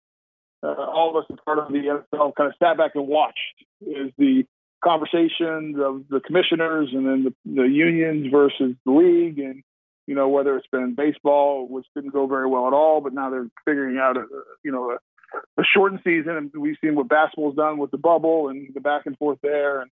uh, 0.62 0.68
all 0.68 1.10
of 1.10 1.16
us 1.16 1.26
as 1.34 1.40
part 1.44 1.58
of 1.58 1.70
the 1.70 1.80
NFL 2.14 2.36
kind 2.36 2.50
of 2.50 2.56
sat 2.62 2.78
back 2.78 2.92
and 2.94 3.08
watched 3.08 3.36
as 3.82 4.12
the 4.20 4.44
conversations 4.84 5.76
of 5.80 6.04
the 6.08 6.22
commissioners 6.24 6.90
and 6.94 7.08
then 7.08 7.24
the, 7.24 7.62
the 7.64 7.68
unions 7.68 8.32
versus 8.32 8.76
the 8.86 8.92
league, 8.92 9.40
and 9.40 9.64
you 10.06 10.14
know 10.14 10.30
whether 10.30 10.56
it's 10.56 10.68
been 10.72 10.94
baseball, 10.94 11.68
which 11.68 11.88
didn't 11.96 12.14
go 12.14 12.28
very 12.28 12.48
well 12.48 12.68
at 12.68 12.74
all, 12.74 13.02
but 13.02 13.14
now 13.14 13.32
they're 13.32 13.50
figuring 13.66 13.98
out 13.98 14.18
a 14.18 14.26
you 14.64 14.72
know 14.72 14.92
a, 14.92 15.62
a 15.62 15.64
shortened 15.76 16.02
season, 16.04 16.38
and 16.38 16.52
we've 16.56 16.78
seen 16.80 16.94
what 16.94 17.10
basketball's 17.10 17.56
done 17.56 17.80
with 17.80 17.90
the 17.90 17.98
bubble 17.98 18.50
and 18.50 18.70
the 18.76 18.82
back 18.82 19.08
and 19.08 19.18
forth 19.18 19.40
there, 19.42 19.82
and 19.82 19.90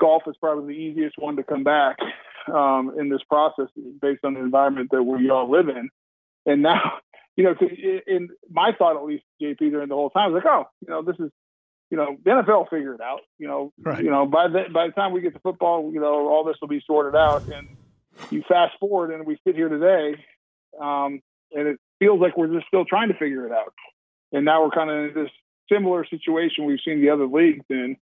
golf 0.00 0.22
is 0.26 0.34
probably 0.40 0.74
the 0.74 0.80
easiest 0.80 1.18
one 1.18 1.36
to 1.36 1.42
come 1.42 1.62
back 1.62 1.98
um, 2.52 2.92
in 2.98 3.08
this 3.08 3.22
process 3.28 3.66
based 4.00 4.24
on 4.24 4.34
the 4.34 4.40
environment 4.40 4.90
that 4.92 5.02
we 5.02 5.30
all 5.30 5.50
live 5.50 5.68
in. 5.68 5.90
And 6.46 6.62
now, 6.62 6.98
you 7.36 7.44
know, 7.44 7.54
in 8.06 8.28
my 8.50 8.72
thought 8.76 8.96
at 8.96 9.04
least, 9.04 9.24
JP, 9.42 9.58
during 9.58 9.88
the 9.88 9.94
whole 9.94 10.10
time, 10.10 10.32
like, 10.32 10.46
oh, 10.46 10.64
you 10.80 10.88
know, 10.88 11.02
this 11.02 11.16
is, 11.18 11.30
you 11.90 11.96
know, 11.96 12.16
the 12.24 12.30
NFL 12.30 12.68
figure 12.70 12.94
it 12.94 13.00
out. 13.00 13.20
You 13.38 13.48
know, 13.48 13.72
right. 13.80 14.02
you 14.02 14.10
know, 14.10 14.26
by 14.26 14.48
the 14.48 14.64
by 14.72 14.86
the 14.86 14.92
time 14.92 15.12
we 15.12 15.20
get 15.20 15.34
to 15.34 15.40
football, 15.40 15.90
you 15.92 16.00
know, 16.00 16.28
all 16.28 16.44
this 16.44 16.56
will 16.60 16.68
be 16.68 16.82
sorted 16.86 17.16
out. 17.16 17.48
And 17.48 17.68
you 18.30 18.42
fast 18.48 18.74
forward, 18.78 19.12
and 19.12 19.26
we 19.26 19.38
sit 19.46 19.56
here 19.56 19.68
today, 19.68 20.22
um, 20.80 21.20
and 21.52 21.68
it 21.68 21.80
feels 21.98 22.20
like 22.20 22.36
we're 22.36 22.52
just 22.52 22.66
still 22.66 22.84
trying 22.84 23.08
to 23.08 23.14
figure 23.14 23.46
it 23.46 23.52
out. 23.52 23.72
And 24.32 24.44
now 24.44 24.62
we're 24.62 24.70
kind 24.70 24.90
of 24.90 24.96
in 25.16 25.24
this 25.24 25.30
similar 25.70 26.04
situation 26.04 26.64
we've 26.64 26.78
seen 26.84 27.00
the 27.00 27.10
other 27.10 27.26
leagues 27.26 27.64
in, 27.70 27.96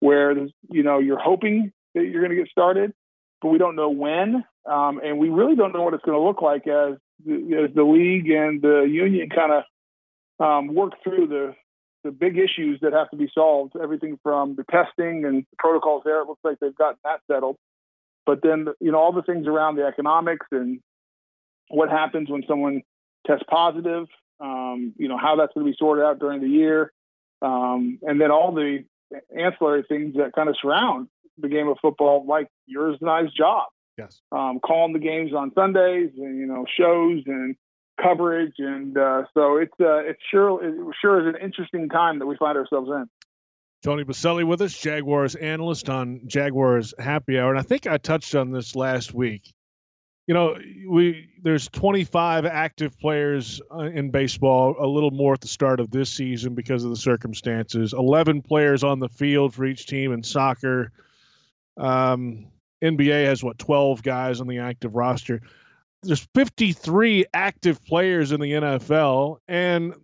where 0.00 0.36
you 0.68 0.82
know 0.82 0.98
you're 0.98 1.18
hoping 1.18 1.72
that 1.94 2.04
you're 2.04 2.22
going 2.22 2.36
to 2.36 2.42
get 2.42 2.50
started, 2.50 2.92
but 3.40 3.48
we 3.48 3.58
don't 3.58 3.76
know 3.76 3.90
when, 3.90 4.44
um, 4.66 5.00
and 5.02 5.18
we 5.18 5.28
really 5.28 5.56
don't 5.56 5.72
know 5.72 5.82
what 5.82 5.94
it's 5.94 6.04
going 6.04 6.18
to 6.18 6.24
look 6.24 6.42
like 6.42 6.66
as 6.66 6.96
the, 7.24 7.64
as 7.64 7.74
the 7.74 7.82
league 7.82 8.30
and 8.30 8.60
the 8.62 8.82
union 8.82 9.28
kind 9.30 9.52
of 9.52 9.64
um, 10.44 10.74
work 10.74 10.94
through 11.02 11.26
the 11.26 11.54
the 12.02 12.10
big 12.10 12.38
issues 12.38 12.78
that 12.80 12.94
have 12.94 13.10
to 13.10 13.16
be 13.16 13.30
solved. 13.34 13.74
Everything 13.80 14.18
from 14.22 14.56
the 14.56 14.64
testing 14.70 15.24
and 15.26 15.42
the 15.42 15.56
protocols 15.58 16.02
there, 16.04 16.22
it 16.22 16.28
looks 16.28 16.40
like 16.42 16.58
they've 16.58 16.74
gotten 16.74 16.96
that 17.04 17.20
settled. 17.30 17.56
But 18.24 18.40
then, 18.42 18.68
you 18.80 18.92
know, 18.92 18.98
all 18.98 19.12
the 19.12 19.22
things 19.22 19.46
around 19.46 19.76
the 19.76 19.84
economics 19.84 20.46
and 20.50 20.80
what 21.68 21.90
happens 21.90 22.30
when 22.30 22.42
someone 22.48 22.82
tests 23.26 23.44
positive, 23.50 24.06
um, 24.40 24.94
you 24.96 25.08
know, 25.08 25.18
how 25.18 25.36
that's 25.36 25.52
going 25.52 25.66
to 25.66 25.70
be 25.70 25.76
sorted 25.78 26.04
out 26.04 26.18
during 26.18 26.40
the 26.40 26.48
year. 26.48 26.92
Um, 27.42 27.98
and 28.02 28.20
then 28.20 28.30
all 28.30 28.52
the 28.52 28.84
ancillary 29.36 29.84
things 29.88 30.14
that 30.16 30.32
kind 30.34 30.48
of 30.48 30.56
surround 30.60 31.08
the 31.38 31.48
game 31.48 31.68
of 31.68 31.78
football, 31.80 32.24
like 32.26 32.48
yours 32.66 32.96
and 33.00 33.10
I's 33.10 33.32
job. 33.36 33.68
Yes. 33.98 34.20
Um, 34.32 34.60
calling 34.64 34.92
the 34.92 34.98
games 34.98 35.32
on 35.34 35.52
Sundays 35.54 36.10
and 36.16 36.38
you 36.38 36.46
know 36.46 36.64
shows 36.78 37.22
and 37.26 37.56
coverage, 38.02 38.54
and 38.58 38.96
uh, 38.96 39.24
so 39.34 39.56
it's 39.56 39.74
uh, 39.80 39.98
it's 39.98 40.20
sure 40.30 40.64
it 40.64 40.74
sure 41.00 41.20
is 41.20 41.34
an 41.34 41.42
interesting 41.42 41.88
time 41.88 42.18
that 42.20 42.26
we 42.26 42.36
find 42.36 42.56
ourselves 42.56 42.88
in. 42.88 43.06
Tony 43.82 44.04
Boselli 44.04 44.44
with 44.44 44.60
us, 44.60 44.78
Jaguars 44.78 45.34
analyst 45.34 45.88
on 45.88 46.22
Jaguars 46.26 46.92
Happy 46.98 47.38
Hour, 47.38 47.50
and 47.50 47.58
I 47.58 47.62
think 47.62 47.86
I 47.86 47.96
touched 47.96 48.34
on 48.34 48.50
this 48.50 48.76
last 48.76 49.14
week. 49.14 49.54
You 50.26 50.34
know, 50.34 50.56
we 50.88 51.30
there's 51.42 51.68
25 51.68 52.44
active 52.44 52.98
players 52.98 53.60
uh, 53.74 53.84
in 53.84 54.10
baseball, 54.10 54.76
a 54.78 54.86
little 54.86 55.10
more 55.10 55.32
at 55.32 55.40
the 55.40 55.48
start 55.48 55.80
of 55.80 55.90
this 55.90 56.10
season 56.10 56.54
because 56.54 56.84
of 56.84 56.90
the 56.90 56.96
circumstances. 56.96 57.94
11 57.94 58.42
players 58.42 58.84
on 58.84 58.98
the 58.98 59.08
field 59.08 59.54
for 59.54 59.64
each 59.64 59.86
team 59.86 60.12
in 60.12 60.22
soccer. 60.22 60.92
Um, 61.76 62.46
NBA 62.82 63.26
has 63.26 63.42
what 63.42 63.58
12 63.58 64.02
guys 64.02 64.40
on 64.40 64.46
the 64.46 64.58
active 64.58 64.94
roster. 64.94 65.42
There's 66.02 66.26
53 66.34 67.26
active 67.32 67.84
players 67.84 68.32
in 68.32 68.40
the 68.40 68.52
NFL 68.52 69.38
and 69.48 69.94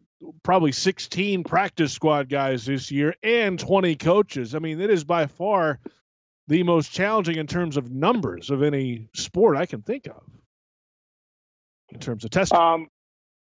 probably 0.42 0.72
16 0.72 1.44
practice 1.44 1.92
squad 1.92 2.28
guys 2.28 2.66
this 2.66 2.90
year 2.90 3.14
and 3.22 3.58
20 3.58 3.96
coaches. 3.96 4.54
I 4.54 4.58
mean, 4.58 4.80
it 4.80 4.90
is 4.90 5.04
by 5.04 5.26
far 5.26 5.78
the 6.48 6.62
most 6.62 6.92
challenging 6.92 7.36
in 7.36 7.46
terms 7.46 7.76
of 7.76 7.90
numbers 7.90 8.50
of 8.50 8.62
any 8.62 9.08
sport 9.14 9.56
I 9.56 9.66
can 9.66 9.82
think 9.82 10.06
of 10.06 10.22
in 11.90 11.98
terms 11.98 12.24
of 12.24 12.30
testing. 12.30 12.58
Um, 12.58 12.88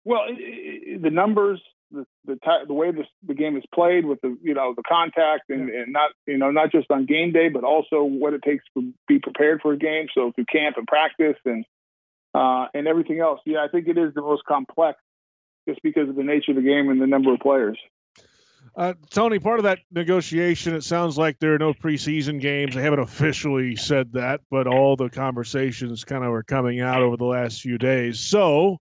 well, 0.05 0.28
the 0.28 1.09
numbers 1.09 1.61
the 1.94 2.06
the, 2.26 2.38
the 2.68 2.74
way 2.74 2.91
this, 2.91 3.06
the 3.26 3.34
game 3.34 3.56
is 3.56 3.64
played 3.74 4.06
with 4.06 4.20
the 4.22 4.36
you 4.41 4.54
know 4.54 4.74
the 4.76 4.84
contact 4.88 5.50
and, 5.50 5.70
and 5.70 5.94
not 5.94 6.12
you 6.26 6.38
know 6.38 6.52
not 6.52 6.72
just 6.72 6.89
on 6.89 7.06
game 7.06 7.32
day 7.32 7.50
but 7.50 7.64
also 7.64 8.04
what 8.04 8.34
it 8.34 8.41
takes 8.41 8.64
to 8.76 8.91
be 9.08 9.20
prepared 9.20 9.62
for 9.62 9.74
a 9.74 9.78
game 9.78 10.08
so 10.14 10.32
through 10.34 10.46
camp 10.52 10.76
and 10.78 10.88
practice 10.88 11.38
and 11.46 11.66
uh, 12.34 12.66
and 12.74 12.88
everything 12.88 13.20
else 13.20 13.39
yeah 13.46 13.64
I 13.64 13.68
think 13.68 13.88
it 13.88 13.98
is 13.98 14.14
the 14.14 14.22
most 14.22 14.44
complex 14.46 15.00
just 15.68 15.82
because 15.84 16.10
of 16.10 16.16
the 16.16 16.24
nature 16.24 16.52
of 16.52 16.58
the 16.58 16.64
game 16.64 16.89
and 16.89 17.02
the 17.02 17.08
number 17.08 17.34
of 17.34 17.39
players. 17.39 17.78
Uh, 18.76 18.94
Tony, 19.12 19.39
part 19.39 19.60
of 19.60 19.64
that 19.64 19.80
negotiation, 19.91 20.74
it 20.74 20.84
sounds 20.84 21.18
like 21.18 21.38
there 21.38 21.54
are 21.54 21.60
no 21.60 21.74
preseason 21.74 22.39
games. 22.39 22.74
They 22.74 22.82
haven't 22.82 23.00
officially 23.00 23.76
said 23.76 24.14
that, 24.14 24.41
but 24.50 24.68
all 24.68 24.96
the 24.96 25.10
conversations 25.10 26.04
kind 26.06 26.24
of 26.24 26.32
are 26.32 26.44
coming 26.44 26.82
out 26.82 27.02
over 27.02 27.18
the 27.18 27.26
last 27.26 27.62
few 27.62 27.78
days. 27.78 28.20
So, 28.20 28.80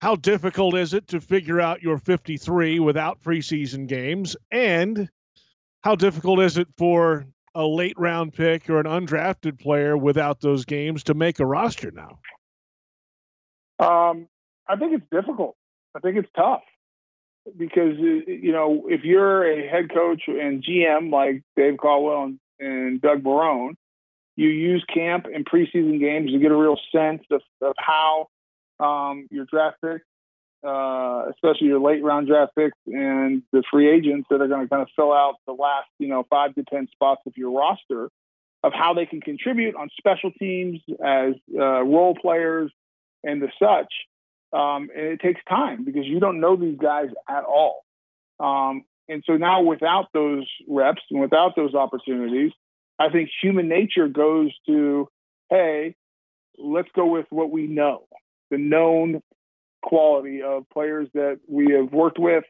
how 0.00 0.16
difficult 0.16 0.76
is 0.76 0.94
it 0.94 1.08
to 1.08 1.20
figure 1.20 1.60
out 1.60 1.82
your 1.82 1.98
53 1.98 2.80
without 2.80 3.20
preseason 3.22 3.86
games? 3.86 4.36
And 4.50 5.08
how 5.82 5.94
difficult 5.94 6.40
is 6.40 6.56
it 6.56 6.68
for 6.78 7.26
a 7.54 7.66
late 7.66 7.98
round 7.98 8.32
pick 8.32 8.70
or 8.70 8.80
an 8.80 8.86
undrafted 8.86 9.60
player 9.60 9.96
without 9.96 10.40
those 10.40 10.64
games 10.64 11.04
to 11.04 11.14
make 11.14 11.38
a 11.38 11.46
roster 11.46 11.90
now? 11.90 12.18
Um, 13.78 14.28
I 14.66 14.76
think 14.76 14.94
it's 14.94 15.06
difficult. 15.10 15.56
I 15.94 16.00
think 16.00 16.16
it's 16.16 16.28
tough 16.34 16.62
because 17.56 17.96
you 17.98 18.52
know 18.52 18.84
if 18.88 19.02
you're 19.02 19.50
a 19.50 19.68
head 19.68 19.92
coach 19.92 20.22
and 20.28 20.62
GM 20.62 21.10
like 21.10 21.42
Dave 21.56 21.78
Caldwell 21.78 22.24
and, 22.24 22.38
and 22.58 23.00
Doug 23.00 23.22
Marrone, 23.22 23.74
you 24.36 24.48
use 24.48 24.84
camp 24.92 25.26
and 25.32 25.44
preseason 25.44 25.98
games 25.98 26.30
to 26.32 26.38
get 26.38 26.52
a 26.52 26.56
real 26.56 26.78
sense 26.94 27.22
of, 27.30 27.42
of 27.60 27.74
how 27.78 28.28
um, 28.80 29.28
your 29.30 29.44
draft 29.44 29.76
picks, 29.84 30.04
uh, 30.66 31.24
especially 31.30 31.68
your 31.68 31.80
late 31.80 32.02
round 32.02 32.26
draft 32.26 32.52
picks 32.56 32.76
and 32.86 33.42
the 33.52 33.62
free 33.70 33.90
agents 33.90 34.26
that 34.30 34.40
are 34.40 34.48
going 34.48 34.62
to 34.62 34.68
kind 34.68 34.82
of 34.82 34.88
fill 34.96 35.12
out 35.12 35.34
the 35.46 35.52
last, 35.52 35.88
you 35.98 36.08
know, 36.08 36.26
five 36.28 36.54
to 36.54 36.64
10 36.64 36.88
spots 36.92 37.22
of 37.26 37.34
your 37.36 37.50
roster 37.50 38.10
of 38.62 38.72
how 38.74 38.92
they 38.92 39.06
can 39.06 39.20
contribute 39.20 39.74
on 39.74 39.88
special 39.96 40.30
teams 40.38 40.80
as 41.04 41.34
uh, 41.58 41.82
role 41.82 42.14
players 42.14 42.70
and 43.24 43.40
the 43.40 43.48
such. 43.58 43.92
Um, 44.52 44.88
and 44.94 45.06
it 45.06 45.20
takes 45.20 45.40
time 45.48 45.84
because 45.84 46.04
you 46.04 46.20
don't 46.20 46.40
know 46.40 46.56
these 46.56 46.76
guys 46.78 47.08
at 47.28 47.44
all. 47.44 47.84
Um, 48.38 48.84
and 49.08 49.22
so 49.26 49.36
now 49.36 49.62
without 49.62 50.08
those 50.12 50.46
reps 50.68 51.02
and 51.10 51.20
without 51.20 51.56
those 51.56 51.74
opportunities, 51.74 52.52
I 52.98 53.08
think 53.10 53.30
human 53.42 53.68
nature 53.68 54.08
goes 54.08 54.50
to, 54.66 55.08
hey, 55.48 55.94
let's 56.58 56.88
go 56.94 57.06
with 57.06 57.26
what 57.30 57.50
we 57.50 57.66
know 57.66 58.04
the 58.50 58.58
known 58.58 59.22
quality 59.82 60.42
of 60.42 60.68
players 60.70 61.08
that 61.14 61.40
we 61.48 61.72
have 61.72 61.92
worked 61.92 62.18
with, 62.18 62.44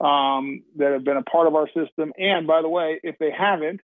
um, 0.00 0.62
that 0.76 0.92
have 0.92 1.04
been 1.04 1.16
a 1.16 1.22
part 1.22 1.46
of 1.46 1.54
our 1.54 1.66
system. 1.68 2.12
And 2.18 2.46
by 2.46 2.62
the 2.62 2.68
way, 2.68 3.00
if 3.02 3.18
they 3.18 3.30
haven't, 3.30 3.80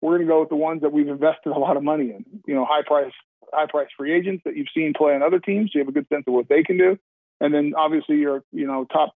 we're 0.00 0.18
going 0.18 0.28
to 0.28 0.32
go 0.32 0.40
with 0.40 0.50
the 0.50 0.56
ones 0.56 0.82
that 0.82 0.92
we've 0.92 1.08
invested 1.08 1.50
a 1.50 1.58
lot 1.58 1.76
of 1.76 1.82
money 1.82 2.10
in, 2.10 2.24
you 2.46 2.54
know, 2.54 2.64
high 2.64 2.82
price 2.86 3.12
high 3.52 3.66
price 3.66 3.88
free 3.96 4.12
agents 4.12 4.42
that 4.44 4.56
you've 4.56 4.66
seen 4.74 4.92
play 4.96 5.14
on 5.14 5.22
other 5.22 5.38
teams. 5.38 5.70
So 5.72 5.78
you 5.78 5.84
have 5.84 5.88
a 5.88 5.92
good 5.92 6.08
sense 6.08 6.24
of 6.26 6.34
what 6.34 6.48
they 6.48 6.62
can 6.62 6.78
do. 6.78 6.98
And 7.40 7.54
then 7.54 7.74
obviously 7.76 8.16
your, 8.16 8.42
you 8.52 8.66
know, 8.66 8.84
top 8.84 9.14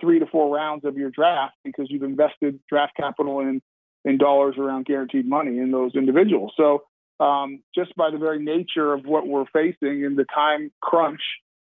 three 0.00 0.18
to 0.18 0.26
four 0.26 0.54
rounds 0.54 0.84
of 0.84 0.96
your 0.96 1.10
draft 1.10 1.54
because 1.64 1.86
you've 1.90 2.02
invested 2.02 2.60
draft 2.68 2.94
capital 2.96 3.40
in, 3.40 3.62
in 4.04 4.18
dollars 4.18 4.56
around 4.58 4.84
guaranteed 4.84 5.26
money 5.26 5.58
in 5.58 5.70
those 5.70 5.94
individuals. 5.94 6.52
So 6.56 6.84
um, 7.20 7.62
just 7.74 7.94
by 7.96 8.10
the 8.10 8.18
very 8.18 8.42
nature 8.42 8.92
of 8.92 9.04
what 9.04 9.26
we're 9.26 9.46
facing 9.52 10.04
and 10.04 10.16
the 10.16 10.24
time 10.34 10.70
crunch 10.80 11.20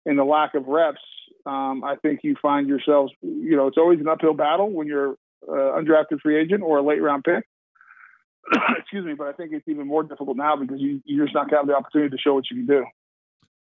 and 0.04 0.18
the 0.18 0.24
lack 0.24 0.54
of 0.54 0.66
reps, 0.66 1.00
um, 1.46 1.84
I 1.84 1.96
think 1.96 2.20
you 2.22 2.34
find 2.40 2.68
yourselves, 2.68 3.12
you 3.22 3.56
know, 3.56 3.66
it's 3.66 3.78
always 3.78 4.00
an 4.00 4.08
uphill 4.08 4.34
battle 4.34 4.70
when 4.70 4.86
you're 4.86 5.16
uh, 5.48 5.78
undrafted 5.78 6.20
free 6.22 6.40
agent 6.40 6.62
or 6.62 6.78
a 6.78 6.82
late 6.82 7.00
round 7.00 7.24
pick. 7.24 7.44
Excuse 8.78 9.04
me, 9.04 9.14
but 9.14 9.28
I 9.28 9.32
think 9.32 9.52
it's 9.52 9.66
even 9.68 9.86
more 9.86 10.02
difficult 10.02 10.36
now 10.36 10.56
because 10.56 10.80
you, 10.80 11.00
you 11.04 11.22
just 11.22 11.34
not 11.34 11.50
have 11.52 11.66
the 11.66 11.74
opportunity 11.74 12.10
to 12.10 12.20
show 12.20 12.34
what 12.34 12.44
you 12.50 12.56
can 12.58 12.66
do. 12.66 12.84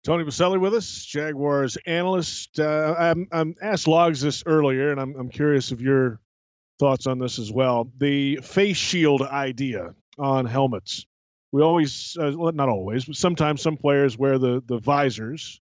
Tony 0.04 0.26
Boselli 0.26 0.60
with 0.60 0.74
us, 0.74 1.06
Jaguars 1.06 1.78
analyst. 1.86 2.60
Uh, 2.60 2.94
I'm, 2.98 3.28
I'm 3.32 3.56
asked 3.62 3.88
Logs 3.88 4.20
this 4.22 4.44
earlier, 4.46 4.92
and 4.92 5.00
I'm, 5.00 5.16
I'm 5.18 5.30
curious 5.30 5.72
of 5.72 5.82
your 5.82 6.20
thoughts 6.78 7.08
on 7.08 7.20
this 7.20 7.40
as 7.40 7.52
well. 7.52 7.90
The 7.98 8.38
face 8.38 8.78
shield 8.78 9.22
idea 9.22 9.96
on 10.20 10.46
helmets. 10.46 11.06
We 11.54 11.62
always, 11.62 12.18
uh, 12.20 12.32
not 12.32 12.68
always, 12.68 13.06
but 13.06 13.16
sometimes 13.16 13.62
some 13.62 13.78
players 13.78 14.18
wear 14.18 14.40
the, 14.40 14.64
the 14.66 14.80
visors. 14.80 15.62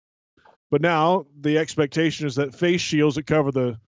But 0.70 0.82
now 0.82 1.24
the 1.41 1.57
expectation 1.57 2.26
is 2.26 2.34
that 2.34 2.55
face 2.55 2.82
shields 2.82 3.16
that 3.16 3.26
cover 3.26 3.51
the 3.51 3.78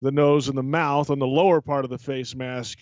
the 0.00 0.10
nose 0.10 0.48
and 0.48 0.58
the 0.58 0.62
mouth 0.62 1.10
on 1.10 1.18
the 1.18 1.26
lower 1.26 1.60
part 1.60 1.84
of 1.84 1.90
the 1.90 1.98
face 1.98 2.34
mask 2.34 2.78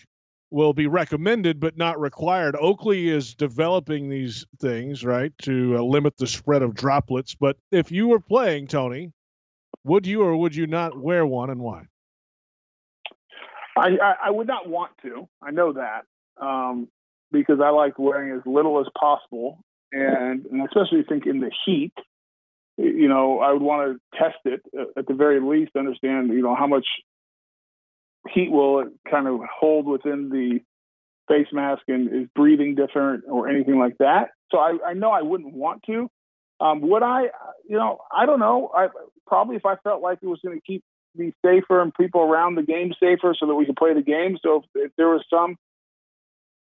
will 0.50 0.72
be 0.72 0.86
recommended 0.86 1.60
but 1.60 1.76
not 1.76 2.00
required. 2.00 2.56
Oakley 2.56 3.08
is 3.08 3.34
developing 3.34 4.08
these 4.08 4.46
things, 4.60 5.04
right, 5.04 5.32
to 5.42 5.76
uh, 5.78 5.82
limit 5.82 6.16
the 6.16 6.26
spread 6.26 6.62
of 6.62 6.74
droplets. 6.74 7.34
But 7.34 7.56
if 7.72 7.90
you 7.90 8.08
were 8.08 8.20
playing, 8.20 8.68
Tony, 8.68 9.12
would 9.84 10.06
you 10.06 10.22
or 10.22 10.36
would 10.36 10.54
you 10.54 10.68
not 10.68 10.96
wear 10.96 11.26
one 11.26 11.50
and 11.50 11.60
why? 11.60 11.86
I, 13.76 13.88
I, 14.02 14.14
I 14.26 14.30
would 14.30 14.46
not 14.46 14.68
want 14.68 14.92
to. 15.02 15.28
I 15.42 15.50
know 15.50 15.72
that 15.72 16.04
um, 16.40 16.88
because 17.32 17.60
I 17.60 17.70
like 17.70 17.98
wearing 17.98 18.36
as 18.36 18.42
little 18.46 18.80
as 18.80 18.86
possible. 18.98 19.58
And, 19.90 20.46
and 20.46 20.62
especially 20.62 21.02
think 21.02 21.26
in 21.26 21.40
the 21.40 21.50
heat, 21.66 21.92
you 22.78 23.08
know, 23.08 23.40
I 23.40 23.52
would 23.52 23.62
want 23.62 23.92
to 23.92 24.18
test 24.18 24.38
it 24.44 24.62
uh, 24.78 24.84
at 24.96 25.06
the 25.06 25.14
very 25.14 25.40
least, 25.40 25.72
understand, 25.76 26.28
you 26.28 26.42
know, 26.42 26.54
how 26.54 26.66
much 26.66 26.86
heat 28.32 28.50
will 28.50 28.80
it 28.80 28.88
kind 29.10 29.26
of 29.26 29.40
hold 29.60 29.86
within 29.86 30.30
the 30.30 30.60
face 31.28 31.48
mask 31.52 31.82
and 31.88 32.08
is 32.08 32.28
breathing 32.34 32.74
different 32.74 33.24
or 33.28 33.48
anything 33.48 33.78
like 33.78 33.98
that. 33.98 34.30
So 34.50 34.58
I, 34.58 34.78
I 34.88 34.92
know 34.94 35.10
I 35.10 35.22
wouldn't 35.22 35.54
want 35.54 35.82
to. 35.86 36.10
Um, 36.60 36.80
would 36.82 37.02
I? 37.02 37.22
You 37.68 37.76
know, 37.76 37.98
I 38.10 38.26
don't 38.26 38.38
know. 38.38 38.70
I 38.74 38.88
probably 39.26 39.56
if 39.56 39.66
I 39.66 39.76
felt 39.76 40.00
like 40.00 40.18
it 40.22 40.26
was 40.26 40.40
going 40.44 40.56
to 40.56 40.62
keep 40.64 40.82
me 41.14 41.34
safer 41.44 41.82
and 41.82 41.92
people 41.94 42.20
around 42.20 42.54
the 42.54 42.62
game 42.62 42.92
safer, 43.00 43.34
so 43.38 43.46
that 43.46 43.54
we 43.54 43.66
could 43.66 43.76
play 43.76 43.94
the 43.94 44.02
game. 44.02 44.38
So 44.42 44.62
if, 44.74 44.86
if 44.86 44.92
there 44.96 45.08
was 45.08 45.24
some 45.28 45.56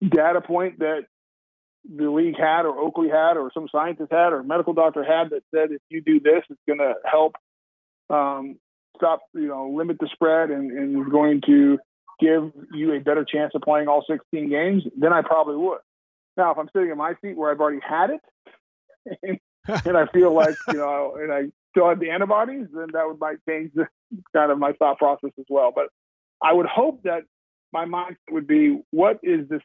data 0.09 0.41
point 0.41 0.79
that 0.79 1.05
the 1.85 2.09
league 2.09 2.37
had 2.37 2.65
or 2.65 2.79
Oakley 2.79 3.09
had 3.09 3.37
or 3.37 3.51
some 3.53 3.67
scientist 3.71 4.11
had 4.11 4.33
or 4.33 4.43
medical 4.43 4.73
doctor 4.73 5.03
had 5.03 5.31
that 5.31 5.43
said 5.53 5.71
if 5.71 5.81
you 5.89 6.01
do 6.01 6.19
this, 6.19 6.43
it's 6.49 6.61
going 6.67 6.79
to 6.79 6.93
help 7.05 7.35
um, 8.09 8.57
stop, 8.95 9.21
you 9.33 9.47
know, 9.47 9.69
limit 9.69 9.97
the 9.99 10.09
spread 10.13 10.49
and, 10.49 10.71
and 10.71 11.05
is 11.05 11.11
going 11.11 11.41
to 11.45 11.77
give 12.19 12.51
you 12.73 12.93
a 12.93 12.99
better 12.99 13.25
chance 13.25 13.51
of 13.55 13.61
playing 13.61 13.87
all 13.87 14.03
16 14.07 14.49
games, 14.49 14.83
then 14.97 15.11
I 15.11 15.21
probably 15.21 15.57
would. 15.57 15.79
Now, 16.37 16.51
if 16.51 16.57
I'm 16.57 16.69
sitting 16.73 16.89
in 16.89 16.97
my 16.97 17.13
seat 17.21 17.35
where 17.35 17.51
I've 17.51 17.59
already 17.59 17.81
had 17.87 18.11
it 18.11 18.21
and, 19.21 19.39
and 19.85 19.97
I 19.97 20.05
feel 20.07 20.33
like, 20.33 20.55
you 20.69 20.77
know, 20.77 21.17
and 21.19 21.31
I 21.31 21.43
still 21.71 21.89
have 21.89 21.99
the 21.99 22.11
antibodies, 22.11 22.67
then 22.73 22.87
that 22.93 23.07
would 23.07 23.19
might 23.19 23.37
change 23.47 23.71
the, 23.73 23.87
kind 24.33 24.51
of 24.51 24.59
my 24.59 24.73
thought 24.73 24.99
process 24.99 25.31
as 25.39 25.45
well. 25.49 25.71
But 25.73 25.87
I 26.41 26.53
would 26.53 26.67
hope 26.67 27.03
that 27.03 27.23
my 27.71 27.85
mindset 27.85 28.17
would 28.31 28.45
be 28.45 28.79
what 28.91 29.19
is 29.23 29.49
the 29.49 29.59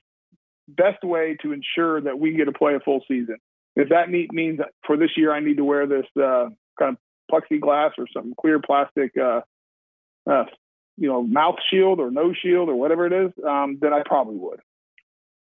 best 0.69 1.03
way 1.03 1.37
to 1.43 1.53
ensure 1.53 2.01
that 2.03 2.19
we 2.19 2.33
get 2.33 2.45
to 2.45 2.53
play 2.53 2.75
a 2.75 2.81
full 2.81 3.03
season? 3.09 3.37
If 3.77 3.89
that 3.91 4.11
means 4.11 4.61
for 4.87 4.97
this 4.97 5.11
year 5.17 5.33
I 5.33 5.41
need 5.41 5.57
to 5.57 5.65
wear 5.65 5.87
this 5.87 6.07
uh, 6.17 6.49
kind 6.79 6.97
of 6.97 6.99
plexiglass 7.31 7.93
or 7.99 8.07
some 8.13 8.35
clear 8.39 8.61
plastic, 8.61 9.13
uh, 9.17 9.41
uh, 10.29 10.45
you 10.97 11.09
know, 11.09 11.23
mouth 11.23 11.57
shield 11.71 12.01
or 12.01 12.11
nose 12.11 12.37
shield 12.43 12.69
or 12.69 12.75
whatever 12.75 13.07
it 13.07 13.13
is, 13.13 13.33
um, 13.47 13.79
then 13.81 13.93
I 13.93 14.03
probably 14.05 14.37
would. 14.37 14.61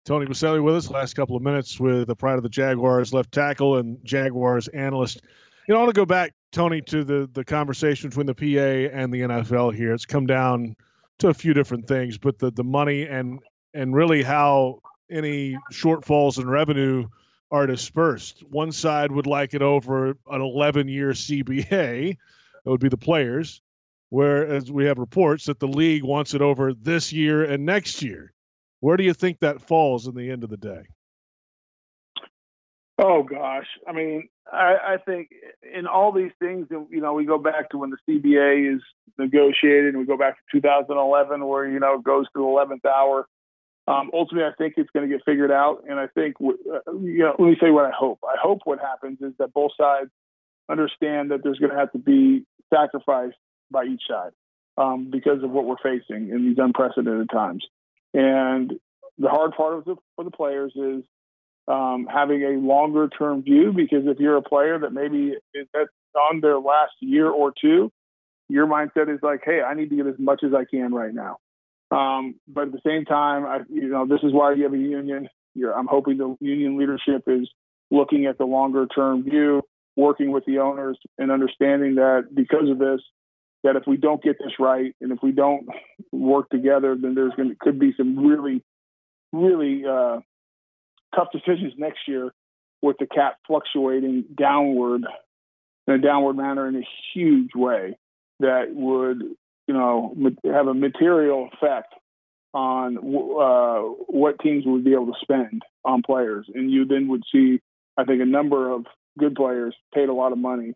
Tony 0.05 0.25
Boselli 0.25 0.61
with 0.61 0.75
us 0.75 0.89
last 0.89 1.13
couple 1.13 1.35
of 1.37 1.41
minutes 1.41 1.79
with 1.79 2.07
the 2.07 2.15
pride 2.15 2.35
of 2.35 2.43
the 2.43 2.49
Jaguars 2.49 3.13
left 3.13 3.31
tackle 3.31 3.77
and 3.77 3.97
Jaguars 4.03 4.67
analyst. 4.67 5.21
You 5.67 5.73
know, 5.73 5.79
I 5.79 5.83
want 5.83 5.95
to 5.95 5.99
go 5.99 6.05
back, 6.05 6.33
Tony, 6.51 6.81
to 6.81 7.05
the 7.05 7.29
the 7.31 7.45
conversation 7.45 8.09
between 8.09 8.25
the 8.25 8.35
PA 8.35 8.95
and 8.97 9.13
the 9.13 9.21
NFL 9.21 9.73
here. 9.73 9.93
It's 9.93 10.05
come 10.05 10.25
down 10.25 10.75
to 11.19 11.29
a 11.29 11.33
few 11.33 11.53
different 11.53 11.87
things, 11.87 12.17
but 12.17 12.37
the 12.37 12.51
the 12.51 12.65
money 12.65 13.03
and 13.03 13.39
and 13.73 13.95
really 13.95 14.23
how 14.23 14.79
any 15.09 15.57
shortfalls 15.71 16.39
in 16.39 16.49
revenue 16.49 17.07
are 17.51 17.67
dispersed. 17.67 18.43
One 18.49 18.71
side 18.71 19.11
would 19.11 19.27
like 19.27 19.53
it 19.53 19.61
over 19.61 20.09
an 20.09 20.41
11 20.41 20.87
year 20.87 21.09
CBA, 21.09 22.17
that 22.63 22.69
would 22.69 22.81
be 22.81 22.89
the 22.89 22.97
players, 22.97 23.61
whereas 24.09 24.71
we 24.71 24.85
have 24.85 24.97
reports 24.97 25.45
that 25.45 25.59
the 25.59 25.67
league 25.67 26.03
wants 26.03 26.33
it 26.33 26.41
over 26.41 26.73
this 26.73 27.13
year 27.13 27.43
and 27.43 27.65
next 27.65 28.01
year. 28.01 28.33
Where 28.79 28.97
do 28.97 29.03
you 29.03 29.13
think 29.13 29.39
that 29.39 29.61
falls 29.61 30.07
in 30.07 30.15
the 30.15 30.29
end 30.29 30.43
of 30.43 30.49
the 30.49 30.57
day? 30.57 30.83
Oh 32.99 33.23
gosh, 33.23 33.67
I 33.87 33.91
mean, 33.91 34.29
I, 34.51 34.75
I 34.87 34.97
think 34.97 35.29
in 35.73 35.87
all 35.87 36.11
these 36.11 36.31
things, 36.39 36.67
you 36.69 37.01
know, 37.01 37.13
we 37.13 37.25
go 37.25 37.37
back 37.37 37.69
to 37.71 37.77
when 37.77 37.89
the 37.89 37.97
CBA 38.07 38.75
is 38.75 38.81
negotiated, 39.17 39.89
and 39.89 39.99
we 39.99 40.05
go 40.05 40.17
back 40.17 40.35
to 40.35 40.59
2011, 40.59 41.45
where 41.45 41.67
you 41.67 41.79
know 41.79 41.95
it 41.95 42.03
goes 42.03 42.25
to 42.27 42.31
the 42.35 42.41
11th 42.41 42.85
hour. 42.85 43.27
Um, 43.87 44.11
ultimately, 44.13 44.49
I 44.49 44.55
think 44.57 44.75
it's 44.77 44.89
going 44.91 45.09
to 45.09 45.13
get 45.13 45.25
figured 45.25 45.51
out. 45.51 45.83
And 45.89 45.99
I 45.99 46.07
think, 46.07 46.35
uh, 46.39 46.91
you 46.93 47.19
know, 47.19 47.35
let 47.37 47.49
me 47.49 47.57
say 47.61 47.69
what 47.69 47.85
I 47.85 47.91
hope. 47.97 48.19
I 48.23 48.35
hope 48.41 48.59
what 48.63 48.79
happens 48.79 49.19
is 49.21 49.33
that 49.39 49.53
both 49.53 49.71
sides 49.77 50.09
understand 50.69 51.31
that 51.31 51.41
there's 51.43 51.59
going 51.59 51.71
to 51.71 51.77
have 51.77 51.91
to 51.91 51.97
be 51.97 52.45
sacrifice 52.73 53.33
by 53.69 53.83
each 53.83 54.03
side 54.09 54.31
um, 54.77 55.09
because 55.11 55.43
of 55.43 55.51
what 55.51 55.65
we're 55.65 55.75
facing 55.83 56.29
in 56.29 56.47
these 56.47 56.57
unprecedented 56.57 57.29
times. 57.29 57.65
And 58.13 58.73
the 59.17 59.29
hard 59.29 59.51
part 59.51 59.75
of 59.75 59.85
the, 59.85 59.95
for 60.15 60.23
the 60.23 60.31
players 60.31 60.71
is 60.75 61.03
um, 61.67 62.07
having 62.11 62.43
a 62.43 62.59
longer 62.59 63.09
term 63.09 63.43
view 63.43 63.73
because 63.73 64.05
if 64.05 64.19
you're 64.19 64.37
a 64.37 64.41
player 64.41 64.79
that 64.79 64.93
maybe 64.93 65.33
is 65.53 65.67
on 66.15 66.41
their 66.41 66.59
last 66.59 66.93
year 66.99 67.29
or 67.29 67.53
two, 67.59 67.91
your 68.49 68.67
mindset 68.67 69.13
is 69.13 69.19
like, 69.21 69.41
hey, 69.43 69.61
I 69.61 69.73
need 69.73 69.89
to 69.89 69.95
get 69.95 70.07
as 70.07 70.19
much 70.19 70.43
as 70.43 70.53
I 70.53 70.65
can 70.65 70.93
right 70.93 71.13
now. 71.13 71.37
Um, 71.93 72.35
but 72.47 72.67
at 72.67 72.71
the 72.71 72.81
same 72.85 73.05
time, 73.05 73.45
I, 73.45 73.59
you 73.69 73.87
know, 73.87 74.07
this 74.07 74.21
is 74.23 74.33
why 74.33 74.53
you 74.53 74.63
have 74.63 74.73
a 74.73 74.77
union. 74.77 75.29
You're, 75.53 75.77
I'm 75.77 75.87
hoping 75.87 76.17
the 76.17 76.35
union 76.39 76.77
leadership 76.77 77.23
is 77.27 77.47
looking 77.91 78.25
at 78.25 78.39
the 78.39 78.45
longer 78.45 78.87
term 78.87 79.23
view, 79.23 79.61
working 79.95 80.31
with 80.31 80.43
the 80.45 80.57
owners, 80.57 80.97
and 81.19 81.31
understanding 81.31 81.95
that 81.95 82.29
because 82.33 82.67
of 82.69 82.79
this, 82.79 82.99
that 83.63 83.75
if 83.75 83.83
we 83.85 83.97
don't 83.97 84.23
get 84.23 84.37
this 84.39 84.53
right 84.59 84.95
and 85.01 85.11
if 85.11 85.19
we 85.21 85.31
don't 85.31 85.67
work 86.11 86.49
together, 86.49 86.97
then 86.99 87.13
there's 87.13 87.33
going 87.35 87.49
to 87.49 87.55
could 87.59 87.77
be 87.77 87.93
some 87.95 88.17
really, 88.27 88.63
really 89.31 89.83
uh, 89.85 90.19
tough 91.15 91.27
decisions 91.31 91.73
next 91.77 91.99
year 92.07 92.31
with 92.81 92.97
the 92.99 93.05
cap 93.05 93.37
fluctuating 93.45 94.25
downward 94.35 95.03
in 95.87 95.93
a 95.93 95.99
downward 95.99 96.33
manner 96.33 96.67
in 96.67 96.75
a 96.75 96.87
huge 97.13 97.51
way 97.55 97.95
that 98.39 98.73
would 98.73 99.21
you 99.67 99.73
know, 99.73 100.15
have 100.45 100.67
a 100.67 100.73
material 100.73 101.49
effect 101.53 101.93
on 102.53 102.97
uh, 102.97 103.81
what 104.07 104.39
teams 104.39 104.63
would 104.65 104.83
be 104.83 104.93
able 104.93 105.07
to 105.07 105.19
spend 105.21 105.63
on 105.83 106.01
players, 106.03 106.45
and 106.53 106.69
you 106.69 106.85
then 106.85 107.07
would 107.07 107.23
see, 107.31 107.59
I 107.97 108.03
think, 108.03 108.21
a 108.21 108.25
number 108.25 108.71
of 108.71 108.85
good 109.17 109.35
players 109.35 109.75
paid 109.93 110.09
a 110.09 110.13
lot 110.13 110.31
of 110.31 110.37
money, 110.37 110.73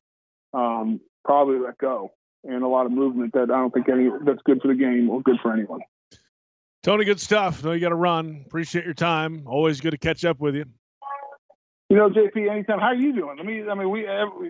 um, 0.53 0.99
probably 1.23 1.59
let 1.59 1.77
go, 1.77 2.11
and 2.43 2.63
a 2.63 2.67
lot 2.67 2.85
of 2.85 2.91
movement 2.91 3.33
that 3.33 3.43
I 3.51 3.57
don't 3.57 3.73
think 3.73 3.89
any 3.89 4.09
that's 4.25 4.41
good 4.45 4.59
for 4.61 4.69
the 4.69 4.75
game 4.75 5.09
or 5.09 5.21
good 5.21 5.37
for 5.41 5.53
anyone. 5.53 5.81
Tony, 6.83 7.05
good 7.05 7.19
stuff. 7.19 7.63
No, 7.63 7.73
you 7.73 7.81
got 7.81 7.89
to 7.89 7.95
run. 7.95 8.43
Appreciate 8.45 8.85
your 8.85 8.93
time. 8.93 9.43
Always 9.45 9.81
good 9.81 9.91
to 9.91 9.97
catch 9.97 10.23
up 10.23 10.39
with 10.39 10.55
you. 10.55 10.65
You 11.89 11.97
know, 11.97 12.09
JP, 12.09 12.49
anytime. 12.49 12.79
How 12.79 12.87
are 12.87 12.95
you 12.95 13.13
doing? 13.13 13.37
I 13.39 13.43
mean, 13.43 13.69
I 13.69 13.75
mean, 13.75 13.89
we 13.89 14.01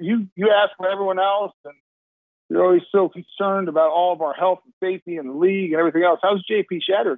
you 0.02 0.28
you 0.36 0.50
ask 0.50 0.76
for 0.78 0.90
everyone 0.90 1.20
else, 1.20 1.54
and 1.66 1.74
you're 2.50 2.64
always 2.64 2.84
so 2.92 3.10
concerned 3.10 3.70
about 3.70 3.92
all 3.92 4.14
of 4.14 4.22
our 4.22 4.34
health 4.34 4.60
and 4.66 4.74
safety 4.82 5.18
and 5.18 5.30
the 5.30 5.34
league 5.34 5.72
and 5.72 5.80
everything 5.80 6.04
else. 6.04 6.20
How's 6.22 6.44
JP 6.50 6.82
Shadrick? 6.90 7.18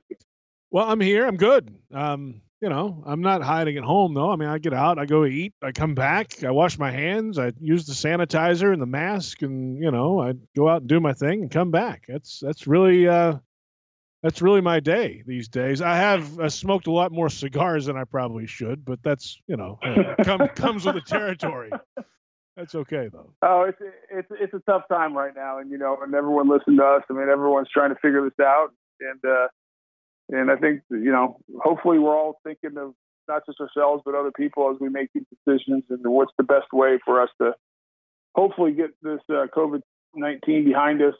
Well, 0.71 0.89
I'm 0.89 0.99
here. 0.99 1.25
I'm 1.25 1.37
good. 1.37 1.75
Um, 1.93 2.41
you 2.61 2.67
know, 2.67 3.03
I'm 3.05 3.21
not 3.21 3.41
hiding 3.41 3.77
at 3.77 3.83
home 3.83 4.13
though. 4.13 4.31
I 4.31 4.35
mean, 4.35 4.49
I 4.49 4.57
get 4.57 4.73
out, 4.73 4.99
I 4.99 5.05
go 5.05 5.25
eat, 5.25 5.53
I 5.61 5.71
come 5.71 5.95
back, 5.95 6.43
I 6.43 6.51
wash 6.51 6.77
my 6.77 6.91
hands, 6.91 7.39
I 7.39 7.53
use 7.59 7.85
the 7.85 7.93
sanitizer 7.93 8.73
and 8.73 8.81
the 8.81 8.85
mask, 8.85 9.41
and 9.41 9.81
you 9.81 9.91
know, 9.91 10.21
I 10.21 10.33
go 10.57 10.67
out 10.67 10.81
and 10.81 10.89
do 10.89 10.99
my 10.99 11.13
thing 11.13 11.41
and 11.41 11.51
come 11.51 11.71
back. 11.71 12.03
That's 12.07 12.39
that's 12.41 12.67
really 12.67 13.07
uh, 13.07 13.35
that's 14.23 14.41
really 14.41 14.59
my 14.59 14.81
day 14.81 15.23
these 15.25 15.47
days. 15.47 15.81
I 15.81 15.95
have 15.95 16.37
uh, 16.37 16.49
smoked 16.49 16.87
a 16.87 16.91
lot 16.91 17.13
more 17.13 17.29
cigars 17.29 17.85
than 17.85 17.95
I 17.95 18.03
probably 18.03 18.45
should, 18.45 18.83
but 18.83 18.99
that's 19.03 19.39
you 19.47 19.55
know 19.55 19.79
come, 20.23 20.45
comes 20.49 20.85
with 20.85 20.95
the 20.95 21.01
territory. 21.01 21.71
That's 22.59 22.75
okay 22.75 23.07
though. 23.09 23.31
Oh, 23.41 23.63
it's 23.69 23.77
it's 24.11 24.27
it's 24.31 24.53
a 24.53 24.61
tough 24.69 24.83
time 24.91 25.15
right 25.15 25.31
now, 25.33 25.59
and 25.59 25.71
you 25.71 25.77
know, 25.77 25.97
and 26.03 26.13
everyone 26.13 26.49
listen 26.49 26.75
to 26.75 26.83
us. 26.83 27.03
I 27.09 27.13
mean, 27.13 27.29
everyone's 27.29 27.69
trying 27.73 27.91
to 27.91 27.99
figure 28.01 28.21
this 28.21 28.45
out, 28.45 28.73
and 28.99 29.19
uh, 29.23 29.47
and 30.27 30.51
I 30.51 30.57
think 30.57 30.81
you 30.89 31.09
know, 31.09 31.37
hopefully, 31.63 31.99
we're 31.99 32.13
all 32.13 32.41
thinking 32.43 32.77
of 32.77 32.93
not 33.29 33.43
just 33.45 33.61
ourselves 33.61 34.03
but 34.03 34.13
other 34.13 34.31
people 34.35 34.69
as 34.71 34.77
we 34.81 34.89
make 34.89 35.07
these 35.15 35.23
decisions, 35.31 35.85
and 35.89 36.01
what's 36.03 36.33
the 36.37 36.43
best 36.43 36.65
way 36.73 36.99
for 37.05 37.21
us 37.21 37.29
to 37.41 37.53
hopefully 38.35 38.73
get 38.73 38.89
this 39.01 39.21
uh, 39.29 39.47
COVID 39.55 39.79
nineteen 40.13 40.65
behind 40.65 41.01
us. 41.01 41.13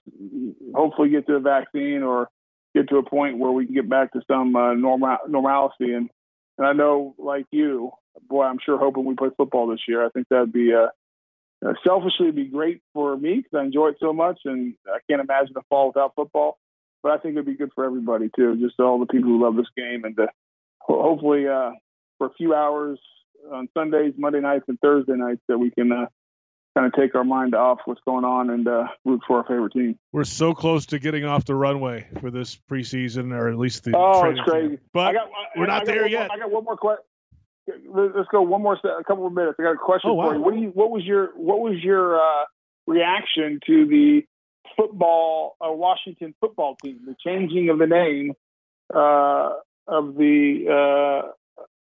Hopefully, 0.75 1.07
get 1.07 1.25
to 1.27 1.35
a 1.35 1.39
vaccine 1.39 2.03
or 2.03 2.27
get 2.75 2.89
to 2.89 2.97
a 2.97 3.09
point 3.09 3.37
where 3.37 3.51
we 3.51 3.65
can 3.65 3.75
get 3.75 3.87
back 3.87 4.11
to 4.11 4.21
some 4.29 4.57
uh, 4.57 4.73
normal 4.73 5.15
normalcy. 5.29 5.93
And 5.93 6.09
and 6.57 6.67
I 6.67 6.73
know, 6.73 7.15
like 7.17 7.45
you, 7.51 7.91
boy, 8.27 8.43
I'm 8.43 8.59
sure 8.61 8.77
hoping 8.77 9.05
we 9.05 9.15
play 9.15 9.29
football 9.37 9.67
this 9.67 9.87
year. 9.87 10.05
I 10.05 10.09
think 10.09 10.27
that'd 10.27 10.51
be 10.51 10.73
uh, 10.73 10.87
uh, 11.65 11.73
selfishly 11.85 12.27
it'd 12.27 12.35
be 12.35 12.45
great 12.45 12.81
for 12.93 13.17
me 13.17 13.35
because 13.35 13.59
I 13.59 13.63
enjoy 13.63 13.89
it 13.89 13.97
so 13.99 14.13
much, 14.13 14.39
and 14.45 14.75
I 14.87 14.99
can't 15.09 15.21
imagine 15.21 15.53
a 15.57 15.61
fall 15.69 15.87
without 15.87 16.13
football. 16.15 16.57
But 17.01 17.13
I 17.13 17.17
think 17.17 17.33
it'd 17.33 17.45
be 17.45 17.55
good 17.55 17.71
for 17.73 17.85
everybody 17.85 18.29
too, 18.35 18.57
just 18.57 18.79
all 18.79 18.99
the 18.99 19.05
people 19.05 19.29
who 19.29 19.43
love 19.43 19.55
this 19.55 19.67
game, 19.75 20.03
and 20.03 20.15
to 20.17 20.27
hopefully 20.81 21.47
uh, 21.47 21.71
for 22.17 22.27
a 22.27 22.33
few 22.33 22.53
hours 22.53 22.99
on 23.51 23.69
Sundays, 23.73 24.13
Monday 24.17 24.41
nights, 24.41 24.65
and 24.67 24.79
Thursday 24.79 25.13
nights 25.13 25.41
that 25.47 25.57
we 25.57 25.71
can 25.71 25.91
uh, 25.91 26.05
kind 26.75 26.87
of 26.87 26.93
take 26.93 27.15
our 27.15 27.23
mind 27.23 27.55
off 27.55 27.79
what's 27.85 28.01
going 28.05 28.25
on 28.25 28.49
and 28.49 28.67
uh, 28.67 28.87
root 29.05 29.21
for 29.27 29.37
our 29.37 29.43
favorite 29.43 29.73
team. 29.73 29.97
We're 30.11 30.23
so 30.23 30.53
close 30.53 30.87
to 30.87 30.99
getting 30.99 31.25
off 31.25 31.45
the 31.45 31.55
runway 31.55 32.07
for 32.19 32.31
this 32.31 32.59
preseason, 32.69 33.33
or 33.33 33.49
at 33.49 33.57
least 33.57 33.83
the. 33.85 33.95
Oh, 33.95 34.29
it's 34.29 34.39
crazy! 34.41 34.79
But 34.93 35.13
got, 35.13 35.29
we're 35.55 35.67
not 35.67 35.85
there 35.85 36.07
yet. 36.07 36.27
More, 36.27 36.37
I 36.37 36.39
got 36.39 36.51
one 36.51 36.63
more 36.63 36.77
question. 36.77 37.03
Let's 37.87 38.27
go 38.31 38.41
one 38.41 38.61
more, 38.61 38.73
a 38.73 39.03
couple 39.03 39.27
of 39.27 39.33
minutes. 39.33 39.57
I 39.59 39.63
got 39.63 39.73
a 39.73 39.77
question 39.77 40.11
oh, 40.11 40.13
wow. 40.15 40.29
for 40.29 40.35
you. 40.35 40.41
What 40.41 40.53
do 40.53 40.59
you? 40.61 40.67
What 40.69 40.91
was 40.91 41.03
your? 41.03 41.29
What 41.35 41.59
was 41.59 41.75
your 41.81 42.17
uh, 42.17 42.45
reaction 42.87 43.59
to 43.67 43.85
the 43.85 44.21
football 44.75 45.55
uh, 45.61 45.71
Washington 45.71 46.33
football 46.39 46.75
team, 46.83 46.99
the 47.05 47.15
changing 47.23 47.69
of 47.69 47.79
the 47.79 47.87
name 47.87 48.33
uh, 48.93 49.53
of 49.87 50.15
the 50.15 50.65
uh, 50.69 51.31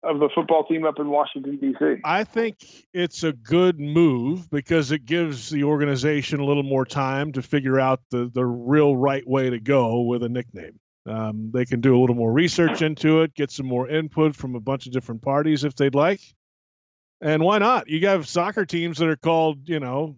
of 0.02 0.20
the 0.20 0.28
football 0.34 0.64
team 0.64 0.84
up 0.84 0.98
in 0.98 1.08
Washington 1.08 1.56
D.C. 1.56 2.00
I 2.04 2.24
think 2.24 2.56
it's 2.92 3.24
a 3.24 3.32
good 3.32 3.80
move 3.80 4.50
because 4.50 4.92
it 4.92 5.04
gives 5.04 5.50
the 5.50 5.64
organization 5.64 6.40
a 6.40 6.44
little 6.44 6.62
more 6.62 6.84
time 6.84 7.32
to 7.32 7.42
figure 7.42 7.78
out 7.78 8.00
the 8.10 8.30
the 8.32 8.44
real 8.44 8.96
right 8.96 9.26
way 9.26 9.50
to 9.50 9.60
go 9.60 10.02
with 10.02 10.22
a 10.22 10.28
nickname. 10.28 10.78
Um, 11.08 11.50
they 11.52 11.64
can 11.64 11.80
do 11.80 11.96
a 11.96 12.00
little 12.00 12.16
more 12.16 12.32
research 12.32 12.82
into 12.82 13.22
it, 13.22 13.34
get 13.34 13.50
some 13.50 13.66
more 13.66 13.88
input 13.88 14.36
from 14.36 14.54
a 14.54 14.60
bunch 14.60 14.86
of 14.86 14.92
different 14.92 15.22
parties 15.22 15.64
if 15.64 15.74
they'd 15.74 15.94
like. 15.94 16.20
And 17.20 17.42
why 17.42 17.58
not? 17.58 17.88
You 17.88 18.06
have 18.06 18.28
soccer 18.28 18.64
teams 18.64 18.98
that 18.98 19.08
are 19.08 19.16
called, 19.16 19.68
you 19.68 19.80
know, 19.80 20.16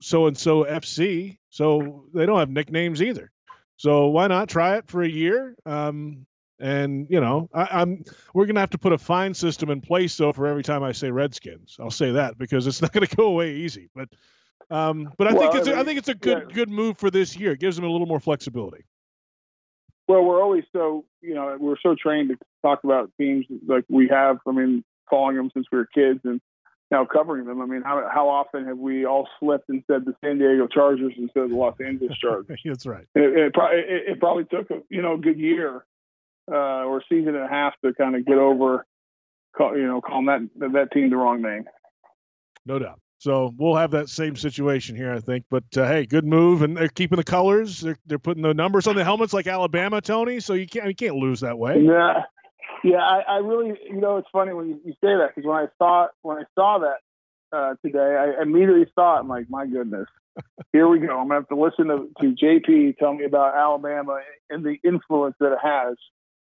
so 0.00 0.26
and 0.26 0.36
so 0.36 0.64
FC, 0.64 1.38
so 1.50 2.06
they 2.14 2.26
don't 2.26 2.38
have 2.38 2.50
nicknames 2.50 3.02
either. 3.02 3.30
So 3.76 4.06
why 4.08 4.26
not 4.26 4.48
try 4.48 4.76
it 4.76 4.88
for 4.88 5.02
a 5.02 5.08
year? 5.08 5.54
Um, 5.64 6.26
and 6.58 7.06
you 7.10 7.20
know, 7.20 7.50
I, 7.52 7.82
am 7.82 8.02
we're 8.32 8.46
gonna 8.46 8.60
have 8.60 8.70
to 8.70 8.78
put 8.78 8.92
a 8.92 8.98
fine 8.98 9.34
system 9.34 9.70
in 9.70 9.82
place 9.82 10.16
though 10.16 10.32
for 10.32 10.46
every 10.46 10.62
time 10.62 10.82
I 10.82 10.92
say 10.92 11.10
Redskins. 11.10 11.76
I'll 11.78 11.90
say 11.90 12.12
that 12.12 12.38
because 12.38 12.66
it's 12.66 12.80
not 12.82 12.92
gonna 12.92 13.06
go 13.06 13.26
away 13.26 13.56
easy. 13.56 13.90
But 13.94 14.08
um, 14.70 15.12
but 15.18 15.28
I 15.28 15.34
well, 15.34 15.42
think 15.42 15.54
it's 15.56 15.68
I, 15.68 15.70
mean, 15.72 15.78
a, 15.78 15.82
I 15.82 15.84
think 15.84 15.98
it's 15.98 16.08
a 16.08 16.14
good 16.14 16.46
yeah. 16.48 16.54
good 16.54 16.70
move 16.70 16.98
for 16.98 17.10
this 17.10 17.36
year. 17.36 17.52
It 17.52 17.60
gives 17.60 17.76
them 17.76 17.84
a 17.84 17.90
little 17.90 18.06
more 18.06 18.20
flexibility. 18.20 18.84
Well, 20.08 20.22
we're 20.24 20.42
always 20.42 20.64
so 20.72 21.04
you 21.20 21.34
know 21.34 21.56
we're 21.58 21.76
so 21.82 21.94
trained 22.00 22.30
to 22.30 22.36
talk 22.62 22.84
about 22.84 23.10
teams 23.18 23.46
like 23.66 23.84
we 23.88 24.08
have. 24.08 24.38
I 24.46 24.52
mean, 24.52 24.84
following 25.10 25.36
them 25.36 25.50
since 25.54 25.66
we 25.70 25.78
were 25.78 25.86
kids 25.86 26.20
and 26.24 26.40
now 26.90 27.04
covering 27.04 27.46
them. 27.46 27.60
I 27.60 27.66
mean, 27.66 27.82
how 27.82 28.08
how 28.12 28.28
often 28.28 28.66
have 28.66 28.78
we 28.78 29.04
all 29.04 29.28
slipped 29.40 29.68
and 29.68 29.82
said 29.90 30.04
the 30.04 30.14
San 30.24 30.38
Diego 30.38 30.66
Chargers 30.66 31.12
instead 31.16 31.44
of 31.44 31.50
the 31.50 31.56
Los 31.56 31.74
Angeles 31.84 32.16
Chargers? 32.22 32.60
That's 32.64 32.86
right. 32.86 33.06
It, 33.14 33.22
it, 33.22 33.52
it, 33.56 34.12
it 34.12 34.20
probably 34.20 34.44
took 34.44 34.70
a 34.70 34.82
you 34.88 35.02
know 35.02 35.14
a 35.14 35.18
good 35.18 35.38
year 35.38 35.84
uh, 36.50 36.84
or 36.84 37.02
season 37.08 37.34
and 37.34 37.44
a 37.44 37.48
half 37.48 37.74
to 37.84 37.92
kind 37.94 38.14
of 38.14 38.24
get 38.24 38.38
over, 38.38 38.86
call, 39.56 39.76
you 39.76 39.86
know, 39.86 40.00
calling 40.00 40.26
that 40.26 40.72
that 40.72 40.92
team 40.92 41.10
the 41.10 41.16
wrong 41.16 41.42
name. 41.42 41.64
No 42.64 42.78
doubt. 42.78 43.00
So 43.18 43.54
we'll 43.56 43.76
have 43.76 43.92
that 43.92 44.08
same 44.08 44.36
situation 44.36 44.94
here, 44.94 45.12
I 45.12 45.20
think. 45.20 45.44
But 45.50 45.64
uh, 45.76 45.86
hey, 45.86 46.06
good 46.06 46.24
move, 46.24 46.62
and 46.62 46.76
they're 46.76 46.88
keeping 46.88 47.16
the 47.16 47.24
colors. 47.24 47.80
They're 47.80 47.98
they're 48.06 48.18
putting 48.18 48.42
the 48.42 48.54
numbers 48.54 48.86
on 48.86 48.94
the 48.94 49.04
helmets 49.04 49.32
like 49.32 49.46
Alabama, 49.46 50.00
Tony. 50.00 50.40
So 50.40 50.54
you 50.54 50.66
can't 50.66 50.86
you 50.86 50.94
can't 50.94 51.16
lose 51.16 51.40
that 51.40 51.58
way. 51.58 51.80
Yeah, 51.80 52.22
yeah. 52.84 52.98
I, 52.98 53.20
I 53.20 53.36
really, 53.38 53.78
you 53.88 54.00
know, 54.00 54.18
it's 54.18 54.28
funny 54.30 54.52
when 54.52 54.68
you, 54.68 54.80
you 54.84 54.92
say 54.92 55.16
that 55.16 55.30
because 55.34 55.46
when 55.48 55.56
I 55.56 55.66
saw 55.78 56.08
when 56.22 56.36
I 56.38 56.44
saw 56.54 56.78
that 56.80 57.56
uh, 57.56 57.74
today, 57.82 57.98
I 58.16 58.42
immediately 58.42 58.86
saw 58.94 59.16
it. 59.16 59.20
I'm 59.20 59.28
like, 59.28 59.48
my 59.48 59.66
goodness, 59.66 60.06
here 60.72 60.88
we 60.88 60.98
go. 60.98 61.18
I'm 61.18 61.28
gonna 61.28 61.40
have 61.40 61.48
to 61.48 61.56
listen 61.56 61.86
to, 61.86 62.08
to 62.20 62.34
JP 62.34 62.98
tell 62.98 63.14
me 63.14 63.24
about 63.24 63.56
Alabama 63.56 64.20
and 64.50 64.64
the 64.64 64.76
influence 64.84 65.36
that 65.40 65.52
it 65.52 65.58
has 65.62 65.96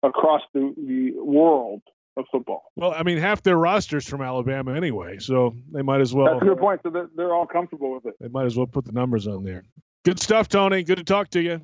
across 0.03 0.43
the, 0.53 0.75
the 0.77 1.13
world 1.21 1.83
of 2.17 2.25
football. 2.31 2.65
Well, 2.77 2.95
I 2.97 3.03
mean, 3.03 3.19
half 3.19 3.43
their 3.43 3.57
rosters 3.57 4.09
from 4.09 4.23
Alabama 4.23 4.75
anyway, 4.75 5.19
so 5.19 5.55
they 5.73 5.83
might 5.83 6.01
as 6.01 6.15
well. 6.15 6.27
That's 6.27 6.43
a 6.43 6.47
good 6.47 6.59
point. 6.59 6.81
So 6.83 6.91
they're, 6.91 7.09
they're 7.17 7.35
all 7.35 7.47
comfortable 7.47 7.95
with 7.95 8.07
it. 8.07 8.15
They 8.21 8.29
might 8.29 8.47
as 8.47 8.57
well 8.57 8.67
put 8.67 8.85
the 8.85 8.93
numbers 8.93 9.27
on 9.27 9.45
there. 9.45 9.65
Good 10.05 10.21
stuff, 10.21 10.49
Tony. 10.49 10.83
Good 10.83 10.99
to 10.99 11.05
talk 11.05 11.31
to 11.31 11.41
you. 11.41 11.61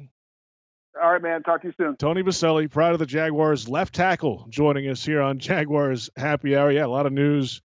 All 1.00 1.12
right, 1.12 1.22
man. 1.22 1.42
Talk 1.42 1.62
to 1.62 1.68
you 1.68 1.74
soon. 1.76 1.96
Tony 1.96 2.22
Boselli, 2.22 2.70
proud 2.70 2.92
of 2.92 2.98
the 2.98 3.06
Jaguars 3.06 3.68
left 3.68 3.94
tackle, 3.94 4.46
joining 4.48 4.88
us 4.88 5.04
here 5.04 5.20
on 5.20 5.38
Jaguars 5.38 6.10
Happy 6.16 6.56
Hour. 6.56 6.72
Yeah, 6.72 6.86
a 6.86 6.88
lot 6.88 7.06
of 7.06 7.12
news 7.12 7.62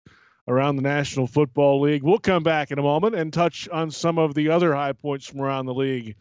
around 0.48 0.76
the 0.76 0.82
National 0.82 1.26
Football 1.26 1.82
League. 1.82 2.04
We'll 2.04 2.20
come 2.20 2.44
back 2.44 2.72
in 2.72 2.80
a 2.80 2.84
moment 2.84 3.16
and 3.16 3.32
touch 3.32 3.70
on 3.70 3.92
some 3.92 4.20
of 4.20 4.36
the 4.36 4.50
other 4.50 4.76
high 4.76 4.94
points 4.94 5.26
from 5.26 5.42
around 5.42 5.66
the 5.66 5.74
league 5.74 6.16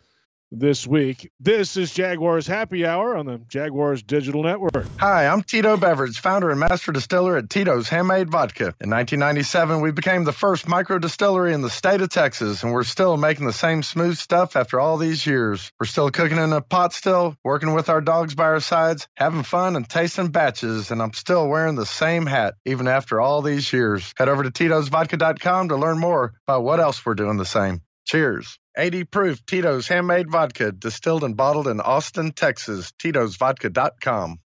this 0.52 0.86
week. 0.86 1.30
This 1.40 1.76
is 1.76 1.92
Jaguars 1.92 2.46
Happy 2.46 2.84
Hour 2.84 3.16
on 3.16 3.26
the 3.26 3.38
Jaguars 3.48 4.02
Digital 4.02 4.42
Network. 4.42 4.86
Hi, 4.98 5.26
I'm 5.26 5.42
Tito 5.42 5.76
Beveridge, 5.76 6.20
founder 6.20 6.50
and 6.50 6.60
master 6.60 6.92
distiller 6.92 7.38
at 7.38 7.48
Tito's 7.48 7.88
Handmade 7.88 8.30
Vodka. 8.30 8.74
In 8.80 8.90
1997, 8.90 9.80
we 9.80 9.90
became 9.90 10.24
the 10.24 10.32
first 10.32 10.68
micro 10.68 10.98
distillery 10.98 11.54
in 11.54 11.62
the 11.62 11.70
state 11.70 12.02
of 12.02 12.10
Texas, 12.10 12.62
and 12.62 12.72
we're 12.72 12.84
still 12.84 13.16
making 13.16 13.46
the 13.46 13.52
same 13.52 13.82
smooth 13.82 14.18
stuff 14.18 14.54
after 14.54 14.78
all 14.78 14.98
these 14.98 15.26
years. 15.26 15.72
We're 15.80 15.86
still 15.86 16.10
cooking 16.10 16.38
in 16.38 16.52
a 16.52 16.60
pot 16.60 16.92
still, 16.92 17.34
working 17.42 17.72
with 17.72 17.88
our 17.88 18.02
dogs 18.02 18.34
by 18.34 18.44
our 18.44 18.60
sides, 18.60 19.08
having 19.16 19.44
fun 19.44 19.74
and 19.74 19.88
tasting 19.88 20.28
batches, 20.28 20.90
and 20.90 21.00
I'm 21.00 21.14
still 21.14 21.48
wearing 21.48 21.76
the 21.76 21.86
same 21.86 22.26
hat 22.26 22.54
even 22.66 22.86
after 22.86 23.20
all 23.20 23.40
these 23.40 23.72
years. 23.72 24.12
Head 24.18 24.28
over 24.28 24.42
to 24.42 24.50
titosvodka.com 24.50 25.70
to 25.70 25.76
learn 25.76 25.98
more 25.98 26.34
about 26.46 26.62
what 26.62 26.78
else 26.78 27.04
we're 27.04 27.14
doing 27.14 27.38
the 27.38 27.46
same. 27.46 27.80
Cheers. 28.04 28.58
80 28.76 29.04
proof 29.04 29.44
Tito's 29.44 29.86
handmade 29.86 30.30
vodka, 30.30 30.72
distilled 30.72 31.24
and 31.24 31.36
bottled 31.36 31.68
in 31.68 31.80
Austin, 31.80 32.32
Texas. 32.32 32.92
Tito'sVodka.com. 32.98 34.38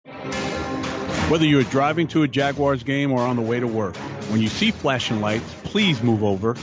Whether 1.31 1.47
you're 1.47 1.65
driving 1.65 2.09
to 2.09 2.23
a 2.23 2.29
Jaguars 2.29 2.83
game 2.83 3.13
or 3.13 3.21
on 3.21 3.37
the 3.37 3.43
way 3.43 3.61
to 3.61 3.67
work, 3.67 3.97
when 4.31 4.41
you 4.41 4.49
see 4.49 4.71
flashing 4.71 5.21
lights, 5.21 5.55
please 5.65 6.03
move 6.03 6.23
over. 6.23 6.57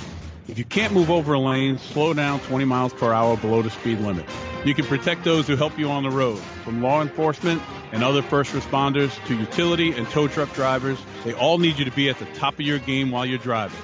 If 0.48 0.58
you 0.58 0.66
can't 0.66 0.92
move 0.94 1.12
over 1.12 1.34
a 1.34 1.40
lane, 1.40 1.78
slow 1.78 2.14
down 2.14 2.40
20 2.42 2.66
miles 2.66 2.94
per 2.94 3.14
hour 3.14 3.38
below 3.38 3.62
the 3.62 3.70
speed 3.70 4.00
limit. 4.00 4.26
You 4.66 4.74
can 4.74 4.86
protect 4.86 5.24
those 5.24 5.48
who 5.48 5.56
help 5.56 5.78
you 5.78 5.90
on 5.90 6.04
the 6.04 6.10
road, 6.10 6.40
from 6.64 6.82
law 6.82 7.02
enforcement 7.02 7.62
and 7.92 8.04
other 8.04 8.22
first 8.22 8.54
responders 8.54 9.24
to 9.28 9.36
utility 9.38 9.94
and 9.94 10.08
tow 10.10 10.28
truck 10.28 10.54
drivers. 10.54 10.98
They 11.24 11.34
all 11.34 11.58
need 11.58 11.78
you 11.78 11.86
to 11.86 11.92
be 11.92 12.10
at 12.10 12.18
the 12.18 12.26
top 12.26 12.56
of 12.56 12.62
your 12.62 12.80
game 12.80 13.12
while 13.12 13.26
you're 13.26 13.38
driving. 13.38 13.80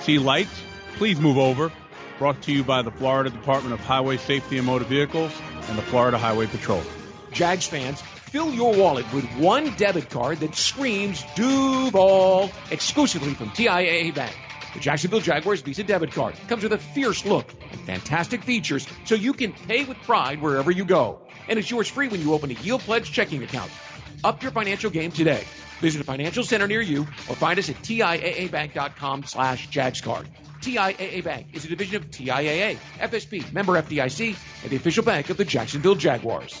See 0.00 0.18
lights? 0.18 0.62
Please 0.94 1.20
move 1.20 1.38
over. 1.38 1.72
Brought 2.18 2.42
to 2.42 2.52
you 2.52 2.64
by 2.64 2.80
the 2.80 2.90
Florida 2.90 3.28
Department 3.28 3.74
of 3.74 3.80
Highway 3.80 4.16
Safety 4.16 4.56
and 4.56 4.66
Motor 4.66 4.86
Vehicles 4.86 5.32
and 5.68 5.76
the 5.76 5.82
Florida 5.82 6.16
Highway 6.16 6.46
Patrol. 6.46 6.82
Jags 7.30 7.66
fans, 7.66 8.00
fill 8.00 8.54
your 8.54 8.74
wallet 8.74 9.12
with 9.12 9.26
one 9.36 9.74
debit 9.76 10.08
card 10.08 10.38
that 10.38 10.54
screams 10.54 11.22
Duval 11.34 12.50
exclusively 12.70 13.34
from 13.34 13.50
TIAA 13.50 14.14
Bank. 14.14 14.34
The 14.72 14.80
Jacksonville 14.80 15.20
Jaguars 15.20 15.60
Visa 15.60 15.84
debit 15.84 16.12
card 16.12 16.34
comes 16.48 16.62
with 16.62 16.72
a 16.72 16.78
fierce 16.78 17.26
look 17.26 17.52
and 17.70 17.80
fantastic 17.82 18.44
features 18.44 18.86
so 19.04 19.14
you 19.14 19.34
can 19.34 19.52
pay 19.52 19.84
with 19.84 19.98
pride 20.02 20.40
wherever 20.40 20.70
you 20.70 20.86
go. 20.86 21.20
And 21.48 21.58
it's 21.58 21.70
yours 21.70 21.88
free 21.88 22.08
when 22.08 22.22
you 22.22 22.32
open 22.32 22.50
a 22.50 22.54
Yield 22.54 22.80
Pledge 22.80 23.12
checking 23.12 23.42
account. 23.42 23.70
Up 24.24 24.42
your 24.42 24.52
financial 24.52 24.90
game 24.90 25.12
today. 25.12 25.44
Visit 25.80 26.00
a 26.00 26.04
financial 26.04 26.44
center 26.44 26.66
near 26.66 26.80
you 26.80 27.02
or 27.02 27.36
find 27.36 27.58
us 27.58 27.68
at 27.68 27.76
TIAABank.com 27.76 29.24
slash 29.24 29.68
JagsCard. 29.68 30.26
TIAA 30.66 31.22
Bank 31.22 31.46
is 31.52 31.64
a 31.64 31.68
division 31.68 32.02
of 32.02 32.10
TIAA, 32.10 32.76
FSB, 32.98 33.52
member 33.52 33.74
FDIC, 33.74 34.36
and 34.64 34.70
the 34.72 34.74
official 34.74 35.04
bank 35.04 35.30
of 35.30 35.36
the 35.36 35.44
Jacksonville 35.44 35.94
Jaguars. 35.94 36.60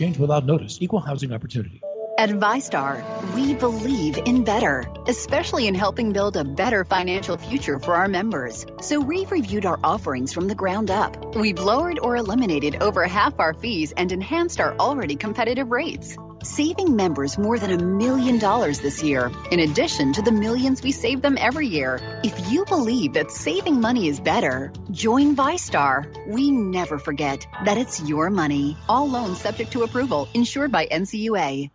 change 0.00 0.18
without 0.18 0.46
notice. 0.46 0.78
Equal 0.80 1.00
housing 1.00 1.32
opportunity. 1.32 1.82
At 2.18 2.30
VyStar, 2.30 2.94
we 3.34 3.54
believe 3.54 4.18
in 4.18 4.44
better, 4.44 4.84
especially 5.06 5.66
in 5.68 5.74
helping 5.74 6.12
build 6.12 6.36
a 6.36 6.44
better 6.44 6.84
financial 6.84 7.38
future 7.38 7.78
for 7.78 7.94
our 7.94 8.08
members. 8.08 8.66
So 8.82 9.00
we've 9.00 9.30
reviewed 9.30 9.64
our 9.64 9.78
offerings 9.82 10.32
from 10.32 10.48
the 10.48 10.54
ground 10.54 10.90
up. 10.90 11.34
We've 11.34 11.58
lowered 11.58 11.98
or 11.98 12.16
eliminated 12.16 12.82
over 12.82 13.06
half 13.06 13.38
our 13.38 13.54
fees 13.54 13.92
and 13.96 14.12
enhanced 14.12 14.60
our 14.60 14.74
already 14.76 15.16
competitive 15.16 15.70
rates 15.70 16.16
saving 16.42 16.96
members 16.96 17.38
more 17.38 17.58
than 17.58 17.70
a 17.70 17.78
million 17.78 18.38
dollars 18.38 18.80
this 18.80 19.02
year, 19.02 19.30
in 19.50 19.60
addition 19.60 20.12
to 20.12 20.22
the 20.22 20.32
millions 20.32 20.82
we 20.82 20.92
save 20.92 21.22
them 21.22 21.36
every 21.38 21.66
year. 21.66 21.98
If 22.24 22.50
you 22.50 22.64
believe 22.64 23.14
that 23.14 23.30
saving 23.30 23.80
money 23.80 24.08
is 24.08 24.20
better, 24.20 24.72
join 24.90 25.36
VyStar. 25.36 26.06
We 26.26 26.50
never 26.50 26.98
forget 26.98 27.46
that 27.64 27.78
it's 27.78 28.00
your 28.02 28.30
money. 28.30 28.76
All 28.88 29.08
loans 29.08 29.40
subject 29.40 29.72
to 29.72 29.82
approval, 29.82 30.28
insured 30.34 30.72
by 30.72 30.86
NCUA. 30.86 31.70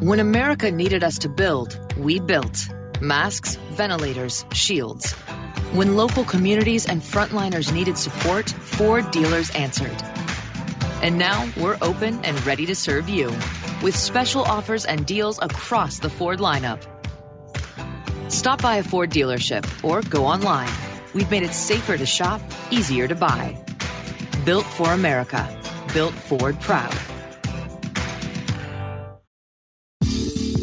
When 0.00 0.20
America 0.20 0.70
needed 0.70 1.02
us 1.02 1.18
to 1.20 1.28
build, 1.28 1.78
we 1.96 2.20
built. 2.20 2.68
Masks, 3.00 3.56
ventilators, 3.70 4.44
shields. 4.52 5.12
When 5.72 5.96
local 5.96 6.24
communities 6.24 6.86
and 6.86 7.00
frontliners 7.00 7.72
needed 7.72 7.98
support, 7.98 8.48
Ford 8.48 9.10
dealers 9.10 9.50
answered. 9.50 10.25
And 11.02 11.18
now 11.18 11.48
we're 11.56 11.78
open 11.82 12.24
and 12.24 12.46
ready 12.46 12.66
to 12.66 12.74
serve 12.74 13.08
you 13.08 13.28
with 13.82 13.94
special 13.94 14.42
offers 14.42 14.84
and 14.84 15.06
deals 15.06 15.38
across 15.40 15.98
the 15.98 16.10
Ford 16.10 16.38
lineup. 16.38 16.82
Stop 18.28 18.62
by 18.62 18.76
a 18.76 18.82
Ford 18.82 19.10
dealership 19.10 19.64
or 19.84 20.02
go 20.02 20.26
online. 20.26 20.72
We've 21.14 21.30
made 21.30 21.42
it 21.42 21.52
safer 21.52 21.96
to 21.96 22.06
shop, 22.06 22.40
easier 22.70 23.06
to 23.08 23.14
buy. 23.14 23.62
Built 24.44 24.66
for 24.66 24.92
America. 24.92 25.48
Built 25.92 26.12
Ford 26.12 26.60
proud. 26.60 26.94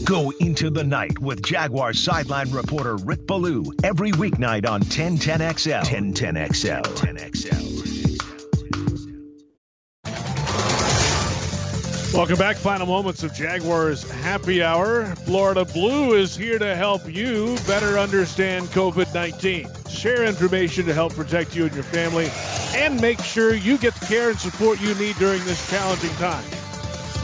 Go 0.05 0.31
into 0.39 0.69
the 0.69 0.83
night 0.83 1.17
with 1.17 1.43
Jaguar 1.43 1.93
sideline 1.93 2.51
reporter 2.51 2.97
Rick 2.97 3.25
Ballou 3.25 3.73
every 3.83 4.11
weeknight 4.11 4.67
on 4.67 4.81
1010XL. 4.81 5.83
1010XL. 5.83 6.83
1010XL. 6.83 8.12
Welcome 12.13 12.37
back. 12.37 12.57
Final 12.57 12.85
moments 12.85 13.23
of 13.23 13.33
Jaguars 13.33 14.07
Happy 14.21 14.61
Hour. 14.61 15.15
Florida 15.25 15.65
Blue 15.65 16.13
is 16.13 16.35
here 16.35 16.59
to 16.59 16.75
help 16.75 17.11
you 17.11 17.57
better 17.65 17.97
understand 17.97 18.67
COVID 18.67 19.11
19. 19.15 19.67
Share 19.89 20.23
information 20.23 20.85
to 20.85 20.93
help 20.93 21.15
protect 21.15 21.55
you 21.55 21.65
and 21.65 21.73
your 21.73 21.83
family, 21.83 22.29
and 22.75 23.01
make 23.01 23.19
sure 23.19 23.55
you 23.55 23.79
get 23.79 23.95
the 23.95 24.05
care 24.05 24.29
and 24.29 24.37
support 24.37 24.79
you 24.79 24.93
need 24.93 25.15
during 25.15 25.43
this 25.45 25.67
challenging 25.71 26.13
time. 26.17 26.43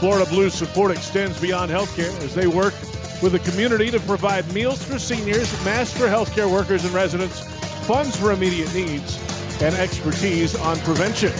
Florida 0.00 0.28
Blue's 0.28 0.54
support 0.54 0.90
extends 0.90 1.40
beyond 1.40 1.70
healthcare 1.70 2.12
as 2.24 2.34
they 2.34 2.48
work 2.48 2.74
with 3.22 3.30
the 3.30 3.38
community 3.48 3.92
to 3.92 4.00
provide 4.00 4.52
meals 4.52 4.82
for 4.82 4.98
seniors, 4.98 5.52
masks 5.64 5.96
for 5.96 6.08
healthcare 6.08 6.50
workers 6.50 6.84
and 6.84 6.92
residents, 6.92 7.40
funds 7.86 8.16
for 8.16 8.32
immediate 8.32 8.74
needs, 8.74 9.16
and 9.62 9.72
expertise 9.76 10.56
on 10.56 10.76
prevention. 10.80 11.30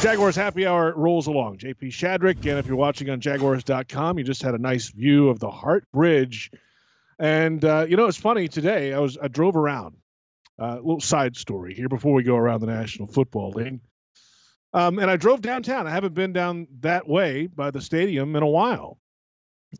Jaguars 0.00 0.36
Happy 0.36 0.64
Hour 0.64 0.94
rolls 0.94 1.26
along. 1.26 1.58
JP 1.58 1.88
Shadrick, 1.88 2.36
and 2.48 2.58
if 2.58 2.66
you're 2.66 2.76
watching 2.76 3.10
on 3.10 3.20
Jaguars.com, 3.20 4.18
you 4.18 4.24
just 4.24 4.42
had 4.42 4.54
a 4.54 4.58
nice 4.58 4.90
view 4.90 5.28
of 5.28 5.40
the 5.40 5.50
Hart 5.50 5.90
Bridge. 5.92 6.52
And 7.18 7.64
uh, 7.64 7.86
you 7.88 7.96
know, 7.96 8.06
it's 8.06 8.16
funny 8.16 8.46
today. 8.46 8.92
I 8.92 9.00
was 9.00 9.18
I 9.20 9.26
drove 9.26 9.56
around. 9.56 9.96
A 10.60 10.64
uh, 10.64 10.74
little 10.76 11.00
side 11.00 11.36
story 11.36 11.74
here 11.74 11.88
before 11.88 12.12
we 12.14 12.22
go 12.22 12.36
around 12.36 12.60
the 12.60 12.66
National 12.66 13.06
Football 13.06 13.50
League. 13.50 13.80
Um, 14.72 14.98
and 14.98 15.10
I 15.10 15.16
drove 15.16 15.40
downtown. 15.40 15.86
I 15.86 15.90
haven't 15.90 16.14
been 16.14 16.32
down 16.32 16.66
that 16.80 17.08
way 17.08 17.46
by 17.46 17.70
the 17.70 17.80
stadium 17.80 18.34
in 18.36 18.42
a 18.42 18.48
while. 18.48 18.98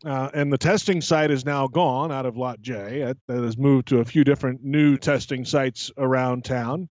Uh, 0.05 0.31
and 0.35 0.53
the 0.53 0.59
testing 0.59 1.01
site 1.01 1.31
is 1.31 1.45
now 1.45 1.67
gone 1.67 2.13
out 2.13 2.27
of 2.27 2.37
Lot 2.37 2.61
J. 2.61 3.13
That 3.27 3.43
has 3.43 3.57
moved 3.57 3.89
to 3.89 3.99
a 3.99 4.05
few 4.05 4.23
different 4.23 4.63
new 4.63 4.97
testing 4.99 5.45
sites 5.45 5.91
around 5.97 6.45
town. 6.45 6.89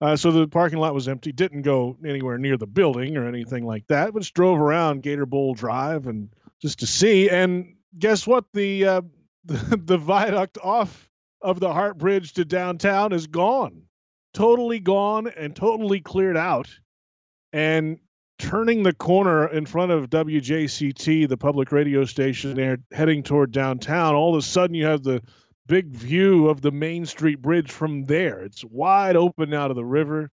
Uh, 0.00 0.16
so 0.16 0.30
the 0.30 0.48
parking 0.48 0.78
lot 0.78 0.94
was 0.94 1.08
empty. 1.08 1.32
Didn't 1.32 1.62
go 1.62 1.96
anywhere 2.04 2.38
near 2.38 2.56
the 2.56 2.66
building 2.66 3.16
or 3.16 3.28
anything 3.28 3.66
like 3.66 3.86
that. 3.88 4.12
But 4.12 4.20
just 4.20 4.34
drove 4.34 4.58
around 4.58 5.02
Gator 5.02 5.26
Bowl 5.26 5.54
Drive 5.54 6.06
and 6.06 6.30
just 6.60 6.80
to 6.80 6.86
see. 6.86 7.28
And 7.28 7.76
guess 7.98 8.26
what? 8.26 8.46
The 8.54 8.84
uh, 8.86 9.02
the, 9.44 9.76
the 9.76 9.98
viaduct 9.98 10.58
off 10.62 11.08
of 11.42 11.60
the 11.60 11.72
Hart 11.72 11.98
Bridge 11.98 12.34
to 12.34 12.44
downtown 12.44 13.12
is 13.12 13.26
gone, 13.26 13.82
totally 14.34 14.80
gone 14.80 15.28
and 15.28 15.54
totally 15.54 16.00
cleared 16.00 16.36
out. 16.36 16.68
And 17.52 17.98
turning 18.38 18.82
the 18.82 18.94
corner 18.94 19.46
in 19.46 19.66
front 19.66 19.92
of 19.92 20.08
WJCT, 20.08 21.28
the 21.28 21.36
public 21.36 21.72
radio 21.72 22.04
station 22.04 22.54
there, 22.54 22.78
heading 22.90 23.22
toward 23.22 23.52
downtown, 23.52 24.14
all 24.14 24.34
of 24.34 24.38
a 24.38 24.42
sudden 24.42 24.74
you 24.74 24.86
have 24.86 25.02
the 25.02 25.22
big 25.70 25.86
view 25.86 26.48
of 26.48 26.60
the 26.60 26.72
Main 26.72 27.06
Street 27.06 27.40
Bridge 27.40 27.70
from 27.70 28.04
there. 28.04 28.40
It's 28.40 28.64
wide 28.64 29.14
open 29.14 29.54
out 29.54 29.70
of 29.70 29.76
the 29.76 29.84
river. 29.84 30.28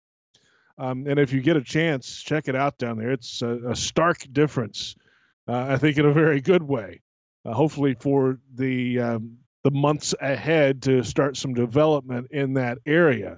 Um, 0.79 1.05
and 1.05 1.19
if 1.19 1.31
you 1.31 1.41
get 1.41 1.55
a 1.55 1.61
chance, 1.61 2.23
check 2.23 2.47
it 2.47 2.55
out 2.55 2.79
down 2.79 2.97
there. 2.97 3.11
It's 3.11 3.43
a, 3.43 3.69
a 3.69 3.75
stark 3.75 4.25
difference, 4.31 4.95
uh, 5.47 5.67
I 5.69 5.77
think, 5.77 5.99
in 5.99 6.07
a 6.07 6.11
very 6.11 6.41
good 6.41 6.63
way. 6.63 7.01
Uh, 7.45 7.53
hopefully, 7.53 7.95
for 7.99 8.39
the 8.55 8.99
um, 8.99 9.37
the 9.63 9.69
months 9.69 10.15
ahead 10.19 10.81
to 10.83 11.03
start 11.03 11.37
some 11.37 11.53
development 11.53 12.31
in 12.31 12.53
that 12.53 12.79
area 12.87 13.37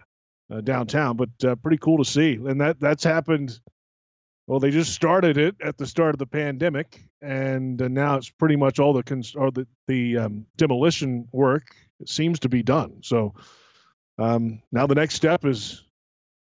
uh, 0.49 0.61
downtown. 0.61 1.17
But 1.17 1.29
uh, 1.43 1.55
pretty 1.55 1.79
cool 1.79 1.97
to 1.97 2.05
see, 2.05 2.35
and 2.35 2.61
that 2.61 2.79
that's 2.79 3.03
happened 3.03 3.59
well, 4.47 4.59
they 4.59 4.71
just 4.71 4.93
started 4.93 5.37
it 5.37 5.57
at 5.61 5.77
the 5.77 5.85
start 5.85 6.15
of 6.15 6.19
the 6.19 6.25
pandemic, 6.25 7.03
and 7.21 7.79
uh, 7.79 7.87
now 7.87 8.15
it's 8.15 8.31
pretty 8.31 8.55
much 8.55 8.79
all 8.79 8.93
the 8.93 9.03
cons- 9.03 9.35
or 9.35 9.51
the 9.51 9.67
the 9.87 10.17
um, 10.17 10.45
demolition 10.57 11.27
work 11.31 11.75
seems 12.07 12.39
to 12.39 12.49
be 12.49 12.63
done. 12.63 13.01
So 13.03 13.33
um, 14.17 14.61
now 14.71 14.87
the 14.87 14.95
next 14.95 15.15
step 15.15 15.45
is 15.45 15.83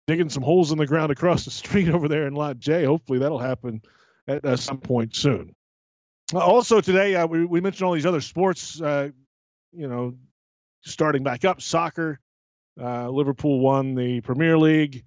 digging 0.07 0.29
some 0.29 0.43
holes 0.43 0.71
in 0.71 0.77
the 0.77 0.87
ground 0.87 1.11
across 1.11 1.45
the 1.45 1.51
street 1.63 1.89
over 1.89 2.07
there 2.07 2.27
in 2.27 2.33
Lot 2.33 2.59
J. 2.59 2.85
Hopefully 2.85 3.19
that'll 3.19 3.39
happen 3.39 3.81
at 4.27 4.43
uh, 4.45 4.57
some 4.57 4.79
point 4.79 5.15
soon. 5.15 5.55
Also 6.33 6.81
today, 6.81 7.15
uh, 7.15 7.25
we, 7.25 7.45
we 7.45 7.61
mentioned 7.61 7.87
all 7.87 7.93
these 7.93 8.05
other 8.05 8.21
sports, 8.21 8.81
uh, 8.81 9.09
you 9.71 9.87
know, 9.87 10.15
starting 10.81 11.23
back 11.23 11.45
up. 11.45 11.61
Soccer, 11.61 12.19
uh, 12.81 13.09
Liverpool 13.09 13.59
won 13.59 13.95
the 13.95 14.19
Premier 14.21 14.57
League 14.57 15.05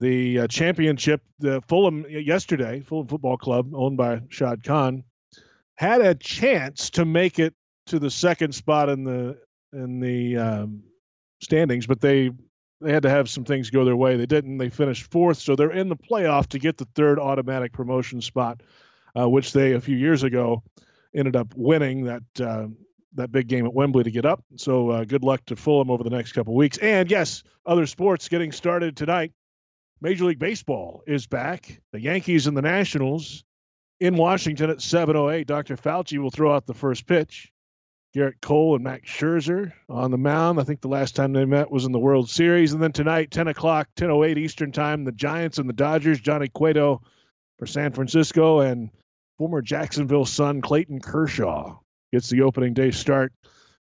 the 0.00 0.40
uh, 0.40 0.46
championship, 0.46 1.22
the 1.38 1.60
Fulham 1.62 2.06
yesterday, 2.08 2.80
Fulham 2.80 3.08
Football 3.08 3.36
Club, 3.36 3.74
owned 3.74 3.96
by 3.96 4.22
Shad 4.28 4.62
Khan, 4.62 5.04
had 5.76 6.00
a 6.00 6.14
chance 6.14 6.90
to 6.90 7.04
make 7.04 7.38
it 7.38 7.54
to 7.86 7.98
the 7.98 8.10
second 8.10 8.54
spot 8.54 8.88
in 8.88 9.04
the 9.04 9.38
in 9.72 10.00
the 10.00 10.36
um, 10.36 10.82
standings, 11.40 11.86
but 11.86 12.00
they 12.00 12.30
they 12.80 12.92
had 12.92 13.02
to 13.02 13.10
have 13.10 13.28
some 13.28 13.44
things 13.44 13.70
go 13.70 13.84
their 13.84 13.96
way. 13.96 14.16
They 14.16 14.26
didn't. 14.26 14.58
They 14.58 14.70
finished 14.70 15.10
fourth, 15.10 15.38
so 15.38 15.56
they're 15.56 15.72
in 15.72 15.88
the 15.88 15.96
playoff 15.96 16.48
to 16.48 16.58
get 16.58 16.76
the 16.76 16.86
third 16.94 17.18
automatic 17.18 17.72
promotion 17.72 18.20
spot, 18.20 18.62
uh, 19.18 19.28
which 19.28 19.52
they 19.52 19.72
a 19.72 19.80
few 19.80 19.96
years 19.96 20.22
ago 20.22 20.62
ended 21.14 21.34
up 21.34 21.54
winning 21.56 22.04
that 22.04 22.22
uh, 22.40 22.68
that 23.14 23.32
big 23.32 23.48
game 23.48 23.66
at 23.66 23.74
Wembley 23.74 24.04
to 24.04 24.10
get 24.10 24.24
up. 24.24 24.44
So 24.56 24.90
uh, 24.90 25.04
good 25.04 25.24
luck 25.24 25.44
to 25.46 25.56
Fulham 25.56 25.90
over 25.90 26.04
the 26.04 26.10
next 26.10 26.32
couple 26.32 26.54
weeks. 26.54 26.78
And 26.78 27.10
yes, 27.10 27.42
other 27.66 27.86
sports 27.86 28.28
getting 28.28 28.52
started 28.52 28.96
tonight. 28.96 29.32
Major 30.00 30.26
League 30.26 30.38
Baseball 30.38 31.02
is 31.06 31.26
back. 31.26 31.80
The 31.92 32.00
Yankees 32.00 32.46
and 32.46 32.56
the 32.56 32.62
Nationals 32.62 33.44
in 33.98 34.16
Washington 34.16 34.70
at 34.70 34.78
7:08. 34.78 35.46
Dr. 35.46 35.76
Fauci 35.76 36.18
will 36.18 36.30
throw 36.30 36.54
out 36.54 36.66
the 36.66 36.74
first 36.74 37.06
pitch. 37.06 37.52
Gerrit 38.14 38.40
Cole 38.40 38.74
and 38.74 38.84
Max 38.84 39.08
Scherzer 39.08 39.72
on 39.88 40.10
the 40.10 40.18
mound. 40.18 40.58
I 40.58 40.64
think 40.64 40.80
the 40.80 40.88
last 40.88 41.14
time 41.14 41.32
they 41.32 41.44
met 41.44 41.70
was 41.70 41.84
in 41.84 41.92
the 41.92 41.98
World 41.98 42.30
Series. 42.30 42.72
And 42.72 42.82
then 42.82 42.92
tonight, 42.92 43.30
10 43.30 43.48
o'clock, 43.48 43.88
10:08 43.96 44.38
Eastern 44.38 44.72
Time, 44.72 45.04
the 45.04 45.12
Giants 45.12 45.58
and 45.58 45.68
the 45.68 45.74
Dodgers. 45.74 46.20
Johnny 46.20 46.48
Cueto 46.48 47.02
for 47.58 47.66
San 47.66 47.92
Francisco 47.92 48.60
and 48.60 48.90
former 49.36 49.62
Jacksonville 49.62 50.24
son 50.24 50.60
Clayton 50.60 51.00
Kershaw 51.00 51.78
gets 52.12 52.30
the 52.30 52.42
opening 52.42 52.74
day 52.74 52.90
start, 52.90 53.32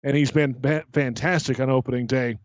and 0.02 0.16
he's 0.16 0.30
been 0.30 0.54
fantastic 0.92 1.60
on 1.60 1.68
opening 1.68 2.06
day 2.06 2.38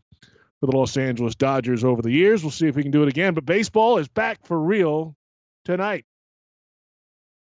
for 0.59 0.67
the 0.67 0.77
Los 0.77 0.97
Angeles 0.97 1.35
Dodgers 1.35 1.83
over 1.83 2.01
the 2.01 2.11
years. 2.11 2.43
We'll 2.43 2.51
see 2.51 2.67
if 2.67 2.75
we 2.75 2.83
can 2.83 2.91
do 2.91 3.03
it 3.03 3.09
again. 3.09 3.33
But 3.33 3.45
baseball 3.45 3.97
is 3.97 4.07
back 4.07 4.45
for 4.45 4.59
real 4.59 5.15
tonight. 5.65 6.05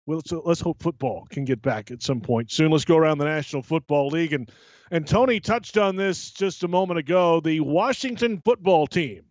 Well, 0.05 0.17
let's, 0.17 0.31
let's 0.31 0.61
hope 0.61 0.81
football 0.81 1.27
can 1.29 1.45
get 1.45 1.61
back 1.61 1.91
at 1.91 2.03
some 2.03 2.21
point 2.21 2.51
soon. 2.51 2.71
Let's 2.71 2.85
go 2.85 2.97
around 2.97 3.19
the 3.19 3.25
National 3.25 3.61
Football 3.61 4.07
League 4.07 4.33
and 4.33 4.51
and 4.91 5.07
Tony 5.07 5.39
touched 5.39 5.77
on 5.77 5.95
this 5.95 6.29
just 6.29 6.63
a 6.63 6.67
moment 6.67 6.99
ago. 6.99 7.39
The 7.39 7.61
Washington 7.61 8.41
Football 8.45 8.85
Team. 8.85 9.23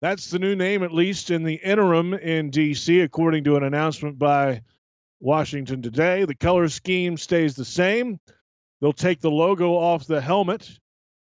That's 0.00 0.30
the 0.30 0.38
new 0.38 0.54
name, 0.54 0.84
at 0.84 0.92
least 0.92 1.30
in 1.30 1.42
the 1.42 1.54
interim 1.54 2.14
in 2.14 2.50
D.C., 2.50 3.00
according 3.00 3.44
to 3.44 3.56
an 3.56 3.64
announcement 3.64 4.18
by 4.18 4.62
Washington 5.18 5.82
today. 5.82 6.24
The 6.26 6.36
color 6.36 6.68
scheme 6.68 7.16
stays 7.16 7.56
the 7.56 7.64
same. 7.64 8.20
They'll 8.80 8.92
take 8.92 9.20
the 9.20 9.30
logo 9.30 9.72
off 9.72 10.06
the 10.06 10.20
helmet 10.20 10.70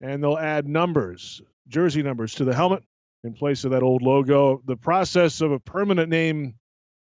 and 0.01 0.23
they'll 0.23 0.37
add 0.37 0.67
numbers, 0.67 1.41
jersey 1.67 2.01
numbers 2.01 2.35
to 2.35 2.43
the 2.43 2.55
helmet 2.55 2.83
in 3.23 3.33
place 3.33 3.65
of 3.65 3.71
that 3.71 3.83
old 3.83 4.01
logo. 4.01 4.61
The 4.65 4.77
process 4.77 5.41
of 5.41 5.51
a 5.51 5.59
permanent 5.59 6.09
name 6.09 6.55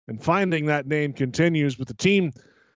and 0.07 0.23
finding 0.23 0.65
that 0.65 0.87
name 0.87 1.13
continues, 1.13 1.75
but 1.75 1.87
the 1.87 1.93
team 1.93 2.31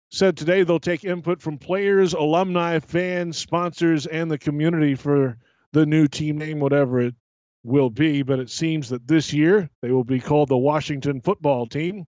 said 0.10 0.38
today 0.38 0.64
they'll 0.64 0.80
take 0.80 1.04
input 1.04 1.42
from 1.42 1.58
players, 1.58 2.14
alumni, 2.14 2.80
fans, 2.80 3.38
sponsors, 3.38 4.06
and 4.06 4.32
the 4.32 4.38
community 4.38 4.96
for 4.96 5.38
the 5.74 5.86
new 5.86 6.08
team 6.08 6.38
name, 6.38 6.60
whatever 6.60 7.02
it 7.02 7.16
will 7.64 7.90
be. 7.90 8.22
But 8.22 8.40
it 8.40 8.50
seems 8.50 8.90
that 8.90 9.08
this 9.08 9.34
year 9.34 9.70
they 9.82 9.92
will 9.92 10.06
be 10.06 10.20
called 10.20 10.50
the 10.50 10.58
Washington 10.58 11.22
Football 11.22 11.68
Team, 11.68 12.06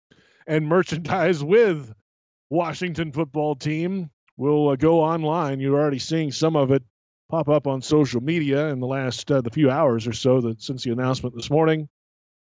and 0.45 0.67
merchandise 0.67 1.43
with 1.43 1.91
Washington 2.49 3.11
Football 3.11 3.55
Team 3.55 4.09
will 4.37 4.69
uh, 4.69 4.75
go 4.75 5.01
online. 5.01 5.59
You're 5.59 5.79
already 5.79 5.99
seeing 5.99 6.31
some 6.31 6.55
of 6.55 6.71
it 6.71 6.83
pop 7.29 7.49
up 7.49 7.67
on 7.67 7.81
social 7.81 8.21
media 8.21 8.67
in 8.67 8.79
the 8.79 8.87
last 8.87 9.29
uh, 9.31 9.41
the 9.41 9.49
few 9.49 9.69
hours 9.69 10.07
or 10.07 10.13
so 10.13 10.39
that 10.41 10.61
since 10.61 10.83
the 10.83 10.91
announcement 10.91 11.35
this 11.35 11.49
morning, 11.49 11.89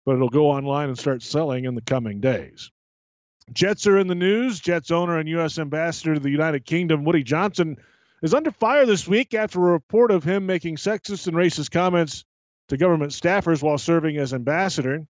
but 0.05 0.15
it'll 0.15 0.29
go 0.29 0.51
online 0.51 0.89
and 0.89 0.99
start 0.99 1.23
selling 1.23 1.65
in 1.65 1.75
the 1.75 1.83
coming 1.83 2.21
days. 2.21 2.71
Jets 3.53 3.87
are 3.87 3.99
in 3.99 4.07
the 4.07 4.15
news. 4.15 4.61
Jets 4.61 4.91
owner 4.91 5.19
and 5.19 5.29
U.S. 5.31 5.59
ambassador 5.59 6.15
to 6.15 6.21
the 6.21 6.31
United 6.31 6.65
Kingdom, 6.65 7.05
Woody 7.05 7.23
Johnson, 7.23 7.77
is 8.23 8.35
under 8.35 8.51
fire 8.53 8.87
this 8.87 9.07
week 9.07 9.35
after 9.35 9.59
a 9.59 9.73
report 9.73 10.11
of 10.11 10.25
him 10.25 10.47
making 10.47 10.77
sexist 10.77 11.27
and 11.27 11.37
racist 11.37 11.71
comments 11.71 12.25
to 12.69 12.77
government 12.77 13.13
staffers 13.13 13.63
while 13.63 13.79
serving 13.79 14.17
as 14.17 14.33
ambassador. 14.33 15.07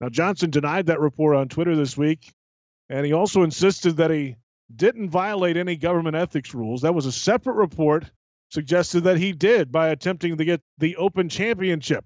Now, 0.00 0.08
Johnson 0.08 0.50
denied 0.50 0.86
that 0.86 1.00
report 1.00 1.36
on 1.36 1.48
Twitter 1.48 1.76
this 1.76 1.96
week, 1.96 2.32
and 2.90 3.06
he 3.06 3.12
also 3.12 3.42
insisted 3.42 3.96
that 3.96 4.10
he 4.10 4.36
didn't 4.74 5.10
violate 5.10 5.56
any 5.56 5.76
government 5.76 6.16
ethics 6.16 6.54
rules. 6.54 6.82
That 6.82 6.94
was 6.94 7.06
a 7.06 7.12
separate 7.12 7.54
report 7.54 8.10
suggested 8.50 9.04
that 9.04 9.16
he 9.16 9.32
did 9.32 9.72
by 9.72 9.88
attempting 9.88 10.36
to 10.36 10.44
get 10.44 10.60
the 10.78 10.96
Open 10.96 11.28
Championship, 11.28 12.04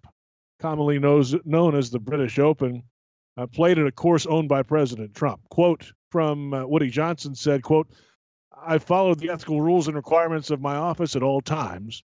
commonly 0.58 0.98
knows, 0.98 1.34
known 1.44 1.74
as 1.74 1.90
the 1.90 1.98
British 1.98 2.38
Open, 2.38 2.82
uh, 3.36 3.46
played 3.46 3.78
at 3.78 3.86
a 3.86 3.92
course 3.92 4.26
owned 4.26 4.48
by 4.48 4.62
President 4.62 5.14
Trump. 5.14 5.40
Quote 5.50 5.92
from 6.10 6.54
uh, 6.54 6.66
Woody 6.66 6.90
Johnson 6.90 7.34
said, 7.34 7.62
quote, 7.62 7.88
I 8.56 8.78
followed 8.78 9.18
the 9.18 9.30
ethical 9.30 9.60
rules 9.60 9.86
and 9.86 9.96
requirements 9.96 10.50
of 10.50 10.60
my 10.60 10.76
office 10.76 11.14
at 11.14 11.22
all 11.22 11.40
times, 11.40 12.02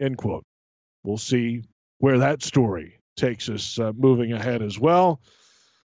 end 0.00 0.16
quote. 0.16 0.44
We'll 1.02 1.18
see 1.18 1.62
where 1.98 2.18
that 2.18 2.42
story 2.42 3.00
takes 3.16 3.48
us 3.48 3.78
uh, 3.78 3.92
moving 3.96 4.32
ahead 4.32 4.62
as 4.62 4.78
well. 4.78 5.20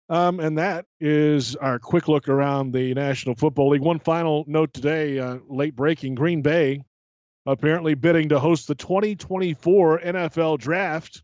Um, 0.08 0.40
and 0.40 0.56
that 0.56 0.86
is 1.00 1.54
our 1.56 1.78
quick 1.78 2.08
look 2.08 2.30
around 2.30 2.72
the 2.72 2.94
National 2.94 3.34
Football 3.34 3.70
League. 3.70 3.82
One 3.82 3.98
final 3.98 4.44
note 4.46 4.72
today, 4.72 5.18
uh, 5.18 5.38
late 5.48 5.76
breaking 5.76 6.14
Green 6.14 6.40
Bay 6.40 6.82
apparently 7.48 7.94
bidding 7.94 8.28
to 8.28 8.38
host 8.38 8.68
the 8.68 8.74
2024 8.74 10.00
NFL 10.00 10.58
Draft. 10.58 11.22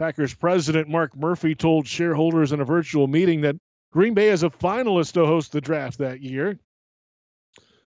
Packers 0.00 0.32
president 0.32 0.88
Mark 0.88 1.14
Murphy 1.14 1.54
told 1.54 1.86
shareholders 1.86 2.52
in 2.52 2.60
a 2.60 2.64
virtual 2.64 3.06
meeting 3.06 3.42
that 3.42 3.56
Green 3.92 4.14
Bay 4.14 4.30
is 4.30 4.42
a 4.42 4.48
finalist 4.48 5.12
to 5.12 5.26
host 5.26 5.52
the 5.52 5.60
draft 5.60 5.98
that 5.98 6.22
year. 6.22 6.58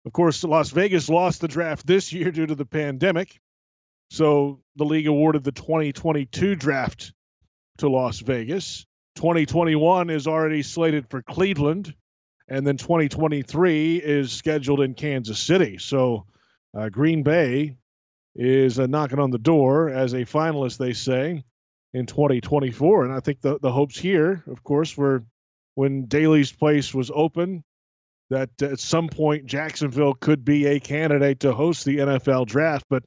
Of 0.05 0.11
course, 0.11 0.43
Las 0.43 0.69
Vegas 0.71 1.07
lost 1.07 1.39
the 1.39 1.47
draft 1.47 1.87
this 1.87 2.11
year 2.11 2.29
due 2.29 2.45
to 2.45 2.55
the 2.55 2.65
pandemic. 2.65 3.39
So 4.09 4.59
the 4.75 4.83
league 4.83 5.07
awarded 5.07 5.45
the 5.45 5.53
2022 5.53 6.55
draft 6.55 7.13
to 7.77 7.87
Las 7.87 8.19
Vegas. 8.19 8.85
2021 9.15 10.09
is 10.09 10.27
already 10.27 10.61
slated 10.61 11.09
for 11.09 11.21
Cleveland, 11.21 11.95
and 12.49 12.67
then 12.67 12.75
2023 12.75 13.95
is 13.95 14.33
scheduled 14.33 14.81
in 14.81 14.93
Kansas 14.93 15.39
City. 15.39 15.77
So 15.77 16.25
uh, 16.77 16.89
Green 16.89 17.23
Bay 17.23 17.77
is 18.35 18.77
uh, 18.77 18.87
knocking 18.87 19.19
on 19.19 19.31
the 19.31 19.37
door 19.37 19.89
as 19.89 20.11
a 20.11 20.25
finalist, 20.25 20.77
they 20.77 20.91
say, 20.91 21.45
in 21.93 22.05
2024. 22.05 23.05
And 23.05 23.13
I 23.13 23.19
think 23.19 23.41
the, 23.41 23.59
the 23.59 23.71
hopes 23.71 23.97
here, 23.97 24.43
of 24.47 24.63
course, 24.63 24.97
were 24.97 25.23
when 25.75 26.05
Daily's 26.05 26.51
Place 26.51 26.93
was 26.93 27.11
open, 27.13 27.63
that 28.29 28.49
at 28.61 28.79
some 28.79 29.09
point 29.09 29.45
Jacksonville 29.45 30.13
could 30.13 30.43
be 30.45 30.65
a 30.65 30.79
candidate 30.79 31.41
to 31.41 31.53
host 31.53 31.85
the 31.85 31.97
NFL 31.97 32.47
draft. 32.47 32.85
But 32.89 33.03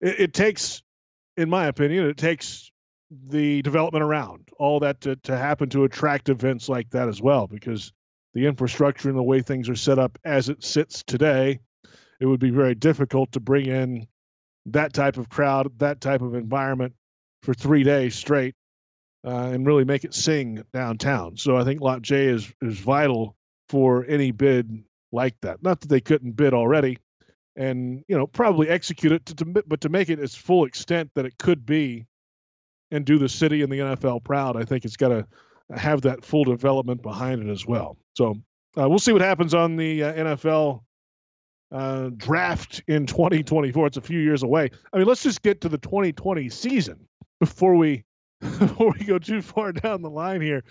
it, 0.00 0.20
it 0.20 0.34
takes, 0.34 0.82
in 1.36 1.50
my 1.50 1.66
opinion, 1.66 2.06
it 2.06 2.16
takes 2.16 2.70
the 3.10 3.60
development 3.62 4.04
around 4.04 4.48
all 4.58 4.80
that 4.80 5.00
to, 5.02 5.16
to 5.16 5.36
happen 5.36 5.68
to 5.70 5.84
attract 5.84 6.28
events 6.28 6.68
like 6.68 6.90
that 6.90 7.08
as 7.08 7.20
well, 7.20 7.46
because 7.46 7.92
the 8.34 8.46
infrastructure 8.46 9.08
and 9.08 9.18
the 9.18 9.22
way 9.22 9.42
things 9.42 9.68
are 9.68 9.76
set 9.76 9.98
up 9.98 10.16
as 10.24 10.48
it 10.48 10.62
sits 10.62 11.02
today 11.02 11.58
it 12.20 12.26
would 12.26 12.40
be 12.40 12.50
very 12.50 12.74
difficult 12.74 13.32
to 13.32 13.40
bring 13.40 13.66
in 13.66 14.06
that 14.66 14.92
type 14.92 15.16
of 15.16 15.28
crowd, 15.28 15.78
that 15.78 16.00
type 16.00 16.20
of 16.20 16.34
environment 16.34 16.94
for 17.42 17.54
three 17.54 17.82
days 17.82 18.14
straight, 18.14 18.54
uh, 19.24 19.50
and 19.52 19.66
really 19.66 19.84
make 19.84 20.04
it 20.04 20.14
sing 20.14 20.62
downtown. 20.72 21.36
So 21.36 21.56
I 21.56 21.64
think 21.64 21.80
Lot 21.80 22.02
J 22.02 22.26
is 22.26 22.52
is 22.62 22.78
vital 22.78 23.36
for 23.68 24.04
any 24.06 24.30
bid 24.30 24.84
like 25.12 25.36
that. 25.42 25.62
Not 25.62 25.80
that 25.80 25.88
they 25.88 26.00
couldn't 26.00 26.32
bid 26.32 26.54
already, 26.54 26.98
and 27.56 28.04
you 28.08 28.16
know 28.16 28.26
probably 28.26 28.68
execute 28.68 29.12
it, 29.12 29.26
to, 29.26 29.34
to, 29.36 29.44
but 29.44 29.80
to 29.82 29.88
make 29.88 30.08
it 30.08 30.20
its 30.20 30.34
full 30.34 30.64
extent 30.64 31.10
that 31.14 31.26
it 31.26 31.38
could 31.38 31.64
be, 31.66 32.06
and 32.90 33.04
do 33.04 33.18
the 33.18 33.28
city 33.28 33.62
and 33.62 33.72
the 33.72 33.78
NFL 33.78 34.24
proud. 34.24 34.56
I 34.56 34.64
think 34.64 34.84
it's 34.84 34.96
got 34.96 35.08
to 35.08 35.26
have 35.74 36.02
that 36.02 36.24
full 36.24 36.44
development 36.44 37.02
behind 37.02 37.42
it 37.42 37.50
as 37.50 37.66
well. 37.66 37.96
So 38.16 38.34
uh, 38.76 38.88
we'll 38.88 38.98
see 38.98 39.12
what 39.12 39.22
happens 39.22 39.54
on 39.54 39.76
the 39.76 40.04
uh, 40.04 40.12
NFL 40.12 40.82
uh, 41.72 42.10
draft 42.16 42.82
in 42.88 43.06
2024. 43.06 43.86
It's 43.86 43.96
a 43.96 44.00
few 44.00 44.18
years 44.18 44.42
away. 44.42 44.70
I 44.92 44.98
mean, 44.98 45.06
let's 45.06 45.22
just 45.22 45.42
get 45.42 45.60
to 45.62 45.68
the 45.68 45.78
2020 45.78 46.48
season 46.48 47.06
before 47.40 47.74
we 47.74 48.04
before 48.40 48.94
we 48.98 49.04
go 49.04 49.18
too 49.18 49.42
far 49.42 49.72
down 49.72 50.02
the 50.02 50.10
line 50.10 50.40
here. 50.40 50.62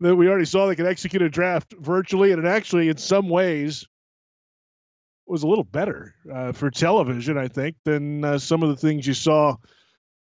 That 0.00 0.14
we 0.14 0.28
already 0.28 0.44
saw 0.44 0.66
they 0.66 0.76
could 0.76 0.86
execute 0.86 1.22
a 1.22 1.28
draft 1.28 1.74
virtually, 1.76 2.30
and 2.30 2.44
it 2.44 2.48
actually, 2.48 2.88
in 2.88 2.98
some 2.98 3.28
ways, 3.28 3.84
was 5.26 5.42
a 5.42 5.48
little 5.48 5.64
better 5.64 6.14
uh, 6.32 6.52
for 6.52 6.70
television, 6.70 7.36
I 7.36 7.48
think, 7.48 7.76
than 7.84 8.24
uh, 8.24 8.38
some 8.38 8.62
of 8.62 8.68
the 8.68 8.76
things 8.76 9.06
you 9.06 9.14
saw 9.14 9.56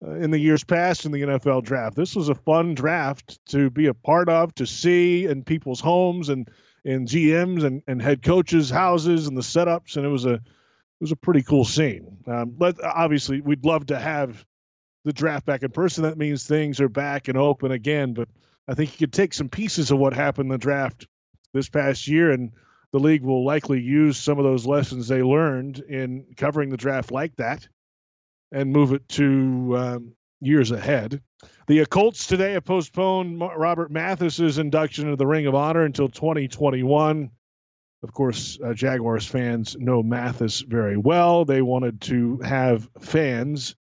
uh, 0.06 0.12
in 0.12 0.32
the 0.32 0.40
years 0.40 0.64
past 0.64 1.06
in 1.06 1.12
the 1.12 1.22
NFL 1.22 1.64
draft. 1.64 1.98
This 1.98 2.16
was 2.16 2.30
a 2.30 2.36
fun 2.36 2.76
draft 2.76 3.40
to 3.48 3.70
be 3.70 3.88
a 3.88 3.94
part 3.94 4.30
of, 4.30 4.56
to 4.56 4.66
see 4.66 5.26
in 5.26 5.44
people's 5.44 5.82
homes 5.82 6.30
and 6.30 6.50
in 6.86 7.06
GMs 7.06 7.66
and, 7.66 7.84
and 7.88 8.02
head 8.02 8.24
coaches' 8.24 8.70
houses 8.70 9.28
and 9.28 9.36
the 9.36 9.42
setups, 9.42 9.98
and 9.98 10.06
it 10.06 10.10
was 10.10 10.26
a 10.26 10.36
it 10.36 11.02
was 11.02 11.12
a 11.12 11.18
pretty 11.18 11.44
cool 11.44 11.66
scene. 11.66 12.18
Um, 12.26 12.56
but 12.58 12.84
obviously, 12.84 13.42
we'd 13.42 13.66
love 13.66 13.88
to 13.88 14.00
have 14.00 14.46
the 15.06 15.14
draft 15.14 15.46
back 15.46 15.64
in 15.64 15.72
person. 15.72 16.04
That 16.04 16.18
means 16.18 16.46
things 16.46 16.82
are 16.82 16.90
back 16.90 17.28
and 17.28 17.38
open 17.38 17.72
again. 17.72 18.14
But 18.14 18.30
I 18.68 18.74
think 18.74 18.94
you 18.94 19.08
could 19.08 19.14
take 19.14 19.34
some 19.34 19.50
pieces 19.50 19.92
of 19.92 19.98
what 19.98 20.14
happened 20.14 20.48
in 20.48 20.52
the 20.52 20.58
draft 20.58 21.08
this 21.54 21.70
past 21.70 22.08
year, 22.08 22.32
and 22.32 22.52
the 22.92 23.00
league 23.00 23.24
will 23.24 23.46
likely 23.46 23.82
use 23.82 24.18
some 24.18 24.38
of 24.38 24.44
those 24.44 24.66
lessons 24.66 25.08
they 25.08 25.22
learned 25.22 25.80
in 25.80 26.26
covering 26.36 26.70
the 26.70 26.78
draft 26.78 27.12
like 27.12 27.36
that, 27.38 27.68
and 28.52 28.72
move 28.72 28.94
it 28.94 29.08
to 29.10 29.76
um, 29.78 30.14
years 30.42 30.72
ahead. 30.72 31.22
The 31.68 31.86
Colts 31.86 32.28
today 32.28 32.54
have 32.54 32.66
postponed 32.66 33.42
Robert 33.42 33.92
Mathis's 33.92 34.58
induction 34.58 35.06
into 35.06 35.18
the 35.18 35.28
Ring 35.28 35.48
of 35.48 35.56
Honor 35.56 35.84
until 35.84 36.08
2021. 36.08 37.30
Of 38.04 38.14
course, 38.14 38.60
uh, 38.64 38.74
Jaguars 38.74 39.26
fans 39.26 39.76
know 39.78 40.04
Mathis 40.04 40.62
very 40.62 40.98
well. 40.98 41.46
They 41.46 41.62
wanted 41.62 42.02
to 42.02 42.40
have 42.40 42.88
fans 43.00 43.76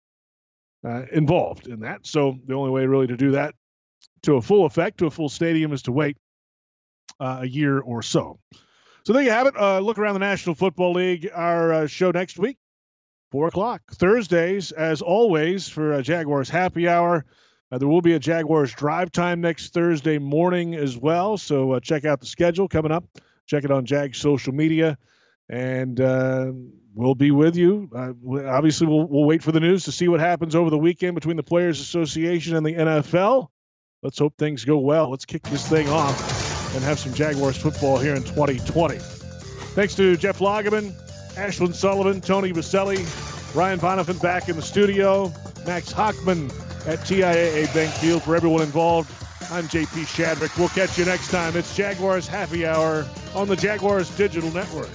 uh, 0.87 1.03
involved 1.13 1.67
in 1.67 1.81
that. 1.81 2.07
So 2.07 2.39
the 2.47 2.55
only 2.55 2.71
way 2.71 2.87
really 2.87 3.09
to 3.09 3.17
do 3.17 3.33
that 3.33 3.55
to 4.23 4.37
a 4.37 4.43
full 4.43 4.67
effect, 4.67 4.99
to 4.99 5.07
a 5.07 5.11
full 5.11 5.29
stadium, 5.29 5.73
is 5.73 5.83
to 5.83 5.93
wait 5.93 6.17
uh, 7.21 7.39
a 7.43 7.47
year 7.47 7.81
or 7.81 8.03
so. 8.03 8.39
So 9.05 9.13
there 9.13 9.23
you 9.23 9.31
have 9.31 9.47
it. 9.47 9.57
Uh, 9.57 9.81
look 9.81 9.99
around 9.99 10.15
the 10.15 10.21
National 10.21 10.55
Football 10.55 10.93
League. 10.93 11.29
Our 11.33 11.73
uh, 11.73 11.87
show 11.87 12.11
next 12.11 12.39
week 12.39 12.59
four 13.31 13.49
o'clock 13.49 13.83
Thursdays, 13.93 14.73
as 14.73 15.03
always, 15.03 15.69
for 15.69 16.01
Jaguars 16.03 16.49
happy 16.49 16.89
hour. 16.89 17.25
Uh, 17.71 17.79
there 17.79 17.89
will 17.89 18.03
be 18.03 18.15
a 18.15 18.19
Jaguars 18.19 18.73
drive 18.73 19.11
time 19.11 19.41
next 19.41 19.73
Thursday 19.73 20.19
morning 20.19 20.75
as 20.75 20.97
well. 20.97 21.37
So 21.37 21.73
uh, 21.73 21.81
check 21.81 22.05
out 22.05 22.21
the 22.21 22.27
schedule 22.27 22.69
coming 22.69 22.93
up. 22.93 23.05
Check 23.47 23.65
it 23.65 23.71
on 23.71 23.85
Jag 23.85 24.15
social 24.15 24.53
media, 24.53 24.99
and 25.49 26.01
uh, 26.01 26.53
we'll 26.95 27.15
be 27.15 27.31
with 27.31 27.57
you. 27.57 27.89
Uh, 27.95 28.13
obviously, 28.49 28.87
we'll, 28.87 29.07
we'll 29.07 29.25
wait 29.25 29.43
for 29.43 29.53
the 29.53 29.61
news 29.61 29.85
to 29.85 29.93
see 29.93 30.09
what 30.09 30.21
happens 30.21 30.55
over 30.55 30.71
the 30.71 30.79
weekend 30.79 31.15
between 31.15 31.37
the 31.37 31.43
Players 31.43 31.81
Association 31.81 32.57
and 32.57 32.67
the 32.67 32.75
NFL. 32.75 33.49
Let's 34.03 34.19
hope 34.19 34.35
things 34.37 34.65
go 34.65 34.79
well. 34.79 35.11
Let's 35.11 35.25
kick 35.25 35.43
this 35.45 35.67
thing 35.69 35.89
off 35.89 36.75
and 36.75 36.85
have 36.85 36.99
some 36.99 37.15
Jaguars 37.15 37.57
football 37.57 37.99
here 37.99 38.15
in 38.15 38.23
2020. 38.23 38.99
Thanks 38.99 39.95
to 39.97 40.17
Jeff 40.17 40.39
Lageman, 40.39 40.93
Ashlyn 41.35 41.75
Sullivan, 41.75 42.21
Tony 42.21 42.53
Boselli, 42.53 43.05
Ryan 43.55 43.79
Bonifant 43.79 44.23
back 44.23 44.49
in 44.49 44.57
the 44.57 44.63
studio, 44.63 45.33
Max 45.67 45.93
Hockman 45.93 46.51
at 46.87 47.01
TIAA 47.01 47.73
Bank 47.75 47.93
Field 47.95 48.23
for 48.23 48.37
everyone 48.37 48.63
involved. 48.63 49.11
I'm 49.51 49.65
JP 49.65 50.07
Shadrick. 50.07 50.59
We'll 50.59 50.69
catch 50.69 50.99
you 50.99 51.05
next 51.05 51.31
time. 51.31 51.57
It's 51.57 51.77
Jaguars 51.77 52.27
Happy 52.27 52.67
Hour 52.67 53.07
on 53.35 53.49
the 53.49 53.57
Jaguars 53.57 54.15
Digital 54.17 54.51
Network. 54.51 54.89